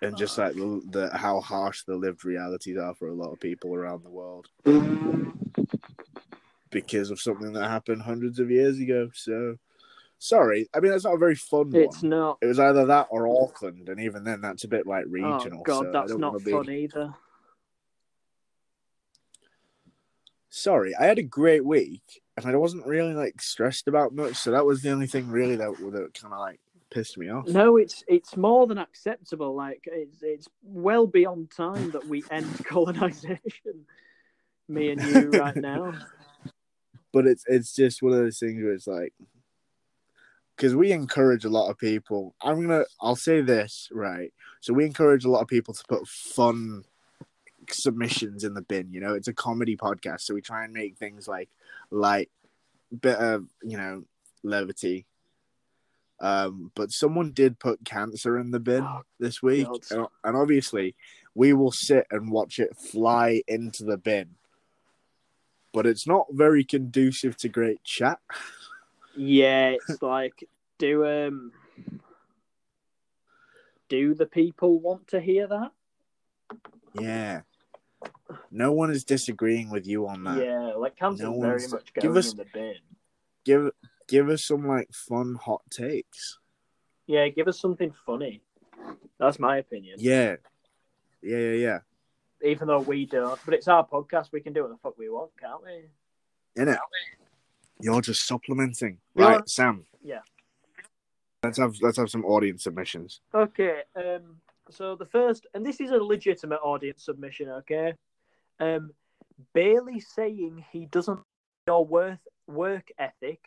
and 0.00 0.16
just 0.16 0.38
like 0.38 0.54
the, 0.54 0.82
the 0.90 1.16
how 1.16 1.40
harsh 1.40 1.84
the 1.84 1.96
lived 1.96 2.24
realities 2.24 2.78
are 2.78 2.94
for 2.94 3.08
a 3.08 3.14
lot 3.14 3.32
of 3.32 3.40
people 3.40 3.74
around 3.74 4.02
the 4.02 4.10
world 4.10 4.48
mm. 4.64 5.32
because 6.70 7.10
of 7.10 7.20
something 7.20 7.52
that 7.52 7.68
happened 7.68 8.02
hundreds 8.02 8.38
of 8.38 8.50
years 8.50 8.78
ago. 8.78 9.10
So 9.14 9.58
sorry, 10.22 10.68
I 10.74 10.80
mean 10.80 10.92
that's 10.92 11.04
not 11.04 11.14
a 11.14 11.18
very 11.18 11.34
fun 11.34 11.70
It's 11.74 12.02
one. 12.02 12.10
not. 12.10 12.38
It 12.40 12.46
was 12.46 12.58
either 12.58 12.86
that 12.86 13.08
or 13.10 13.28
Auckland, 13.28 13.88
and 13.88 14.00
even 14.00 14.24
then, 14.24 14.40
that's 14.40 14.64
a 14.64 14.68
bit 14.68 14.86
like 14.86 15.04
oh, 15.06 15.10
regional. 15.10 15.60
Oh 15.60 15.62
god, 15.62 15.84
so 15.84 15.92
that's 15.92 16.14
not 16.14 16.44
be- 16.44 16.50
fun 16.50 16.70
either. 16.70 17.14
sorry, 20.52 20.94
I 20.94 21.06
had 21.06 21.18
a 21.18 21.22
great 21.22 21.64
week 21.64 22.22
and 22.36 22.46
I 22.46 22.56
wasn't 22.56 22.86
really 22.86 23.14
like 23.14 23.40
stressed 23.40 23.88
about 23.88 24.14
much, 24.14 24.36
so 24.36 24.52
that 24.52 24.66
was 24.66 24.82
the 24.82 24.90
only 24.90 25.06
thing 25.06 25.28
really 25.28 25.56
that 25.56 25.76
that 25.78 26.14
kind 26.14 26.32
of 26.32 26.40
like 26.40 26.60
pissed 26.90 27.18
me 27.18 27.30
off. 27.30 27.48
No, 27.48 27.76
it's 27.76 28.04
it's 28.06 28.36
more 28.36 28.66
than 28.66 28.78
acceptable. 28.78 29.54
Like 29.54 29.84
it's 29.86 30.22
it's 30.22 30.48
well 30.62 31.06
beyond 31.06 31.50
time 31.50 31.90
that 31.92 32.06
we 32.06 32.22
end 32.30 32.46
colonization. 32.64 33.86
Me 34.68 34.90
and 34.90 35.02
you 35.02 35.30
right 35.30 35.56
now. 35.56 35.94
But 37.14 37.26
it's 37.26 37.44
it's 37.46 37.74
just 37.74 38.00
one 38.00 38.14
of 38.14 38.20
those 38.20 38.38
things 38.38 38.62
where 38.62 38.72
it's 38.72 38.86
like 38.86 39.12
because 40.62 40.76
we 40.76 40.92
encourage 40.92 41.44
a 41.44 41.50
lot 41.50 41.70
of 41.70 41.76
people. 41.76 42.36
I'm 42.40 42.60
gonna 42.60 42.84
I'll 43.00 43.16
say 43.16 43.40
this 43.40 43.88
right. 43.90 44.32
So 44.60 44.72
we 44.72 44.84
encourage 44.84 45.24
a 45.24 45.28
lot 45.28 45.40
of 45.40 45.48
people 45.48 45.74
to 45.74 45.82
put 45.88 46.06
fun 46.06 46.84
submissions 47.68 48.44
in 48.44 48.54
the 48.54 48.62
bin. 48.62 48.92
You 48.92 49.00
know, 49.00 49.14
it's 49.14 49.26
a 49.26 49.32
comedy 49.32 49.76
podcast, 49.76 50.20
so 50.20 50.34
we 50.34 50.40
try 50.40 50.62
and 50.62 50.72
make 50.72 50.96
things 50.96 51.26
like 51.26 51.48
light, 51.90 52.30
bit 53.00 53.16
of 53.16 53.48
you 53.64 53.76
know 53.76 54.04
levity. 54.44 55.04
Um, 56.20 56.70
but 56.76 56.92
someone 56.92 57.32
did 57.32 57.58
put 57.58 57.84
cancer 57.84 58.38
in 58.38 58.52
the 58.52 58.60
bin 58.60 58.84
Oh, 58.84 59.02
this 59.18 59.42
week, 59.42 59.66
and, 59.90 60.06
and 60.22 60.36
obviously 60.36 60.94
we 61.34 61.54
will 61.54 61.72
sit 61.72 62.06
and 62.12 62.30
watch 62.30 62.60
it 62.60 62.76
fly 62.76 63.42
into 63.48 63.82
the 63.82 63.96
bin. 63.96 64.36
But 65.72 65.86
it's 65.86 66.06
not 66.06 66.26
very 66.30 66.62
conducive 66.62 67.36
to 67.38 67.48
great 67.48 67.82
chat. 67.82 68.20
Yeah, 69.16 69.70
it's 69.70 70.02
like 70.02 70.48
do 70.78 71.06
um 71.06 71.52
do 73.88 74.14
the 74.14 74.26
people 74.26 74.80
want 74.80 75.08
to 75.08 75.20
hear 75.20 75.46
that? 75.46 75.70
Yeah. 76.94 77.42
No 78.50 78.72
one 78.72 78.90
is 78.90 79.04
disagreeing 79.04 79.70
with 79.70 79.86
you 79.86 80.06
on 80.08 80.24
that. 80.24 80.42
Yeah, 80.44 80.72
like 80.76 80.96
cancer's 80.96 81.20
No 81.20 81.40
very 81.40 81.66
much 81.68 81.92
give 81.94 82.16
us- 82.16 82.32
in 82.32 82.38
the 82.38 82.46
bin. 82.52 82.74
Give 83.44 83.70
give 84.08 84.28
us 84.28 84.44
some 84.44 84.66
like 84.66 84.92
fun 84.92 85.34
hot 85.34 85.62
takes. 85.70 86.38
Yeah, 87.06 87.28
give 87.28 87.48
us 87.48 87.60
something 87.60 87.92
funny. 88.06 88.42
That's 89.18 89.38
my 89.38 89.58
opinion. 89.58 89.96
Yeah. 89.98 90.36
Yeah, 91.22 91.38
yeah, 91.38 91.52
yeah. 91.52 91.78
Even 92.44 92.68
though 92.68 92.80
we 92.80 93.06
don't, 93.06 93.38
but 93.44 93.54
it's 93.54 93.68
our 93.68 93.86
podcast. 93.86 94.32
We 94.32 94.40
can 94.40 94.52
do 94.52 94.62
what 94.62 94.70
the 94.70 94.78
fuck 94.78 94.98
we 94.98 95.08
want, 95.08 95.30
can't 95.38 95.62
we? 95.62 95.84
In 96.60 96.68
it. 96.68 96.78
You're 97.82 98.00
just 98.00 98.26
supplementing. 98.26 98.98
Right, 99.14 99.46
Sam. 99.48 99.84
Yeah. 100.02 100.20
Let's 101.42 101.58
have 101.58 101.74
let's 101.80 101.96
have 101.96 102.10
some 102.10 102.24
audience 102.24 102.64
submissions. 102.64 103.20
Okay. 103.34 103.82
Um. 103.96 104.36
So 104.70 104.96
the 104.96 105.06
first, 105.06 105.46
and 105.54 105.66
this 105.66 105.80
is 105.80 105.90
a 105.90 105.96
legitimate 105.96 106.60
audience 106.62 107.04
submission. 107.04 107.48
Okay. 107.48 107.94
Um, 108.60 108.92
Bailey 109.54 110.00
saying 110.00 110.64
he 110.70 110.86
doesn't 110.86 111.16
know 111.16 111.24
your 111.66 111.84
worth 111.84 112.26
work 112.46 112.90
ethic, 112.98 113.40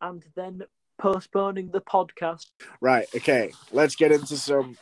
and 0.00 0.24
then 0.34 0.62
postponing 0.98 1.70
the 1.70 1.80
podcast. 1.80 2.46
Right, 2.80 3.06
okay. 3.14 3.52
Let's 3.72 3.96
get 3.96 4.12
into 4.12 4.36
some 4.36 4.76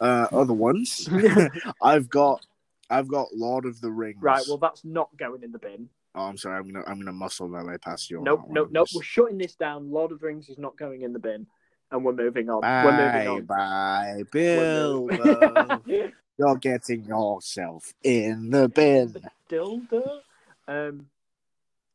uh 0.00 0.26
other 0.32 0.52
ones. 0.52 1.08
I've 1.82 2.08
got 2.08 2.44
I've 2.90 3.08
got 3.08 3.28
Lord 3.34 3.64
of 3.64 3.80
the 3.80 3.90
Rings. 3.90 4.18
right. 4.20 4.44
Well, 4.48 4.58
that's 4.58 4.84
not 4.84 5.08
going 5.16 5.42
in 5.42 5.52
the 5.52 5.58
bin. 5.58 5.88
Oh, 6.16 6.22
I'm 6.24 6.36
sorry. 6.38 6.56
I'm 6.58 6.72
gonna 6.72 6.84
I'm 6.86 6.98
gonna 6.98 7.12
muscle 7.12 7.46
my 7.48 7.62
way 7.62 7.76
past 7.78 8.10
you. 8.10 8.20
Nope. 8.22 8.46
Nope. 8.48 8.70
Nope. 8.72 8.88
We're 8.94 9.02
shutting 9.02 9.36
this 9.38 9.54
down. 9.54 9.90
Lord 9.90 10.12
of 10.12 10.20
the 10.20 10.26
Rings 10.26 10.48
is 10.48 10.58
not 10.58 10.76
going 10.78 11.02
in 11.02 11.12
the 11.12 11.18
bin, 11.18 11.46
and 11.92 12.04
we're 12.04 12.12
moving 12.14 12.48
on. 12.48 12.62
Bye, 12.62 12.84
we're 12.84 13.12
moving 13.12 13.28
on. 13.36 13.44
bye, 13.44 14.22
Bilbo. 14.32 15.82
You're 16.38 16.56
getting 16.56 17.04
yourself 17.04 17.92
in 18.02 18.50
the 18.50 18.68
bin. 18.68 19.14
dildo. 19.50 20.18
Um, 20.68 21.06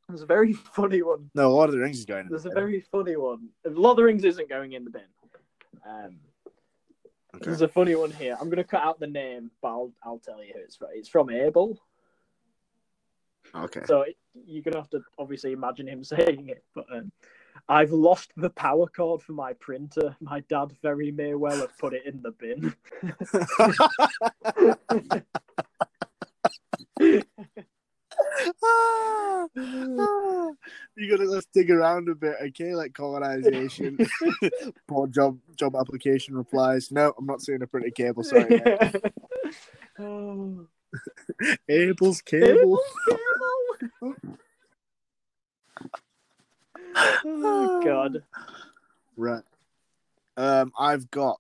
there's 0.08 0.22
a 0.22 0.26
very 0.28 0.54
funny 0.76 1.02
one. 1.02 1.30
No, 1.36 1.52
Lord 1.52 1.70
of 1.70 1.74
the 1.76 1.82
Rings 1.82 2.00
is 2.00 2.06
going. 2.06 2.22
In 2.26 2.30
There's 2.30 2.44
the 2.44 2.50
a 2.50 2.54
bin. 2.54 2.64
very 2.64 2.82
funny 2.82 3.16
one. 3.18 3.50
Lord 3.66 3.92
of 3.94 3.98
the 3.98 4.04
Rings 4.04 4.24
isn't 4.24 4.50
going 4.50 4.74
in 4.74 4.84
the 4.86 4.92
bin. 4.92 5.02
Um, 5.88 6.20
Okay. 7.34 7.46
There's 7.46 7.62
a 7.62 7.68
funny 7.70 7.96
one 7.96 8.12
here. 8.12 8.34
I'm 8.42 8.48
going 8.48 8.58
to 8.58 8.64
cut 8.66 8.84
out 8.84 9.00
the 9.00 9.08
name, 9.08 9.52
but 9.62 9.70
I'll, 9.70 9.94
I'll 10.04 10.20
tell 10.20 10.44
you 10.44 10.52
who 10.54 10.60
it's 10.60 10.76
from. 10.76 10.90
It's 10.94 11.08
from 11.08 11.30
Abel. 11.30 11.80
Okay. 13.56 13.82
So 13.86 14.02
it, 14.02 14.18
you're 14.46 14.64
going 14.64 14.74
to 14.74 14.80
have 14.80 14.90
to 14.92 15.02
obviously 15.18 15.52
imagine 15.52 15.88
him 15.88 16.04
saying 16.04 16.50
it. 16.50 16.64
But 16.74 16.86
um, 16.94 17.12
I've 17.68 17.92
lost 17.92 18.32
the 18.38 18.50
power 18.50 18.88
cord 18.88 19.22
for 19.22 19.34
my 19.34 19.54
printer. 19.54 20.16
My 20.20 20.42
dad 20.42 20.72
very 20.82 21.12
may 21.12 21.34
well 21.36 21.58
have 21.58 21.78
put 21.78 21.94
it 21.94 22.06
in 22.06 22.22
the 22.22 22.32
bin. 22.32 22.76
You're 30.96 31.18
gonna 31.18 31.30
let's 31.30 31.48
dig 31.54 31.72
around 31.72 32.10
a 32.10 32.16
bit, 32.16 32.36
okay? 32.42 32.74
Like 32.76 32.94
colonization, 32.94 33.98
poor 34.88 35.08
job 35.08 35.40
job 35.56 35.76
application 35.76 36.36
replies. 36.36 36.92
No, 36.92 37.14
I'm 37.18 37.26
not 37.26 37.42
seeing 37.42 37.62
a 37.62 37.68
printed 37.68 37.96
cable. 37.96 38.24
Sorry, 38.24 38.62
mate. 38.64 38.96
oh, 40.00 40.68
Abel's 41.70 42.22
cable. 42.22 42.80
Oh 47.26 47.82
God. 47.84 48.24
Right. 49.18 49.44
Um, 50.38 50.72
I've 50.78 51.12
got 51.12 51.40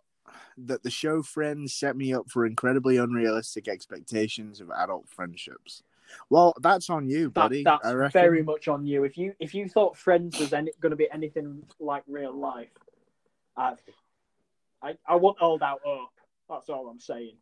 that 0.57 0.83
the 0.83 0.91
show 0.91 1.23
Friends 1.23 1.73
set 1.73 1.95
me 1.95 2.13
up 2.13 2.29
for 2.29 2.45
incredibly 2.45 2.97
unrealistic 2.97 3.67
expectations 3.67 4.61
of 4.61 4.69
adult 4.71 5.07
friendships. 5.09 5.83
Well, 6.29 6.53
that's 6.61 6.89
on 6.89 7.07
you, 7.09 7.29
That, 7.29 7.33
buddy. 7.33 7.63
that's 7.63 8.13
very 8.13 8.43
much 8.43 8.67
on 8.67 8.85
you. 8.85 9.03
If 9.05 9.17
you 9.17 9.33
if 9.39 9.55
you 9.55 9.69
thought 9.69 9.97
Friends 9.97 10.39
was 10.39 10.51
any, 10.53 10.71
going 10.81 10.91
to 10.91 10.97
be 10.97 11.07
anything 11.11 11.63
like 11.79 12.03
real 12.07 12.33
life, 12.33 12.67
I, 13.55 13.75
I 14.81 14.95
I 15.07 15.15
won't 15.15 15.39
hold 15.39 15.63
out 15.63 15.79
hope. 15.83 16.09
That's 16.49 16.69
all 16.69 16.89
I'm 16.89 16.99
saying. 16.99 17.37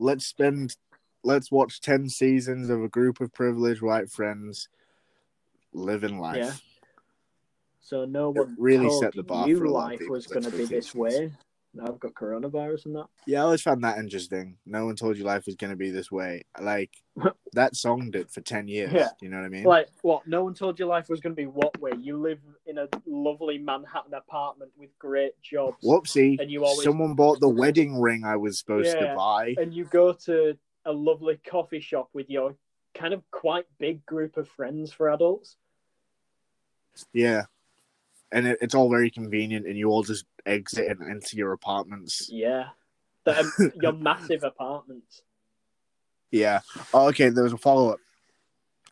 Let's 0.00 0.26
spend. 0.26 0.76
Let's 1.24 1.50
watch 1.50 1.80
ten 1.80 2.08
seasons 2.08 2.70
of 2.70 2.82
a 2.82 2.88
group 2.88 3.20
of 3.20 3.32
privileged 3.32 3.82
white 3.82 4.10
friends 4.10 4.68
living 5.72 6.18
life. 6.20 6.36
Yeah. 6.36 6.52
So 7.80 8.04
no 8.04 8.30
It 8.30 8.36
one 8.38 8.56
really 8.58 8.90
set 9.00 9.14
the 9.14 9.22
bar 9.22 9.46
for 9.46 9.64
a 9.64 9.70
lot 9.70 9.88
life 9.90 9.98
people's 10.00 10.26
was 10.26 10.26
going 10.26 10.44
to 10.44 10.56
be 10.56 10.64
this 10.64 10.94
way. 10.94 11.32
Now 11.76 11.86
I've 11.88 11.98
got 11.98 12.14
coronavirus 12.14 12.86
and 12.86 12.94
that. 12.96 13.06
Yeah, 13.26 13.40
I 13.40 13.44
always 13.44 13.60
found 13.60 13.82
that 13.82 13.98
interesting. 13.98 14.56
No 14.64 14.86
one 14.86 14.94
told 14.94 15.18
you 15.18 15.24
life 15.24 15.44
was 15.46 15.56
going 15.56 15.72
to 15.72 15.76
be 15.76 15.90
this 15.90 16.10
way. 16.10 16.44
Like 16.60 16.90
that 17.52 17.74
song 17.74 18.10
did 18.12 18.30
for 18.30 18.40
ten 18.42 18.68
years. 18.68 18.92
Yeah. 18.92 19.08
You 19.20 19.28
know 19.28 19.38
what 19.38 19.46
I 19.46 19.48
mean? 19.48 19.64
Like 19.64 19.88
what? 20.02 20.26
No 20.26 20.44
one 20.44 20.54
told 20.54 20.78
you 20.78 20.86
life 20.86 21.08
was 21.08 21.20
going 21.20 21.34
to 21.34 21.36
be 21.36 21.46
what 21.46 21.78
way? 21.80 21.90
You 22.00 22.16
live 22.16 22.38
in 22.66 22.78
a 22.78 22.86
lovely 23.06 23.58
Manhattan 23.58 24.14
apartment 24.14 24.70
with 24.78 24.96
great 24.98 25.32
jobs, 25.42 25.76
Whoopsie! 25.84 26.38
and 26.40 26.50
you 26.50 26.64
always- 26.64 26.84
Someone 26.84 27.14
bought 27.14 27.40
the 27.40 27.48
wedding 27.48 28.00
ring 28.00 28.22
I 28.24 28.36
was 28.36 28.58
supposed 28.58 28.94
Yeah. 28.94 29.08
to 29.10 29.16
buy. 29.16 29.54
and 29.58 29.74
you 29.74 29.84
go 29.84 30.12
to 30.26 30.56
a 30.84 30.92
lovely 30.92 31.38
coffee 31.48 31.80
shop 31.80 32.08
with 32.12 32.30
your 32.30 32.56
kind 32.94 33.12
of 33.12 33.22
quite 33.30 33.66
big 33.78 34.04
group 34.06 34.36
of 34.36 34.48
friends 34.48 34.92
for 34.92 35.10
adults. 35.10 35.56
Yeah. 37.12 37.44
And 38.32 38.46
it, 38.46 38.58
it's 38.60 38.74
all 38.74 38.90
very 38.90 39.10
convenient, 39.10 39.66
and 39.66 39.76
you 39.76 39.90
all 39.90 40.02
just 40.02 40.24
exit 40.46 40.88
and 40.88 41.10
into 41.10 41.36
your 41.36 41.52
apartments. 41.52 42.28
Yeah, 42.30 42.68
the, 43.24 43.40
um, 43.40 43.72
your 43.80 43.92
massive 43.92 44.42
apartments. 44.42 45.22
Yeah. 46.30 46.60
Oh, 46.92 47.08
okay, 47.08 47.28
there 47.28 47.44
was 47.44 47.52
a 47.52 47.58
follow 47.58 47.90
up. 47.90 48.00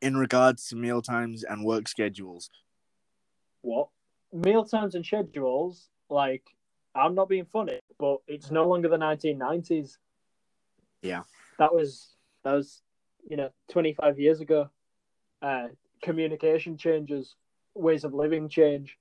In 0.01 0.17
regards 0.17 0.69
to 0.69 0.77
meal 0.77 1.01
times 1.03 1.45
and 1.45 1.65
work 1.65 1.89
schedules, 1.89 2.51
What 3.63 3.89
meal 4.33 4.65
times 4.65 4.95
and 4.95 5.05
schedules? 5.05 5.89
Like, 6.09 6.43
I'm 6.95 7.15
not 7.15 7.29
being 7.29 7.47
funny, 7.47 7.81
but 7.99 8.19
it's 8.27 8.51
no 8.51 8.69
longer 8.69 8.89
the 8.89 8.97
1990s. 8.97 9.97
Yeah. 11.03 11.23
That 11.59 11.75
was 11.75 12.15
that 12.45 12.53
was 12.53 12.83
you 13.29 13.37
know 13.37 13.51
25 13.71 14.19
years 14.19 14.41
ago. 14.41 14.69
Uh, 15.41 15.69
communication 16.03 16.77
changes, 16.77 17.35
ways 17.75 18.05
of 18.05 18.15
living 18.15 18.49
change, 18.49 18.99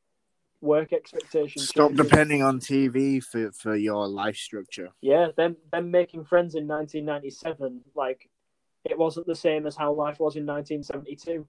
work 0.62 0.94
expectations. 0.94 1.70
stop 1.70 1.90
changes. 1.90 2.08
depending 2.08 2.42
on 2.42 2.60
TV 2.60 3.24
for, 3.24 3.52
for 3.52 3.76
your 3.76 4.08
life 4.08 4.38
structure. 4.38 4.90
Yeah, 5.02 5.30
them 5.36 5.58
them 5.72 5.92
making 5.92 6.26
friends 6.26 6.56
in 6.56 6.68
1997, 6.68 7.82
like 7.96 8.30
it 8.86 8.98
wasn't 8.98 9.28
the 9.28 9.36
same 9.36 9.68
as 9.68 9.76
how 9.76 9.94
life 9.94 10.20
was 10.20 10.36
in 10.36 10.46
1972. 10.46 11.48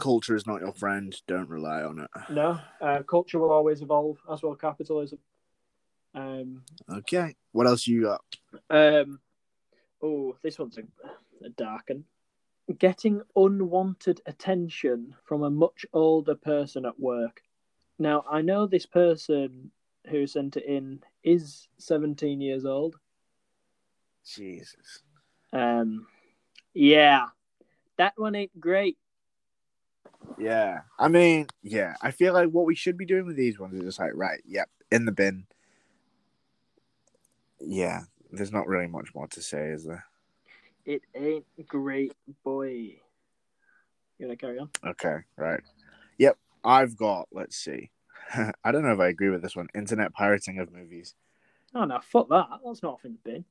Culture 0.00 0.34
is 0.34 0.46
not 0.46 0.60
your 0.60 0.72
friend. 0.72 1.14
Don't 1.28 1.48
rely 1.48 1.82
on 1.82 2.00
it. 2.00 2.10
No, 2.30 2.58
uh, 2.80 3.02
culture 3.02 3.38
will 3.38 3.52
always 3.52 3.80
evolve, 3.80 4.18
as 4.30 4.42
will 4.42 4.56
capitalism. 4.56 5.18
Um, 6.14 6.62
Okay. 6.90 7.34
What 7.52 7.66
else 7.66 7.86
you 7.86 8.02
got? 8.02 8.20
um, 8.70 9.20
oh, 10.02 10.36
this 10.42 10.58
one's 10.58 10.78
a, 10.78 10.82
a 11.44 11.50
dark 11.50 11.88
one. 11.88 12.04
Getting 12.78 13.22
unwanted 13.36 14.20
attention 14.26 15.14
from 15.24 15.42
a 15.42 15.50
much 15.50 15.84
older 15.92 16.34
person 16.34 16.86
at 16.86 16.98
work. 16.98 17.42
Now, 17.98 18.24
I 18.30 18.40
know 18.40 18.66
this 18.66 18.86
person 18.86 19.70
who 20.10 20.26
sent 20.26 20.56
it 20.56 20.64
in 20.64 21.00
is 21.22 21.68
17 21.78 22.40
years 22.40 22.64
old. 22.64 22.96
Jesus. 24.24 25.02
Um, 25.52 26.06
yeah, 26.72 27.26
that 27.98 28.14
one 28.16 28.34
ain't 28.34 28.58
great. 28.58 28.98
Yeah. 30.38 30.80
I 30.98 31.08
mean, 31.08 31.46
yeah. 31.62 31.94
I 32.02 32.10
feel 32.10 32.32
like 32.32 32.50
what 32.50 32.66
we 32.66 32.74
should 32.74 32.96
be 32.96 33.06
doing 33.06 33.26
with 33.26 33.36
these 33.36 33.58
ones 33.58 33.74
is 33.74 33.84
just 33.84 33.98
like, 34.00 34.12
right, 34.14 34.40
yep, 34.44 34.68
in 34.90 35.04
the 35.04 35.12
bin. 35.12 35.46
Yeah. 37.60 38.02
There's 38.36 38.52
not 38.52 38.66
really 38.66 38.86
much 38.86 39.14
more 39.14 39.26
to 39.28 39.42
say, 39.42 39.68
is 39.68 39.84
there? 39.84 40.04
It 40.84 41.02
ain't 41.14 41.46
great, 41.66 42.14
boy. 42.44 42.68
You 44.18 44.26
wanna 44.26 44.36
carry 44.36 44.58
on? 44.58 44.70
Okay, 44.84 45.18
right. 45.36 45.60
Yep. 46.18 46.36
I've 46.64 46.96
got, 46.96 47.28
let's 47.32 47.56
see. 47.56 47.90
I 48.34 48.72
don't 48.72 48.82
know 48.82 48.92
if 48.92 49.00
I 49.00 49.08
agree 49.08 49.30
with 49.30 49.42
this 49.42 49.56
one. 49.56 49.68
Internet 49.74 50.12
pirating 50.12 50.58
of 50.58 50.72
movies. 50.72 51.14
Oh 51.74 51.84
no, 51.84 51.98
fuck 52.02 52.28
that. 52.28 52.46
That's 52.64 52.82
not 52.82 52.94
off 52.94 53.04
in 53.04 53.12
the 53.12 53.30
bin. 53.30 53.44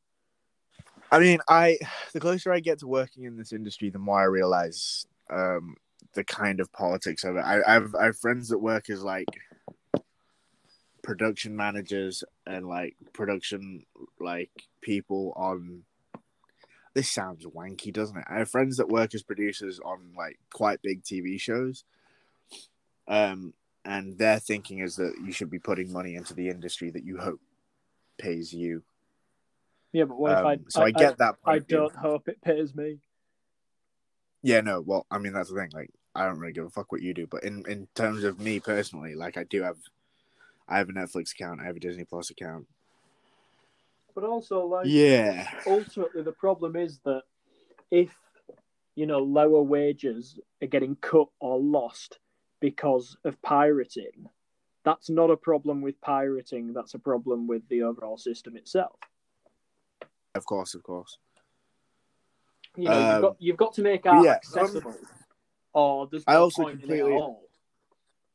I 1.12 1.20
mean, 1.20 1.40
I 1.48 1.78
the 2.14 2.20
closer 2.20 2.52
I 2.52 2.60
get 2.60 2.80
to 2.80 2.88
working 2.88 3.26
in 3.26 3.38
this 3.38 3.54
industry, 3.54 3.90
the 3.90 4.00
more 4.00 4.22
I 4.22 4.26
realize 4.26 5.06
um, 5.30 5.76
the 6.14 6.24
kind 6.24 6.60
of 6.60 6.72
politics 6.72 7.24
of 7.24 7.36
it. 7.36 7.42
I, 7.42 7.62
I've 7.68 7.94
I 7.96 8.06
have 8.06 8.18
friends 8.18 8.50
that 8.50 8.60
work 8.60 8.90
as 8.90 9.04
like 9.04 9.28
production 11.04 11.56
managers 11.56 12.24
and 12.48 12.68
like 12.68 12.96
production 13.14 13.86
like 14.20 14.52
people 14.82 15.34
on. 15.36 15.84
This 16.96 17.12
sounds 17.12 17.46
wanky, 17.46 17.92
doesn't 17.92 18.18
it? 18.18 18.26
I 18.30 18.38
have 18.40 18.50
friends 18.50 18.78
that 18.78 18.88
work 18.88 19.16
as 19.16 19.24
producers 19.24 19.80
on 19.84 20.14
like 20.16 20.40
quite 20.52 20.82
big 20.84 21.04
TV 21.04 21.40
shows. 21.40 21.84
Um, 23.08 23.54
and 23.86 24.18
their 24.18 24.40
thinking 24.40 24.80
is 24.80 24.96
that 24.98 25.16
you 25.24 25.32
should 25.32 25.50
be 25.50 25.60
putting 25.60 25.92
money 25.92 26.16
into 26.16 26.34
the 26.34 26.50
industry 26.50 26.92
that 26.92 27.04
you 27.04 27.18
hope 27.18 27.42
pays 28.18 28.54
you. 28.54 28.84
Yeah, 29.92 30.06
but 30.06 30.18
what 30.18 30.32
Um, 30.32 30.38
if 30.40 30.46
I? 30.46 30.60
so 30.70 30.84
I, 30.84 30.92
get 30.92 31.18
that. 31.18 31.36
I, 31.46 31.54
point 31.54 31.62
of 31.64 31.68
don't 31.68 31.96
hope 31.96 32.28
it 32.28 32.42
pays 32.42 32.74
me. 32.76 33.00
Yeah, 34.42 34.62
no. 34.62 34.82
Well, 34.82 35.06
I 35.12 35.20
mean 35.20 35.34
that's 35.34 35.50
the 35.50 35.56
thing. 35.56 35.70
Like, 35.74 35.92
I 36.16 36.26
don't 36.26 36.40
really 36.40 36.54
give 36.54 36.66
a 36.66 36.70
fuck 36.70 36.92
what 36.92 37.02
you 37.02 37.14
do, 37.14 37.28
but 37.28 37.44
in 37.44 37.64
in 37.68 37.88
terms 37.96 38.24
of 38.24 38.40
me 38.40 38.60
personally, 38.60 39.16
like, 39.16 39.38
I 39.38 39.44
do 39.44 39.62
have, 39.62 39.78
I 40.68 40.78
have 40.78 40.90
a 40.90 40.94
Netflix 40.94 41.34
account, 41.34 41.62
I 41.62 41.66
have 41.66 41.76
a 41.76 41.80
Disney 41.80 42.06
Plus 42.06 42.30
account. 42.30 42.68
But 44.16 44.24
also, 44.24 44.66
like, 44.66 44.86
Yeah, 44.88 45.50
ultimately, 45.66 46.22
the 46.22 46.32
problem 46.32 46.76
is 46.76 47.00
that 47.00 47.24
if 47.92 48.12
you 48.96 49.08
know 49.08 49.20
lower 49.20 49.62
wages 49.62 50.40
are 50.62 50.68
getting 50.68 50.96
cut 50.98 51.28
or 51.40 51.60
lost 51.60 52.20
because 52.60 53.18
of 53.26 53.42
pirating, 53.42 54.30
that's 54.84 55.10
not 55.10 55.32
a 55.32 55.38
problem 55.38 55.82
with 55.82 56.00
pirating. 56.02 56.74
That's 56.74 56.94
a 56.94 57.00
problem 57.00 57.48
with 57.48 57.68
the 57.70 57.82
overall 57.84 58.18
system 58.18 58.56
itself. 58.56 59.00
of 60.36 60.46
course, 60.46 60.74
of 60.76 60.84
course. 60.84 61.18
You 62.76 62.90
know, 62.90 63.00
Um, 63.00 63.10
you've 63.14 63.22
got 63.22 63.36
you've 63.40 63.58
got 63.58 63.74
to 63.76 63.82
make 63.82 64.06
art 64.06 64.24
yeah, 64.26 64.32
um, 64.32 64.36
accessible, 64.38 64.96
or 65.74 66.08
there's 66.08 66.24
I 66.28 66.36
also 66.36 66.64
point 66.64 66.76
in 66.76 66.80
it 66.80 66.88
completely- 66.88 67.16
at 67.16 67.22
all. 67.22 67.50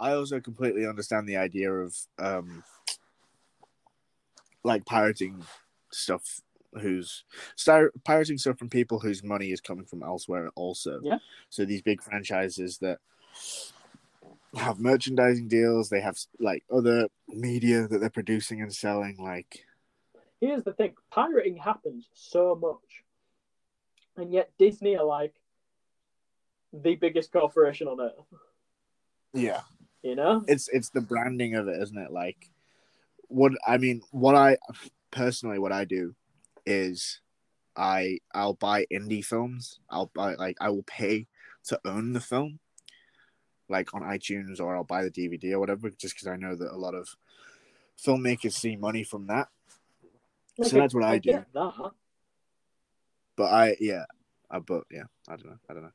I 0.01 0.13
also 0.13 0.41
completely 0.41 0.87
understand 0.87 1.29
the 1.29 1.37
idea 1.37 1.73
of 1.73 1.97
um, 2.19 2.63
like 4.65 4.85
pirating 4.85 5.45
stuff 5.91 6.41
who's 6.81 7.25
start 7.57 7.93
pirating 8.05 8.39
stuff 8.39 8.59
from 8.59 8.69
people 8.69 8.99
whose 8.99 9.25
money 9.25 9.51
is 9.51 9.61
coming 9.61 9.87
from 9.87 10.03
elsewhere 10.03 10.51
also. 10.55 11.01
Yeah. 11.03 11.19
So 11.51 11.65
these 11.65 11.83
big 11.83 12.03
franchises 12.03 12.79
that 12.79 12.99
have 14.57 14.79
merchandising 14.79 15.49
deals, 15.49 15.89
they 15.89 16.01
have 16.01 16.19
like 16.39 16.65
other 16.73 17.09
media 17.29 17.89
that 17.89 17.99
they're 17.99 18.11
producing 18.11 18.63
and 18.63 18.73
selling 18.73 19.17
like 19.19 19.65
Here's 20.41 20.63
the 20.63 20.73
thing: 20.73 20.95
pirating 21.11 21.57
happens 21.57 22.09
so 22.15 22.55
much, 22.55 23.03
and 24.17 24.33
yet 24.33 24.53
Disney 24.57 24.97
are 24.97 25.05
like 25.05 25.35
the 26.73 26.95
biggest 26.95 27.33
corporation 27.33 27.89
on 27.89 28.01
earth. 28.01 28.41
yeah. 29.35 29.63
You 30.03 30.15
know? 30.15 30.45
it's 30.47 30.69
it's 30.69 30.91
the 30.91 31.01
branding 31.01 31.55
of 31.55 31.69
it, 31.69 31.81
isn't 31.83 31.99
it? 31.99 32.13
Like 32.13 32.51
what 33.29 33.53
I 33.67 33.79
mean, 33.79 34.03
what 34.11 34.35
I 34.35 34.59
personally 35.11 35.59
what 35.59 35.73
I 35.73 35.85
do 35.85 36.15
is 36.67 37.21
I 37.77 38.19
I'll 38.35 38.55
buy 38.55 38.87
indie 38.93 39.25
films. 39.25 39.81
I'll 39.91 40.11
buy 40.15 40.35
like 40.35 40.57
I 40.61 40.71
will 40.71 40.85
pay 40.85 41.27
to 41.65 41.81
own 41.85 42.13
the 42.13 42.21
film, 42.21 42.59
like 43.69 43.93
on 43.95 44.03
iTunes 44.03 44.61
or 44.61 44.77
I'll 44.77 44.85
buy 44.85 45.05
the 45.05 45.11
DVD 45.11 45.53
or 45.53 45.61
whatever, 45.61 45.91
just 45.91 46.15
because 46.15 46.29
I 46.29 46.37
know 46.37 46.55
that 46.55 46.73
a 46.73 46.77
lot 46.77 46.95
of 46.95 47.17
filmmakers 48.03 48.53
see 48.53 48.77
money 48.77 49.03
from 49.05 49.27
that. 49.27 49.49
So 50.63 50.77
that's 50.77 50.95
what 50.95 51.05
I 51.05 51.19
do. 51.19 51.45
that. 51.53 51.93
But 53.37 53.53
I 53.53 53.77
yeah, 53.79 54.05
I 54.51 54.59
but 54.59 54.85
yeah, 54.91 55.05
I 55.29 55.37
don't 55.37 55.47
know, 55.47 55.59
I 55.69 55.75
don't 55.75 55.83
know. 55.83 55.93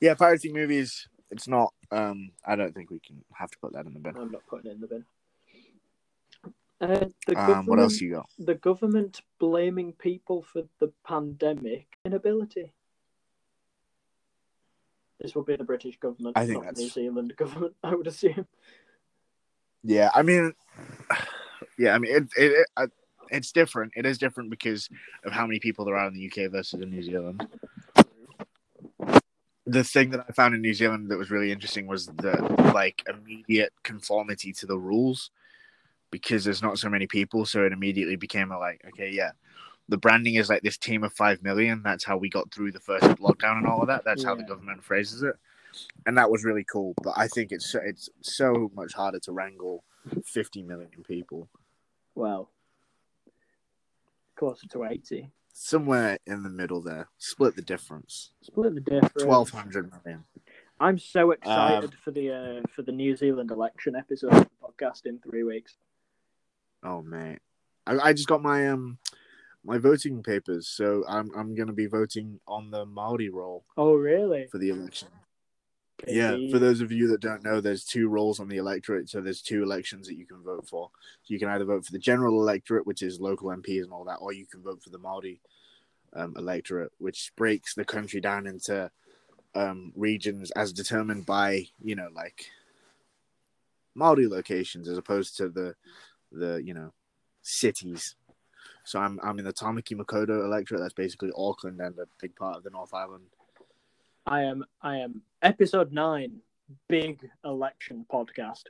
Yeah, 0.00 0.14
pirating 0.14 0.52
movies 0.52 1.08
it's 1.30 1.48
not. 1.48 1.72
Um, 1.90 2.30
I 2.44 2.56
don't 2.56 2.74
think 2.74 2.90
we 2.90 3.00
can 3.00 3.24
have 3.34 3.50
to 3.50 3.58
put 3.58 3.72
that 3.74 3.86
in 3.86 3.94
the 3.94 4.00
bin. 4.00 4.16
I'm 4.16 4.30
not 4.30 4.46
putting 4.46 4.70
it 4.70 4.74
in 4.74 4.80
the 4.80 4.86
bin. 4.86 5.04
Uh, 6.80 7.06
the 7.26 7.38
Um, 7.38 7.66
what 7.66 7.78
else 7.78 7.94
government- 7.94 8.00
you 8.02 8.10
got? 8.12 8.30
The 8.38 8.54
government 8.54 9.20
blaming 9.38 9.92
people 9.94 10.42
for 10.42 10.62
the 10.78 10.92
pandemic 11.06 11.98
inability. 12.04 12.72
This 15.20 15.34
will 15.34 15.44
be 15.44 15.56
the 15.56 15.64
British 15.64 15.98
government, 15.98 16.36
I 16.36 16.44
think 16.44 16.62
not 16.64 16.74
the 16.74 16.82
that's- 16.82 16.96
New 16.96 17.02
Zealand 17.02 17.34
government. 17.36 17.74
I 17.82 17.94
would 17.94 18.06
assume. 18.06 18.46
Yeah, 19.82 20.10
I 20.14 20.22
mean, 20.22 20.52
yeah, 21.78 21.94
I 21.94 21.98
mean, 21.98 22.14
it, 22.14 22.22
it, 22.36 22.52
it 22.52 22.66
uh, 22.76 22.86
it's 23.30 23.50
different. 23.52 23.92
It 23.96 24.04
is 24.04 24.18
different 24.18 24.50
because 24.50 24.88
of 25.24 25.32
how 25.32 25.46
many 25.46 25.58
people 25.58 25.84
there 25.86 25.96
are 25.96 26.06
in 26.08 26.14
the 26.14 26.26
UK 26.26 26.50
versus 26.50 26.80
in 26.80 26.90
New 26.90 27.02
Zealand. 27.02 27.46
The 29.66 29.82
thing 29.82 30.10
that 30.10 30.24
I 30.28 30.32
found 30.32 30.54
in 30.54 30.60
New 30.60 30.74
Zealand 30.74 31.10
that 31.10 31.18
was 31.18 31.30
really 31.30 31.50
interesting 31.50 31.86
was 31.86 32.06
the 32.06 32.36
like 32.72 33.02
immediate 33.08 33.72
conformity 33.82 34.52
to 34.54 34.66
the 34.66 34.78
rules 34.78 35.30
because 36.10 36.44
there's 36.44 36.62
not 36.62 36.78
so 36.78 36.88
many 36.88 37.06
people, 37.06 37.44
so 37.44 37.64
it 37.64 37.72
immediately 37.72 38.16
became 38.16 38.52
a 38.52 38.58
like, 38.58 38.80
okay, 38.88 39.10
yeah, 39.10 39.32
the 39.88 39.96
branding 39.96 40.34
is 40.34 40.48
like 40.48 40.62
this 40.62 40.78
team 40.78 41.04
of 41.04 41.12
five 41.12 41.42
million. 41.42 41.82
That's 41.82 42.04
how 42.04 42.16
we 42.16 42.28
got 42.28 42.52
through 42.52 42.72
the 42.72 42.80
first 42.80 43.04
lockdown 43.18 43.58
and 43.58 43.66
all 43.66 43.80
of 43.80 43.88
that. 43.88 44.04
That's 44.04 44.24
how 44.24 44.34
the 44.34 44.42
government 44.42 44.84
phrases 44.84 45.22
it, 45.22 45.34
and 46.06 46.16
that 46.16 46.30
was 46.30 46.44
really 46.44 46.64
cool. 46.64 46.94
But 47.02 47.14
I 47.16 47.28
think 47.28 47.52
it's 47.52 47.74
it's 47.74 48.08
so 48.22 48.70
much 48.74 48.94
harder 48.94 49.20
to 49.20 49.32
wrangle 49.32 49.84
fifty 50.24 50.62
million 50.62 51.04
people. 51.06 51.48
Well, 52.14 52.50
closer 54.36 54.66
to 54.68 54.84
eighty. 54.84 55.30
Somewhere 55.58 56.18
in 56.26 56.42
the 56.42 56.50
middle 56.50 56.82
there, 56.82 57.08
split 57.16 57.56
the 57.56 57.62
difference. 57.62 58.32
Split 58.42 58.74
the 58.74 58.80
difference. 58.82 59.22
Twelve 59.22 59.48
hundred 59.48 59.90
million. 60.04 60.24
I'm 60.78 60.98
so 60.98 61.30
excited 61.30 61.84
Um, 61.92 61.96
for 62.04 62.10
the 62.10 62.30
uh, 62.30 62.62
for 62.74 62.82
the 62.82 62.92
New 62.92 63.16
Zealand 63.16 63.50
election 63.50 63.96
episode 63.96 64.34
of 64.34 64.44
the 64.44 64.50
podcast 64.62 65.06
in 65.06 65.18
three 65.18 65.44
weeks. 65.44 65.74
Oh 66.82 67.00
man, 67.00 67.38
I, 67.86 67.96
I 67.98 68.12
just 68.12 68.28
got 68.28 68.42
my 68.42 68.68
um 68.68 68.98
my 69.64 69.78
voting 69.78 70.22
papers, 70.22 70.68
so 70.68 71.04
I'm 71.08 71.30
I'm 71.34 71.54
gonna 71.54 71.72
be 71.72 71.86
voting 71.86 72.38
on 72.46 72.70
the 72.70 72.84
Maori 72.84 73.30
roll 73.30 73.64
Oh, 73.78 73.94
really? 73.94 74.48
for 74.52 74.58
the 74.58 74.68
election. 74.68 75.08
Yeah, 76.06 76.36
for 76.50 76.58
those 76.58 76.82
of 76.82 76.92
you 76.92 77.08
that 77.08 77.20
don't 77.20 77.42
know, 77.42 77.60
there's 77.60 77.84
two 77.84 78.08
roles 78.08 78.38
on 78.38 78.48
the 78.48 78.58
electorate. 78.58 79.08
So 79.08 79.20
there's 79.20 79.40
two 79.40 79.62
elections 79.62 80.06
that 80.06 80.16
you 80.16 80.26
can 80.26 80.42
vote 80.42 80.68
for. 80.68 80.90
So 81.22 81.32
you 81.32 81.38
can 81.38 81.48
either 81.48 81.64
vote 81.64 81.86
for 81.86 81.92
the 81.92 81.98
general 81.98 82.40
electorate, 82.42 82.86
which 82.86 83.02
is 83.02 83.20
local 83.20 83.48
MPs 83.48 83.84
and 83.84 83.92
all 83.92 84.04
that, 84.04 84.18
or 84.20 84.32
you 84.32 84.46
can 84.46 84.62
vote 84.62 84.82
for 84.82 84.90
the 84.90 84.98
Maori 84.98 85.40
um, 86.12 86.34
electorate, 86.36 86.92
which 86.98 87.32
breaks 87.36 87.74
the 87.74 87.84
country 87.84 88.20
down 88.20 88.46
into 88.46 88.90
um, 89.54 89.92
regions 89.96 90.50
as 90.50 90.72
determined 90.72 91.24
by 91.24 91.66
you 91.82 91.96
know 91.96 92.08
like 92.14 92.50
Maori 93.94 94.28
locations 94.28 94.88
as 94.88 94.98
opposed 94.98 95.36
to 95.38 95.48
the 95.48 95.74
the 96.30 96.62
you 96.62 96.74
know 96.74 96.92
cities. 97.42 98.16
So 98.84 99.00
I'm 99.00 99.18
I'm 99.22 99.38
in 99.38 99.44
the 99.44 99.52
Tamaki 99.52 99.96
Makaurau 99.96 100.44
electorate. 100.44 100.80
That's 100.80 100.94
basically 100.94 101.30
Auckland 101.36 101.80
and 101.80 101.98
a 101.98 102.06
big 102.20 102.36
part 102.36 102.56
of 102.56 102.62
the 102.62 102.70
North 102.70 102.92
Island. 102.92 103.24
I 104.26 104.42
am. 104.42 104.64
I 104.82 104.98
am. 104.98 105.22
Episode 105.42 105.92
nine, 105.92 106.40
big 106.88 107.20
election 107.44 108.04
podcast. 108.12 108.64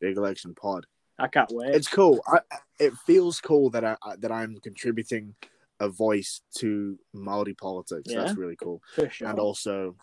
Big 0.00 0.16
election 0.16 0.54
pod. 0.54 0.86
I 1.18 1.26
can't 1.26 1.50
wait. 1.52 1.74
it's 1.74 1.88
cool. 1.88 2.22
I, 2.28 2.38
it 2.78 2.94
feels 2.98 3.40
cool 3.40 3.70
that 3.70 3.84
I 3.84 3.96
that 4.18 4.30
I'm 4.30 4.58
contributing 4.58 5.34
a 5.80 5.88
voice 5.88 6.42
to 6.58 6.96
Maori 7.12 7.54
politics. 7.54 8.12
Yeah. 8.12 8.20
That's 8.20 8.36
really 8.36 8.56
cool, 8.56 8.80
sure. 9.10 9.28
and 9.28 9.38
also 9.38 9.96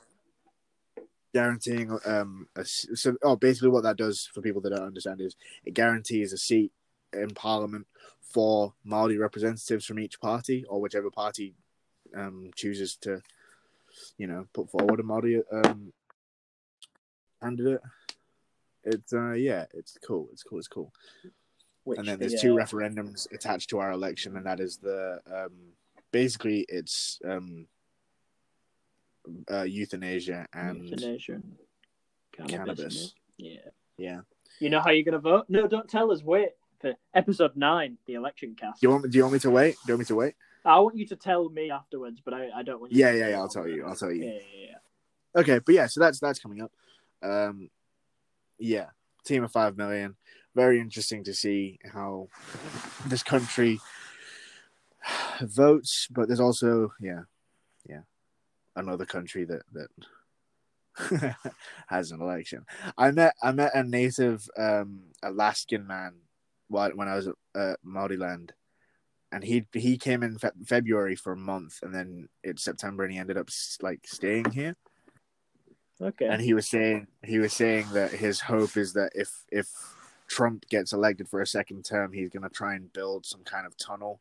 guaranteeing 1.33 1.97
um 2.05 2.47
a, 2.55 2.63
so 2.63 3.15
oh 3.21 3.35
basically 3.35 3.67
what 3.67 3.83
that 3.83 3.97
does 3.97 4.29
for 4.33 4.41
people 4.41 4.61
that 4.61 4.69
don't 4.69 4.87
understand 4.87 5.19
is 5.19 5.35
it 5.65 5.73
guarantees 5.73 6.31
a 6.31 6.37
seat 6.37 6.71
in 7.11 7.29
Parliament 7.31 7.85
for 8.21 8.73
Maori 8.85 9.17
representatives 9.17 9.85
from 9.85 9.99
each 9.99 10.17
party 10.21 10.63
or 10.69 10.79
whichever 10.79 11.11
party 11.11 11.53
um 12.15 12.51
chooses 12.55 12.95
to 13.01 13.21
you 14.17 14.27
know 14.27 14.45
put 14.53 14.69
forward 14.69 14.99
a 14.99 15.03
Maori 15.03 15.41
um 15.51 15.93
candidate. 17.41 17.81
It's 18.83 19.13
uh 19.13 19.33
yeah, 19.33 19.65
it's 19.73 19.97
cool. 20.05 20.29
It's 20.31 20.43
cool. 20.43 20.59
It's 20.59 20.67
cool 20.67 20.91
Which 21.83 21.99
and 21.99 22.07
then 22.07 22.19
the, 22.19 22.27
there's 22.27 22.41
two 22.41 22.59
uh, 22.59 22.63
referendums 22.63 23.31
attached 23.31 23.69
to 23.71 23.79
our 23.79 23.91
election, 23.91 24.37
and 24.37 24.45
that 24.45 24.59
is 24.59 24.77
the 24.77 25.19
um, 25.31 25.53
basically 26.11 26.65
it's 26.69 27.19
um, 27.25 27.67
uh, 29.51 29.63
euthanasia 29.63 30.47
and 30.53 30.89
euthanasia 30.89 31.41
cannabis. 32.31 32.55
cannabis. 32.55 33.13
Yeah. 33.37 33.69
Yeah. 33.97 34.21
You 34.59 34.69
know 34.69 34.79
how 34.79 34.91
you're 34.91 35.03
gonna 35.03 35.19
vote? 35.19 35.45
No, 35.49 35.67
don't 35.67 35.89
tell 35.89 36.11
us. 36.11 36.23
Wait 36.23 36.49
for 36.79 36.93
episode 37.13 37.55
nine, 37.55 37.97
the 38.05 38.13
election 38.13 38.55
cast. 38.59 38.81
Do 38.81 38.87
you 38.87 38.91
want 38.91 39.03
me? 39.03 39.09
Do 39.09 39.17
you 39.17 39.23
want 39.23 39.33
me 39.33 39.39
to 39.39 39.51
wait? 39.51 39.75
Do 39.85 39.91
you 39.91 39.93
want 39.93 39.99
me 39.99 40.05
to 40.05 40.15
wait? 40.15 40.35
I 40.65 40.79
want 40.79 40.97
you 40.97 41.05
to 41.07 41.15
tell 41.15 41.49
me 41.49 41.69
afterwards, 41.69 42.21
but 42.23 42.33
I, 42.33 42.49
I 42.55 42.63
don't 42.63 42.79
want 42.79 42.91
you. 42.91 42.99
Yeah, 42.99 43.11
to 43.11 43.17
yeah, 43.17 43.29
yeah. 43.29 43.39
I'll 43.39 43.49
tell 43.49 43.67
you. 43.67 43.85
I'll 43.85 43.95
tell 43.95 44.11
you. 44.11 44.25
yeah, 44.25 44.39
yeah. 44.69 45.41
Okay, 45.41 45.59
but 45.59 45.75
yeah, 45.75 45.87
so 45.87 45.99
that's 45.99 46.19
that's 46.19 46.39
coming 46.39 46.61
up. 46.61 46.71
Um, 47.21 47.69
yeah, 48.57 48.87
team 49.25 49.43
of 49.43 49.51
five 49.51 49.77
million. 49.77 50.15
Very 50.55 50.79
interesting 50.79 51.23
to 51.25 51.33
see 51.33 51.79
how 51.93 52.29
this 53.07 53.23
country 53.23 53.79
votes, 55.41 56.07
but 56.09 56.27
there's 56.27 56.39
also 56.39 56.93
yeah, 56.99 57.23
yeah, 57.87 58.01
another 58.75 59.05
country 59.05 59.45
that 59.45 59.63
that 59.73 61.35
has 61.87 62.11
an 62.11 62.21
election. 62.21 62.65
I 62.97 63.11
met 63.11 63.35
I 63.43 63.51
met 63.51 63.75
a 63.75 63.83
native 63.83 64.47
um, 64.57 65.01
Alaskan 65.21 65.85
man 65.85 66.13
while 66.67 66.91
when 66.91 67.07
I 67.07 67.15
was 67.15 67.27
at 67.27 67.35
uh, 67.53 67.75
Maoriland, 67.85 68.51
and 69.35 69.43
he 69.43 69.65
he 69.73 69.97
came 69.97 70.23
in 70.23 70.37
fe- 70.37 70.63
February 70.65 71.15
for 71.15 71.33
a 71.33 71.37
month, 71.37 71.79
and 71.83 71.93
then 71.93 72.29
it's 72.43 72.63
September, 72.63 73.03
and 73.03 73.11
he 73.13 73.19
ended 73.19 73.37
up 73.37 73.49
like 73.81 74.07
staying 74.07 74.51
here 74.51 74.75
Okay. 76.01 76.25
and 76.27 76.41
he 76.41 76.53
was 76.53 76.67
saying 76.67 77.07
he 77.23 77.39
was 77.39 77.53
saying 77.53 77.87
that 77.93 78.11
his 78.11 78.41
hope 78.41 78.75
is 78.75 78.93
that 78.93 79.11
if 79.15 79.45
if 79.51 79.67
Trump 80.27 80.67
gets 80.69 80.91
elected 80.91 81.29
for 81.29 81.41
a 81.41 81.47
second 81.47 81.85
term, 81.85 82.11
he's 82.11 82.29
going 82.29 82.43
to 82.43 82.49
try 82.49 82.75
and 82.75 82.91
build 82.91 83.25
some 83.25 83.43
kind 83.43 83.65
of 83.65 83.77
tunnel 83.77 84.19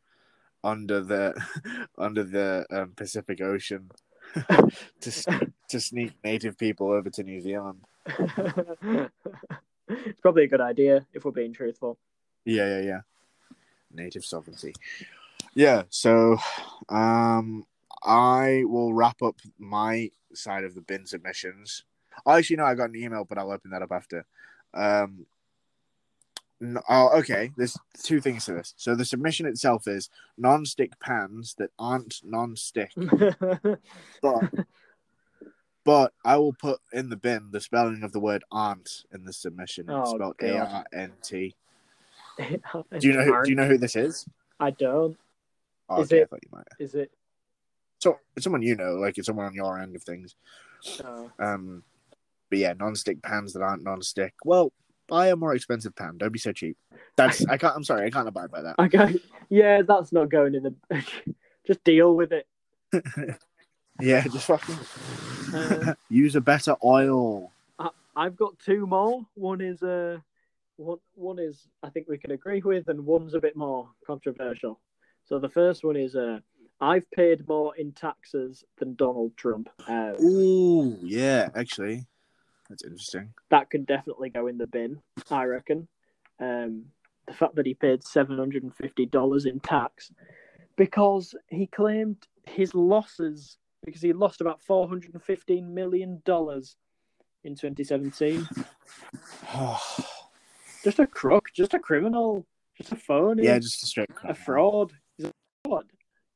under 0.63 1.01
the 1.01 1.33
under 1.97 2.23
the 2.23 2.65
um, 2.71 2.91
Pacific 2.95 3.41
Ocean 3.41 3.91
to 5.01 5.51
to 5.69 5.79
sneak 5.79 6.13
native 6.23 6.57
people 6.57 6.91
over 6.91 7.09
to 7.09 7.23
New 7.23 7.41
Zealand. 7.41 7.79
it's 9.89 10.21
probably 10.21 10.43
a 10.43 10.47
good 10.47 10.61
idea 10.61 11.05
if 11.13 11.25
we're 11.25 11.31
being 11.31 11.53
truthful. 11.53 11.97
Yeah, 12.45 12.79
yeah, 12.79 12.81
yeah. 12.81 13.01
Native 13.95 14.25
sovereignty. 14.25 14.73
Yeah, 15.53 15.83
so 15.89 16.37
um 16.89 17.65
I 18.03 18.63
will 18.65 18.93
wrap 18.93 19.21
up 19.21 19.37
my 19.57 20.11
side 20.33 20.63
of 20.63 20.75
the 20.75 20.81
bin 20.81 21.05
submissions. 21.05 21.83
I 22.25 22.37
actually, 22.37 22.57
know 22.57 22.65
I 22.65 22.75
got 22.75 22.89
an 22.89 22.95
email, 22.95 23.25
but 23.25 23.37
I'll 23.37 23.51
open 23.51 23.71
that 23.71 23.81
up 23.81 23.91
after. 23.91 24.25
Um, 24.73 25.25
no, 26.61 26.81
oh, 26.87 27.09
okay. 27.19 27.51
There's 27.57 27.77
two 28.01 28.21
things 28.21 28.45
to 28.45 28.53
this. 28.53 28.73
So 28.77 28.95
the 28.95 29.03
submission 29.05 29.45
itself 29.45 29.87
is 29.87 30.09
non-stick 30.37 30.97
pans 30.99 31.55
that 31.57 31.71
aren't 31.77 32.21
non-stick, 32.23 32.91
but 34.21 34.51
but 35.83 36.13
I 36.23 36.37
will 36.37 36.53
put 36.53 36.79
in 36.93 37.09
the 37.09 37.17
bin 37.17 37.49
the 37.51 37.59
spelling 37.59 38.03
of 38.03 38.11
the 38.13 38.19
word 38.19 38.43
"aren't" 38.51 39.03
in 39.13 39.25
the 39.25 39.33
submission. 39.33 39.89
It's 39.89 40.11
Oh, 40.11 40.15
spelled. 40.15 40.35
A 40.41 40.57
R 40.59 40.85
N 40.93 41.11
T. 41.21 41.55
Do 42.99 43.07
you 43.07 43.13
know? 43.13 43.23
Who, 43.23 43.43
do 43.43 43.49
you 43.49 43.55
know 43.55 43.67
who 43.67 43.77
this 43.77 43.95
is? 43.95 44.25
I 44.59 44.71
don't. 44.71 45.17
Oh, 45.89 46.01
Is 46.01 46.07
okay, 46.11 46.19
I 46.19 46.21
it- 46.23 46.29
thought 46.29 46.39
you 46.43 46.49
might. 46.51 46.67
Is 46.79 46.95
it? 46.95 47.11
So 47.99 48.19
it's 48.35 48.43
someone 48.43 48.61
you 48.61 48.75
know, 48.75 48.95
like 48.95 49.17
it's 49.17 49.25
someone 49.27 49.45
on 49.45 49.53
your 49.53 49.79
end 49.79 49.95
of 49.95 50.03
things. 50.03 50.35
Oh. 51.03 51.31
Um, 51.39 51.83
but 52.49 52.59
yeah, 52.59 52.73
non-stick 52.73 53.21
pans 53.23 53.53
that 53.53 53.61
aren't 53.61 53.83
non-stick. 53.83 54.33
Well, 54.43 54.71
buy 55.07 55.27
a 55.29 55.35
more 55.35 55.55
expensive 55.55 55.95
pan. 55.95 56.17
Don't 56.17 56.31
be 56.33 56.39
so 56.39 56.51
cheap. 56.51 56.77
That's 57.15 57.45
I 57.49 57.57
can't. 57.57 57.75
I'm 57.75 57.83
sorry, 57.83 58.05
I 58.05 58.09
can't 58.09 58.27
abide 58.27 58.51
by 58.51 58.61
that. 58.63 58.75
Okay. 58.79 59.19
Yeah, 59.49 59.81
that's 59.81 60.11
not 60.11 60.29
going 60.29 60.55
in 60.55 60.63
the. 60.63 60.75
Just 61.67 61.83
deal 61.83 62.15
with 62.15 62.31
it. 62.31 62.47
Yeah, 63.99 64.23
just 64.27 64.45
fucking 64.45 64.77
Uh, 65.53 65.93
use 66.09 66.35
a 66.35 66.41
better 66.41 66.75
oil. 66.83 67.51
I've 68.15 68.35
got 68.35 68.59
two 68.59 68.85
more. 68.85 69.25
One 69.35 69.61
is 69.61 69.81
uh, 69.81 70.19
one 70.77 70.97
one 71.13 71.39
is 71.39 71.67
I 71.83 71.89
think 71.89 72.07
we 72.07 72.17
can 72.17 72.31
agree 72.31 72.61
with, 72.63 72.87
and 72.87 73.05
one's 73.05 73.33
a 73.33 73.39
bit 73.39 73.55
more 73.55 73.89
controversial. 74.05 74.79
So 75.25 75.39
the 75.39 75.49
first 75.49 75.83
one 75.83 75.95
is 75.95 76.15
uh, 76.15 76.39
I've 76.79 77.09
paid 77.11 77.47
more 77.47 77.75
in 77.75 77.93
taxes 77.93 78.63
than 78.77 78.95
Donald 78.95 79.35
Trump. 79.37 79.69
Uh, 79.87 80.13
Ooh, 80.21 80.97
yeah, 81.01 81.49
actually, 81.55 82.05
that's 82.69 82.83
interesting. 82.83 83.33
that 83.49 83.69
could 83.69 83.85
definitely 83.85 84.29
go 84.29 84.47
in 84.47 84.57
the 84.57 84.67
bin, 84.67 85.01
I 85.31 85.45
reckon. 85.45 85.87
Um, 86.39 86.85
the 87.27 87.33
fact 87.33 87.55
that 87.55 87.65
he 87.65 87.73
paid 87.73 88.03
seven 88.03 88.37
hundred 88.37 88.63
and 88.63 88.75
fifty 88.75 89.05
dollars 89.05 89.45
in 89.45 89.59
tax 89.59 90.11
because 90.75 91.33
he 91.49 91.67
claimed 91.67 92.17
his 92.43 92.75
losses 92.75 93.57
because 93.83 94.01
he 94.01 94.13
lost 94.13 94.41
about 94.41 94.61
four 94.61 94.87
hundred 94.87 95.13
and 95.13 95.23
fifteen 95.23 95.73
million 95.73 96.21
dollars 96.25 96.75
in 97.45 97.55
2017. 97.55 98.47
just 100.85 100.99
a 100.99 101.07
crook, 101.07 101.47
just 101.53 101.73
a 101.73 101.79
criminal, 101.79 102.45
just 102.77 102.91
a 102.91 102.95
phony, 102.95 103.43
yeah, 103.43 103.57
just 103.57 103.81
a 103.81 103.87
straight 103.87 104.09
a 104.23 104.35
fraud. 104.35 104.93
He's 105.17 105.25
a 105.25 105.31
fraud. 105.65 105.85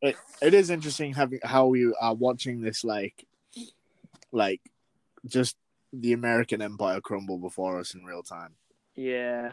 it, 0.02 0.16
it 0.42 0.54
is 0.56 0.72
interesting 0.72 1.14
having 1.14 1.40
how 1.44 1.68
we 1.68 1.94
are 2.02 2.16
watching 2.16 2.60
this 2.60 2.84
like 2.84 3.28
like 4.32 4.60
just 5.28 5.56
the 5.94 6.14
American 6.14 6.64
empire 6.64 7.00
crumble 7.00 7.38
before 7.38 7.80
us 7.80 7.94
in 7.94 8.04
real 8.04 8.24
time. 8.24 8.56
Yeah, 8.96 9.52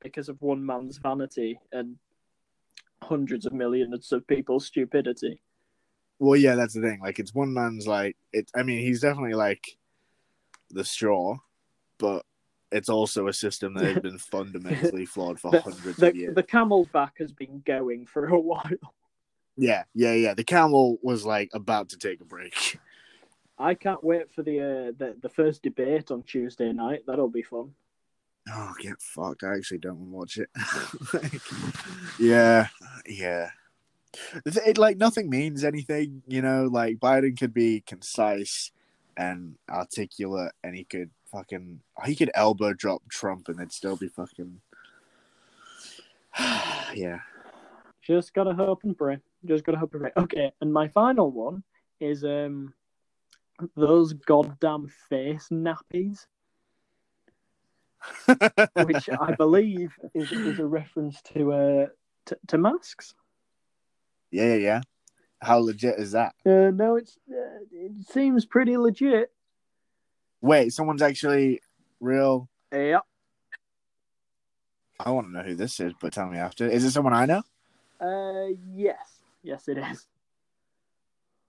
because 0.00 0.28
of 0.28 0.40
one 0.40 0.64
man's 0.64 0.98
vanity 0.98 1.58
and 1.72 1.96
hundreds 3.02 3.46
of 3.46 3.52
millions 3.52 4.12
of 4.12 4.24
people's 4.28 4.66
stupidity. 4.66 5.42
Well, 6.20 6.36
yeah, 6.36 6.54
that's 6.54 6.74
the 6.74 6.82
thing. 6.82 7.00
Like 7.00 7.18
it's 7.18 7.34
one 7.34 7.52
man's 7.52 7.88
like 7.88 8.16
it 8.32 8.48
I 8.54 8.62
mean, 8.62 8.78
he's 8.78 9.00
definitely 9.00 9.34
like 9.34 9.76
the 10.70 10.84
straw, 10.84 11.38
but 11.98 12.24
it's 12.72 12.88
also 12.88 13.28
a 13.28 13.32
system 13.32 13.74
that 13.74 13.84
has 13.84 13.98
been 13.98 14.18
fundamentally 14.30 15.06
flawed 15.06 15.40
for 15.40 15.50
The, 15.50 15.60
hundreds 15.60 15.96
the, 15.96 16.08
of 16.08 16.16
years. 16.16 16.34
the 16.34 16.42
camel's 16.42 16.88
back 16.88 17.18
has 17.18 17.32
been 17.32 17.62
going 17.64 18.06
for 18.06 18.26
a 18.26 18.38
while. 18.50 18.64
Yeah, 19.56 19.84
yeah, 19.94 20.14
yeah. 20.14 20.34
The 20.34 20.44
camel 20.44 20.98
was 21.02 21.24
like 21.24 21.50
about 21.52 21.90
to 21.90 21.98
take 21.98 22.20
a 22.20 22.24
break. 22.24 22.78
I 23.58 23.74
can't 23.74 24.02
wait 24.02 24.32
for 24.32 24.42
the 24.42 24.60
uh, 24.60 24.92
the 24.96 25.16
the 25.20 25.28
first 25.28 25.62
debate 25.62 26.10
on 26.10 26.22
Tuesday 26.22 26.72
night. 26.72 27.00
That'll 27.06 27.28
be 27.28 27.42
fun. 27.42 27.74
Oh, 28.48 28.72
get 28.80 29.00
fucked. 29.02 29.44
I 29.44 29.54
actually 29.54 29.78
don't 29.78 29.98
want 30.10 30.30
to 30.30 30.46
watch 30.54 31.22
it. 31.22 31.22
like, 31.32 31.42
yeah, 32.18 32.68
yeah. 33.06 33.50
It, 34.46 34.56
it, 34.66 34.78
like 34.78 34.96
nothing 34.96 35.28
means 35.28 35.62
anything, 35.62 36.22
you 36.26 36.40
know. 36.40 36.64
Like 36.64 36.96
Biden 36.98 37.38
could 37.38 37.52
be 37.52 37.82
concise 37.86 38.72
and 39.16 39.56
articulate, 39.68 40.52
and 40.64 40.74
he 40.74 40.84
could 40.84 41.10
fucking 41.30 41.80
he 42.04 42.14
could 42.14 42.30
elbow 42.34 42.72
drop 42.72 43.02
Trump, 43.08 43.48
and 43.48 43.58
they'd 43.58 43.72
still 43.72 43.96
be 43.96 44.08
fucking. 44.08 44.60
yeah. 46.94 47.20
Just 48.02 48.34
gotta 48.34 48.54
hope 48.54 48.84
and 48.84 48.96
pray. 48.96 49.18
Just 49.44 49.64
gotta 49.64 49.78
hope 49.78 49.94
and 49.94 50.02
pray. 50.02 50.12
Okay, 50.16 50.52
and 50.60 50.72
my 50.72 50.88
final 50.88 51.30
one 51.30 51.62
is 52.00 52.24
um 52.24 52.74
those 53.76 54.12
goddamn 54.12 54.88
face 55.08 55.48
nappies, 55.50 56.26
which 58.84 59.08
I 59.10 59.34
believe 59.36 59.92
is 60.14 60.32
is 60.32 60.58
a 60.58 60.66
reference 60.66 61.20
to 61.34 61.52
uh 61.52 61.86
to, 62.26 62.38
to 62.48 62.58
masks. 62.58 63.14
yeah, 64.30 64.54
yeah, 64.54 64.54
yeah. 64.54 64.80
How 65.42 65.58
legit 65.58 65.98
is 65.98 66.12
that? 66.12 66.34
Uh, 66.44 66.70
no, 66.70 66.96
it's 66.96 67.16
uh, 67.30 67.64
it 67.72 67.92
seems 68.10 68.44
pretty 68.44 68.76
legit. 68.76 69.32
Wait, 70.40 70.72
someone's 70.72 71.02
actually 71.02 71.60
real. 72.00 72.48
Yeah. 72.72 73.00
I 74.98 75.10
want 75.10 75.28
to 75.28 75.32
know 75.32 75.42
who 75.42 75.54
this 75.54 75.80
is, 75.80 75.92
but 76.00 76.12
tell 76.12 76.28
me 76.28 76.38
after. 76.38 76.68
Is 76.68 76.84
it 76.84 76.90
someone 76.90 77.14
I 77.14 77.26
know? 77.26 77.42
Uh, 78.00 78.54
yes, 78.72 79.22
yes, 79.42 79.68
it 79.68 79.78
is. 79.78 80.06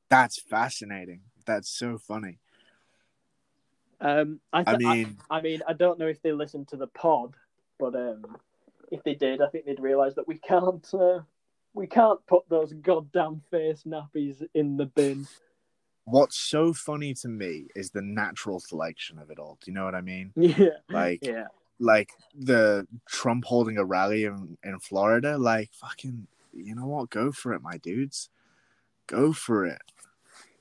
That's 0.09 0.41
fascinating. 0.41 1.21
That's 1.45 1.69
so 1.69 1.97
funny. 1.97 2.39
Um, 3.99 4.39
I, 4.51 4.61
I 4.61 4.63
th- 4.63 4.75
I 4.75 4.93
mean, 4.93 5.17
I 5.29 5.41
mean, 5.41 5.61
I 5.67 5.73
don't 5.73 5.99
know 5.99 6.07
if 6.07 6.21
they 6.21 6.31
listened 6.31 6.67
to 6.69 6.75
the 6.75 6.87
pod, 6.87 7.35
but 7.79 7.95
um, 7.95 8.37
if 8.91 9.03
they 9.03 9.13
did, 9.13 9.41
I 9.41 9.47
think 9.47 9.65
they'd 9.65 9.79
realise 9.79 10.15
that 10.15 10.27
we 10.27 10.37
can't 10.37 10.85
uh, 10.93 11.19
we 11.73 11.87
can't 11.87 12.25
put 12.25 12.49
those 12.49 12.73
goddamn 12.73 13.41
face 13.51 13.83
nappies 13.83 14.43
in 14.53 14.75
the 14.75 14.87
bin. 14.87 15.27
What's 16.11 16.37
so 16.37 16.73
funny 16.73 17.13
to 17.15 17.27
me 17.27 17.67
is 17.75 17.91
the 17.91 18.01
natural 18.01 18.59
selection 18.59 19.17
of 19.19 19.29
it 19.31 19.39
all. 19.39 19.57
Do 19.61 19.71
you 19.71 19.75
know 19.75 19.85
what 19.85 19.95
I 19.95 20.01
mean? 20.01 20.33
Yeah, 20.35 20.67
Like, 20.89 21.19
yeah, 21.23 21.47
like 21.79 22.11
the 22.37 22.87
Trump 23.09 23.45
holding 23.45 23.77
a 23.77 23.85
rally 23.85 24.25
in, 24.25 24.57
in 24.63 24.79
Florida. 24.79 25.37
Like, 25.37 25.71
fucking, 25.73 26.27
you 26.53 26.75
know 26.75 26.85
what? 26.87 27.09
Go 27.09 27.31
for 27.31 27.53
it, 27.53 27.61
my 27.61 27.77
dudes. 27.77 28.29
Go 29.07 29.33
for 29.33 29.65
it. 29.65 29.81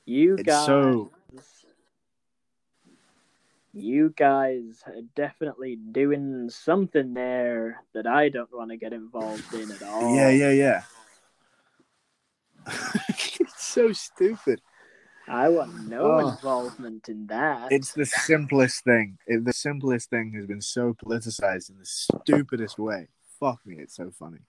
you 0.06 0.34
It's 0.34 0.44
guys, 0.44 0.66
so- 0.66 1.10
you 3.72 4.12
guys 4.16 4.82
are 4.86 5.02
definitely 5.14 5.76
doing 5.76 6.50
something 6.50 7.14
there 7.14 7.82
that 7.94 8.06
I 8.06 8.28
don't 8.28 8.52
want 8.52 8.70
to 8.70 8.76
get 8.76 8.92
involved 8.92 9.54
in 9.54 9.70
at 9.70 9.82
all. 9.82 10.14
Yeah, 10.14 10.30
yeah, 10.30 10.50
yeah. 10.50 10.82
it's 13.08 13.64
so 13.64 13.92
stupid. 13.92 14.60
I 15.30 15.48
want 15.48 15.88
no 15.88 16.02
Oh. 16.12 16.28
involvement 16.30 17.08
in 17.08 17.26
that. 17.28 17.70
It's 17.70 17.92
the 17.92 18.04
simplest 18.04 18.82
thing. 18.84 19.18
It, 19.26 19.44
the 19.44 19.52
simplest 19.52 20.10
thing 20.10 20.32
has 20.32 20.44
been 20.46 20.60
so 20.60 20.92
politicized 20.94 21.70
in 21.70 21.78
the 21.78 21.86
stupidest 21.86 22.78
way. 22.78 23.08
Fuck 23.38 23.64
me, 23.64 23.76
it's 23.78 23.94
so 23.94 24.10
funny. 24.10 24.40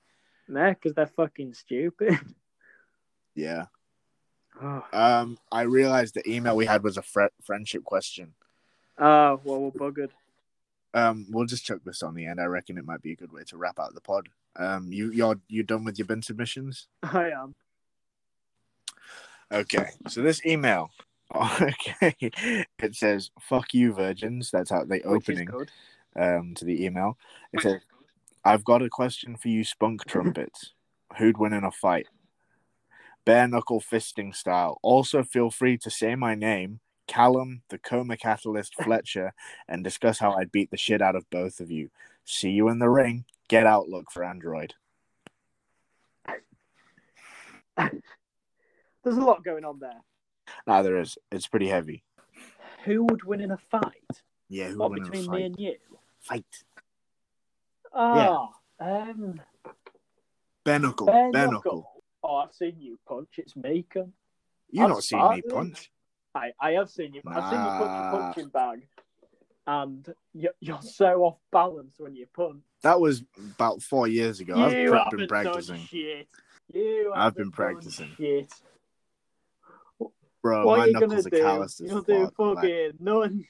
Nah, 0.48 0.70
because 0.70 0.94
they're 0.96 1.08
fucking 1.08 1.54
stupid. 1.54 2.18
Yeah. 3.34 3.68
Oh, 4.62 4.86
Um, 4.92 5.38
I 5.52 5.62
realized 5.62 6.16
the 6.16 6.30
email 6.30 6.56
we 6.58 6.66
had 6.66 6.84
was 6.84 6.98
a 6.98 7.02
fre- 7.02 7.28
friendship 7.42 7.86
question. 7.86 8.34
oh 8.98 9.40
well, 9.46 9.62
we're 9.62 9.72
buggered. 9.72 10.10
Um, 10.94 11.26
we'll 11.30 11.46
just 11.46 11.64
chuck 11.64 11.80
this 11.86 12.04
on 12.04 12.14
the 12.16 12.26
end. 12.26 12.42
I 12.42 12.46
reckon 12.46 12.78
it 12.78 12.84
might 12.86 13.02
be 13.02 13.14
a 13.14 13.16
good 13.16 13.32
way 13.32 13.44
to 13.48 13.56
wrap 13.58 13.80
out 13.80 13.94
the 13.94 14.02
pod. 14.02 14.28
Um, 14.58 14.92
you 14.92 15.12
you're 15.14 15.40
you're 15.48 15.64
done 15.64 15.86
with 15.86 15.98
your 15.98 16.08
bin 16.08 16.22
submissions? 16.22 16.88
I 17.04 17.30
am. 17.30 17.56
Okay. 19.52 19.90
So 20.08 20.22
this 20.22 20.46
email, 20.46 20.92
okay, 21.36 22.16
it 22.22 22.96
says 22.96 23.32
"fuck 23.40 23.74
you, 23.74 23.94
virgins." 23.94 24.52
That's 24.52 24.70
how 24.70 24.86
they 24.86 25.02
opening 25.02 25.50
um 26.16 26.54
to 26.56 26.66
the 26.66 26.86
email. 26.86 27.18
It 27.54 27.62
says, 27.62 27.82
"I've 28.46 28.64
got 28.64 28.82
a 28.82 28.90
question 28.90 29.36
for 29.36 29.50
you, 29.50 29.64
spunk 29.64 30.06
trumpets. 30.06 30.74
Who'd 31.18 31.38
win 31.38 31.54
in 31.54 31.64
a 31.64 31.72
fight? 31.72 32.08
Bare 33.26 33.48
knuckle 33.48 33.82
fisting 33.82 34.34
style. 34.34 34.80
Also, 34.82 35.24
feel 35.24 35.52
free 35.52 35.78
to 35.80 35.90
say 35.90 36.16
my 36.16 36.36
name." 36.36 36.80
Callum, 37.08 37.64
the 37.68 37.78
coma 37.78 38.16
catalyst 38.16 38.74
Fletcher, 38.82 39.34
and 39.68 39.84
discuss 39.84 40.20
how 40.20 40.32
I'd 40.32 40.52
beat 40.52 40.72
the 40.72 40.78
shit 40.78 41.02
out 41.02 41.18
of 41.18 41.30
both 41.30 41.60
of 41.60 41.70
you. 41.70 41.90
See 42.24 42.52
you 42.52 42.70
in 42.70 42.80
the 42.80 42.90
ring. 42.90 43.26
Get 43.50 43.68
Outlook 43.68 44.12
for 44.12 44.24
Android. 44.24 44.76
There's 49.04 49.18
a 49.18 49.22
lot 49.22 49.44
going 49.44 49.66
on 49.66 49.80
there. 49.80 50.02
Nah, 50.68 50.82
there 50.82 51.00
is. 51.00 51.18
It's 51.32 51.48
pretty 51.48 51.68
heavy. 51.68 52.04
Who 52.86 53.04
would 53.06 53.24
win 53.24 53.42
in 53.42 53.52
a 53.52 53.58
fight? 53.70 53.84
Yeah, 54.50 54.70
who 54.70 54.80
would 54.80 54.92
win 54.92 54.98
in 55.02 55.08
a 55.08 55.12
between 55.12 55.26
fight? 55.28 55.36
me 55.40 55.46
and 55.46 55.56
you? 55.60 55.76
Fight. 56.20 56.46
Ah, 57.94 58.50
um, 58.80 59.42
bare 60.64 60.80
Bare 60.80 60.80
knuckle. 60.80 61.08
knuckle. 61.32 61.92
Oh, 62.24 62.36
I've 62.38 62.54
seen 62.54 62.76
you 62.80 62.98
punch. 63.08 63.30
It's 63.38 63.56
me. 63.56 63.86
cunt. 63.94 64.12
You've 64.70 64.90
not 64.90 65.04
seen 65.04 65.28
me 65.30 65.42
punch. 65.42 65.92
I, 66.34 66.52
I 66.60 66.72
have 66.72 66.90
seen 66.90 67.14
you. 67.14 67.22
I've 67.28 67.50
seen 67.50 67.60
you 67.62 67.68
punch 67.68 67.92
Nah. 67.92 68.08
a 68.08 68.12
punching 68.22 68.50
bag, 68.50 68.88
and 69.68 70.14
you're, 70.34 70.54
you're 70.62 70.82
so 70.82 71.24
off 71.26 71.38
balance 71.52 71.96
when 71.98 72.16
you 72.16 72.26
punch. 72.34 72.62
That 72.84 73.02
was 73.02 73.24
about 73.38 73.82
four 73.82 74.08
years 74.08 74.40
ago. 74.40 74.56
I've 74.58 74.72
you 74.74 74.94
haven't 74.94 75.18
been 75.18 75.28
practicing. 75.28 75.80
shit. 75.82 76.28
You 76.74 77.12
I've 77.14 77.36
been 77.36 77.52
practicing. 77.52 78.12
Shit. 78.18 78.54
Bro, 80.42 80.66
what 80.66 80.78
my 80.78 80.84
are 80.84 80.88
you 80.88 80.94
gonna 80.94 81.08
knuckles 81.08 81.28
are 81.28 81.30
do? 81.30 81.42
calloused 81.42 81.82
You'll 81.82 82.02
do 82.02 82.26
fuck. 82.26 82.40
Like, 82.40 82.56
fucking 82.56 82.92
none. 83.00 83.46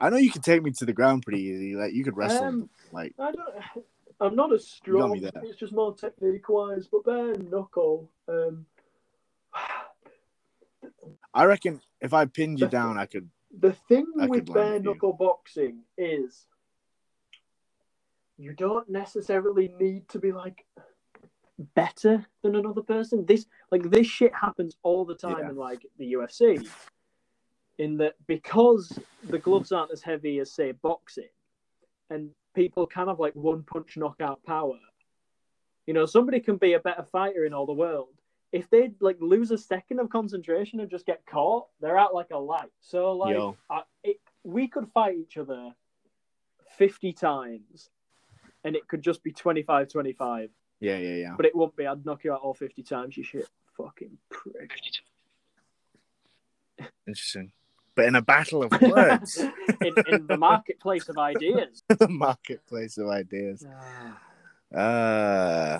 I 0.00 0.10
know 0.10 0.16
you 0.16 0.30
can 0.30 0.42
take 0.42 0.62
me 0.62 0.72
to 0.72 0.84
the 0.84 0.92
ground 0.92 1.22
pretty 1.22 1.42
easy. 1.42 1.76
Like 1.76 1.92
you 1.92 2.02
could 2.04 2.16
wrestle. 2.16 2.44
Um, 2.44 2.70
like 2.92 3.14
I 3.18 3.30
don't. 3.32 3.84
I'm 4.20 4.36
not 4.36 4.52
as 4.52 4.66
strong. 4.66 5.20
It's 5.22 5.58
just 5.58 5.72
more 5.72 5.94
technique 5.94 6.48
wise. 6.48 6.88
But 6.90 7.04
bare 7.04 7.34
knuckle. 7.36 8.10
Um, 8.28 8.66
I 11.34 11.44
reckon 11.44 11.80
if 12.00 12.12
I 12.12 12.24
pinned 12.26 12.60
you 12.60 12.68
down, 12.68 12.98
I 12.98 13.06
could. 13.06 13.30
the 13.56 13.72
thing 13.72 14.06
I 14.20 14.26
with 14.26 14.52
bare 14.52 14.80
knuckle 14.80 15.12
boxing 15.12 15.82
is 15.96 16.46
you 18.36 18.52
don't 18.54 18.88
necessarily 18.88 19.70
need 19.78 20.08
to 20.08 20.18
be 20.18 20.32
like 20.32 20.64
better 21.62 22.24
than 22.42 22.56
another 22.56 22.82
person. 22.82 23.24
This 23.26 23.46
like 23.70 23.90
this 23.90 24.06
shit 24.06 24.34
happens 24.34 24.76
all 24.82 25.04
the 25.04 25.14
time 25.14 25.38
Yeah. 25.40 25.50
in 25.50 25.56
like 25.56 25.86
the 25.98 26.12
UFC. 26.12 26.66
In 27.78 27.96
that 27.98 28.14
because 28.26 28.98
the 29.24 29.38
gloves 29.38 29.72
aren't 29.72 29.92
as 29.92 30.02
heavy 30.02 30.38
as 30.38 30.52
say 30.52 30.72
boxing, 30.72 31.30
and 32.10 32.30
people 32.54 32.86
kind 32.86 33.08
of 33.08 33.18
like 33.18 33.34
one 33.34 33.62
punch 33.62 33.96
knockout 33.96 34.42
power. 34.44 34.78
You 35.86 35.94
know, 35.94 36.06
somebody 36.06 36.38
can 36.38 36.58
be 36.58 36.74
a 36.74 36.80
better 36.80 37.02
fighter 37.02 37.44
in 37.44 37.54
all 37.54 37.66
the 37.66 37.72
world. 37.72 38.10
If 38.52 38.68
they 38.68 38.92
like 39.00 39.16
lose 39.20 39.50
a 39.50 39.58
second 39.58 39.98
of 39.98 40.10
concentration 40.10 40.80
and 40.80 40.90
just 40.90 41.06
get 41.06 41.24
caught, 41.26 41.68
they're 41.80 41.98
out 41.98 42.14
like 42.14 42.30
a 42.30 42.38
light. 42.38 42.70
So 42.80 43.12
like, 43.12 43.34
I, 43.70 43.82
it, 44.04 44.20
we 44.44 44.68
could 44.68 44.88
fight 44.92 45.16
each 45.16 45.38
other 45.38 45.74
fifty 46.76 47.12
times, 47.12 47.90
and 48.64 48.76
it 48.76 48.86
could 48.86 49.02
just 49.02 49.22
be 49.24 49.32
25-25. 49.32 50.50
Yeah, 50.82 50.98
yeah, 50.98 51.14
yeah. 51.14 51.34
But 51.36 51.46
it 51.46 51.54
won't 51.54 51.76
be. 51.76 51.86
I'd 51.86 52.04
knock 52.04 52.24
you 52.24 52.32
out 52.32 52.40
all 52.40 52.54
fifty 52.54 52.82
times. 52.82 53.16
You 53.16 53.22
shit, 53.22 53.48
fucking 53.76 54.18
prick. 54.28 54.72
Interesting. 57.06 57.52
but 57.94 58.06
in 58.06 58.16
a 58.16 58.22
battle 58.22 58.64
of 58.64 58.72
words, 58.82 59.38
in, 59.80 59.94
in 60.08 60.26
the 60.26 60.36
marketplace 60.36 61.08
of 61.08 61.18
ideas. 61.18 61.84
the 61.98 62.08
marketplace 62.08 62.98
of 62.98 63.08
ideas. 63.08 63.64
Uh, 64.74 65.78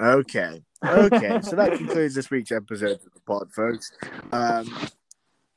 okay. 0.00 0.62
Okay. 0.82 1.40
so 1.42 1.56
that 1.56 1.74
concludes 1.76 2.14
this 2.14 2.30
week's 2.30 2.52
episode 2.52 2.92
of 2.92 3.12
the 3.12 3.20
pod, 3.26 3.52
folks. 3.52 3.92
Um, 4.32 4.88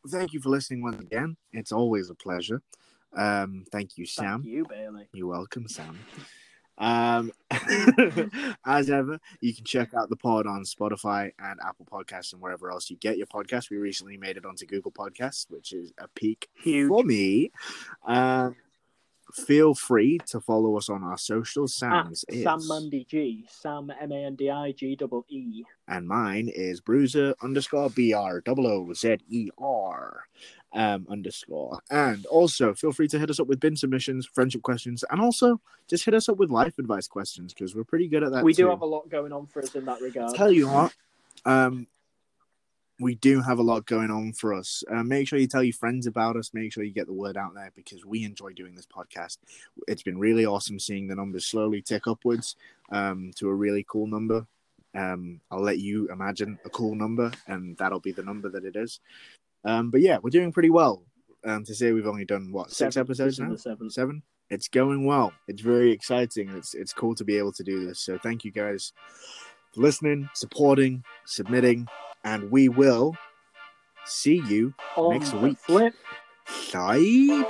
thank 0.10 0.34
you 0.34 0.42
for 0.42 0.50
listening 0.50 0.84
once 0.84 1.00
again. 1.00 1.38
It's 1.54 1.72
always 1.72 2.10
a 2.10 2.16
pleasure. 2.16 2.62
Um, 3.16 3.64
thank 3.72 3.98
you, 3.98 4.06
Sam. 4.06 4.42
Thank 4.42 4.54
you, 4.54 4.66
Bailey. 4.68 5.08
You're 5.14 5.28
welcome, 5.28 5.70
Sam. 5.70 5.98
Um, 6.80 7.32
as 8.66 8.90
ever, 8.90 9.20
you 9.42 9.54
can 9.54 9.66
check 9.66 9.94
out 9.94 10.10
the 10.10 10.16
pod 10.16 10.48
on 10.48 10.64
Spotify 10.64 11.32
and 11.40 11.60
Apple 11.66 11.86
Podcasts 11.92 12.34
and 12.34 12.42
wherever 12.42 12.72
else 12.72 12.90
you 12.90 12.98
get 12.98 13.18
your 13.18 13.28
podcast. 13.28 13.70
We 13.70 13.78
recently 13.78 14.18
made 14.18 14.38
it 14.38 14.46
onto 14.46 14.66
Google 14.66 14.92
Podcasts, 14.92 15.46
which 15.50 15.74
is 15.74 15.92
a 15.98 16.08
peak 16.08 16.50
Huge. 16.56 16.88
for 16.88 17.04
me. 17.04 17.52
Um, 18.06 18.56
feel 19.34 19.74
free 19.74 20.20
to 20.28 20.40
follow 20.40 20.78
us 20.78 20.90
on 20.90 21.04
our 21.04 21.18
socials. 21.18 21.82
At 21.84 22.08
is, 22.12 22.26
Sam 22.44 22.60
Mandy 22.68 23.06
G. 23.10 23.46
Sam 23.50 23.92
M 24.00 24.12
A 24.12 24.26
N 24.26 24.36
D 24.36 24.50
I 24.50 24.72
G 24.72 24.96
double 24.96 25.26
E. 25.30 25.64
and 25.88 26.08
mine 26.08 26.50
is 26.54 26.82
Bruiser 26.82 27.36
underscore 27.42 27.90
B 27.90 28.14
R 28.14 28.42
double 28.42 28.68
O 28.68 28.94
Z 28.94 29.18
E 29.30 29.50
R 29.58 30.24
um 30.74 31.08
underscore. 31.10 31.80
And 31.90 32.26
also 32.28 32.74
feel 32.74 32.92
free 32.92 33.08
to 33.10 33.20
hit 33.20 33.30
us 33.30 33.40
up 33.40 33.48
with 33.48 33.60
bin 33.60 33.76
submissions, 33.76 34.28
friendship 34.28 34.62
questions, 34.62 35.04
and 35.10 35.20
also 35.20 35.60
just 35.88 36.06
hit 36.06 36.14
us 36.14 36.30
up 36.30 36.38
with 36.38 36.50
life 36.52 36.78
advice 36.78 37.08
questions 37.08 37.54
because 37.54 37.76
we're 37.76 37.84
pretty 37.84 38.08
good 38.08 38.24
at 38.24 38.32
that. 38.32 38.44
We 38.44 38.54
do 38.54 38.70
have 38.70 38.82
a 38.82 38.86
lot 38.86 39.10
going 39.10 39.34
on 39.34 39.48
for 39.48 39.62
us 39.62 39.74
in 39.76 39.86
that 39.86 40.02
regard. 40.02 40.36
tell 40.36 40.52
you 40.52 40.68
what, 40.68 40.94
um, 41.46 41.88
we 43.00 43.16
do 43.16 43.42
have 43.42 43.60
a 43.60 43.64
lot 43.64 43.86
going 43.86 44.12
on 44.12 44.34
for 44.34 44.54
us. 44.54 44.84
Uh, 44.92 45.04
make 45.04 45.28
sure 45.28 45.40
you 45.40 45.48
tell 45.48 45.64
your 45.64 45.74
friends 45.74 46.06
about 46.06 46.36
us. 46.36 46.54
Make 46.54 46.74
sure 46.74 46.84
you 46.84 46.92
get 46.94 47.08
the 47.08 47.14
word 47.14 47.38
out 47.38 47.54
there 47.56 47.72
because 47.76 48.06
we 48.06 48.24
enjoy 48.26 48.54
doing 48.54 48.76
this 48.76 48.86
podcast. 48.88 49.38
It's 49.88 50.04
been 50.04 50.18
really 50.20 50.46
awesome 50.46 50.80
seeing 50.80 51.08
the 51.08 51.16
numbers 51.16 51.46
slowly 51.46 51.82
tick 51.82 52.08
upwards 52.08 52.56
um, 52.92 53.32
to 53.38 53.48
a 53.50 53.54
really 53.54 53.86
cool 53.90 54.08
number. 54.08 54.46
Um, 54.96 55.40
I'll 55.52 55.62
let 55.62 55.78
you 55.80 56.10
imagine 56.12 56.60
a 56.66 56.70
cool 56.70 56.96
number, 56.96 57.32
and 57.48 57.78
that'll 57.78 58.00
be 58.00 58.12
the 58.12 58.24
number 58.24 58.50
that 58.50 58.66
it 58.66 58.76
is. 58.76 59.00
Um, 59.64 59.92
but 59.92 60.02
yeah, 60.02 60.18
we're 60.22 60.30
doing 60.32 60.52
pretty 60.52 60.70
well. 60.70 61.04
Um, 61.46 61.64
to 61.64 61.74
say 61.74 61.94
we've 61.94 62.06
only 62.08 62.26
done 62.26 62.52
what 62.52 62.70
six 62.72 62.96
Seven. 62.96 63.08
episodes 63.08 63.40
now, 63.40 63.52
the 63.52 63.58
seventh. 63.58 63.94
seven. 63.94 64.24
It's 64.50 64.68
going 64.68 65.06
well. 65.06 65.32
It's 65.48 65.62
very 65.62 65.92
exciting. 65.94 66.50
It's 66.50 66.74
it's 66.74 66.92
cool 66.92 67.16
to 67.16 67.24
be 67.24 67.38
able 67.38 67.54
to 67.54 67.64
do 67.64 67.86
this. 67.86 68.02
So 68.02 68.18
thank 68.18 68.44
you 68.44 68.52
guys 68.52 68.92
for 69.74 69.80
listening, 69.82 70.28
supporting, 70.34 71.04
submitting, 71.26 71.88
and 72.24 72.52
we 72.52 72.70
will 72.70 73.16
see 74.06 74.42
you 74.48 74.74
Next 74.98 75.34
week. 75.34 75.58
flip 75.60 75.94
side. 76.48 77.46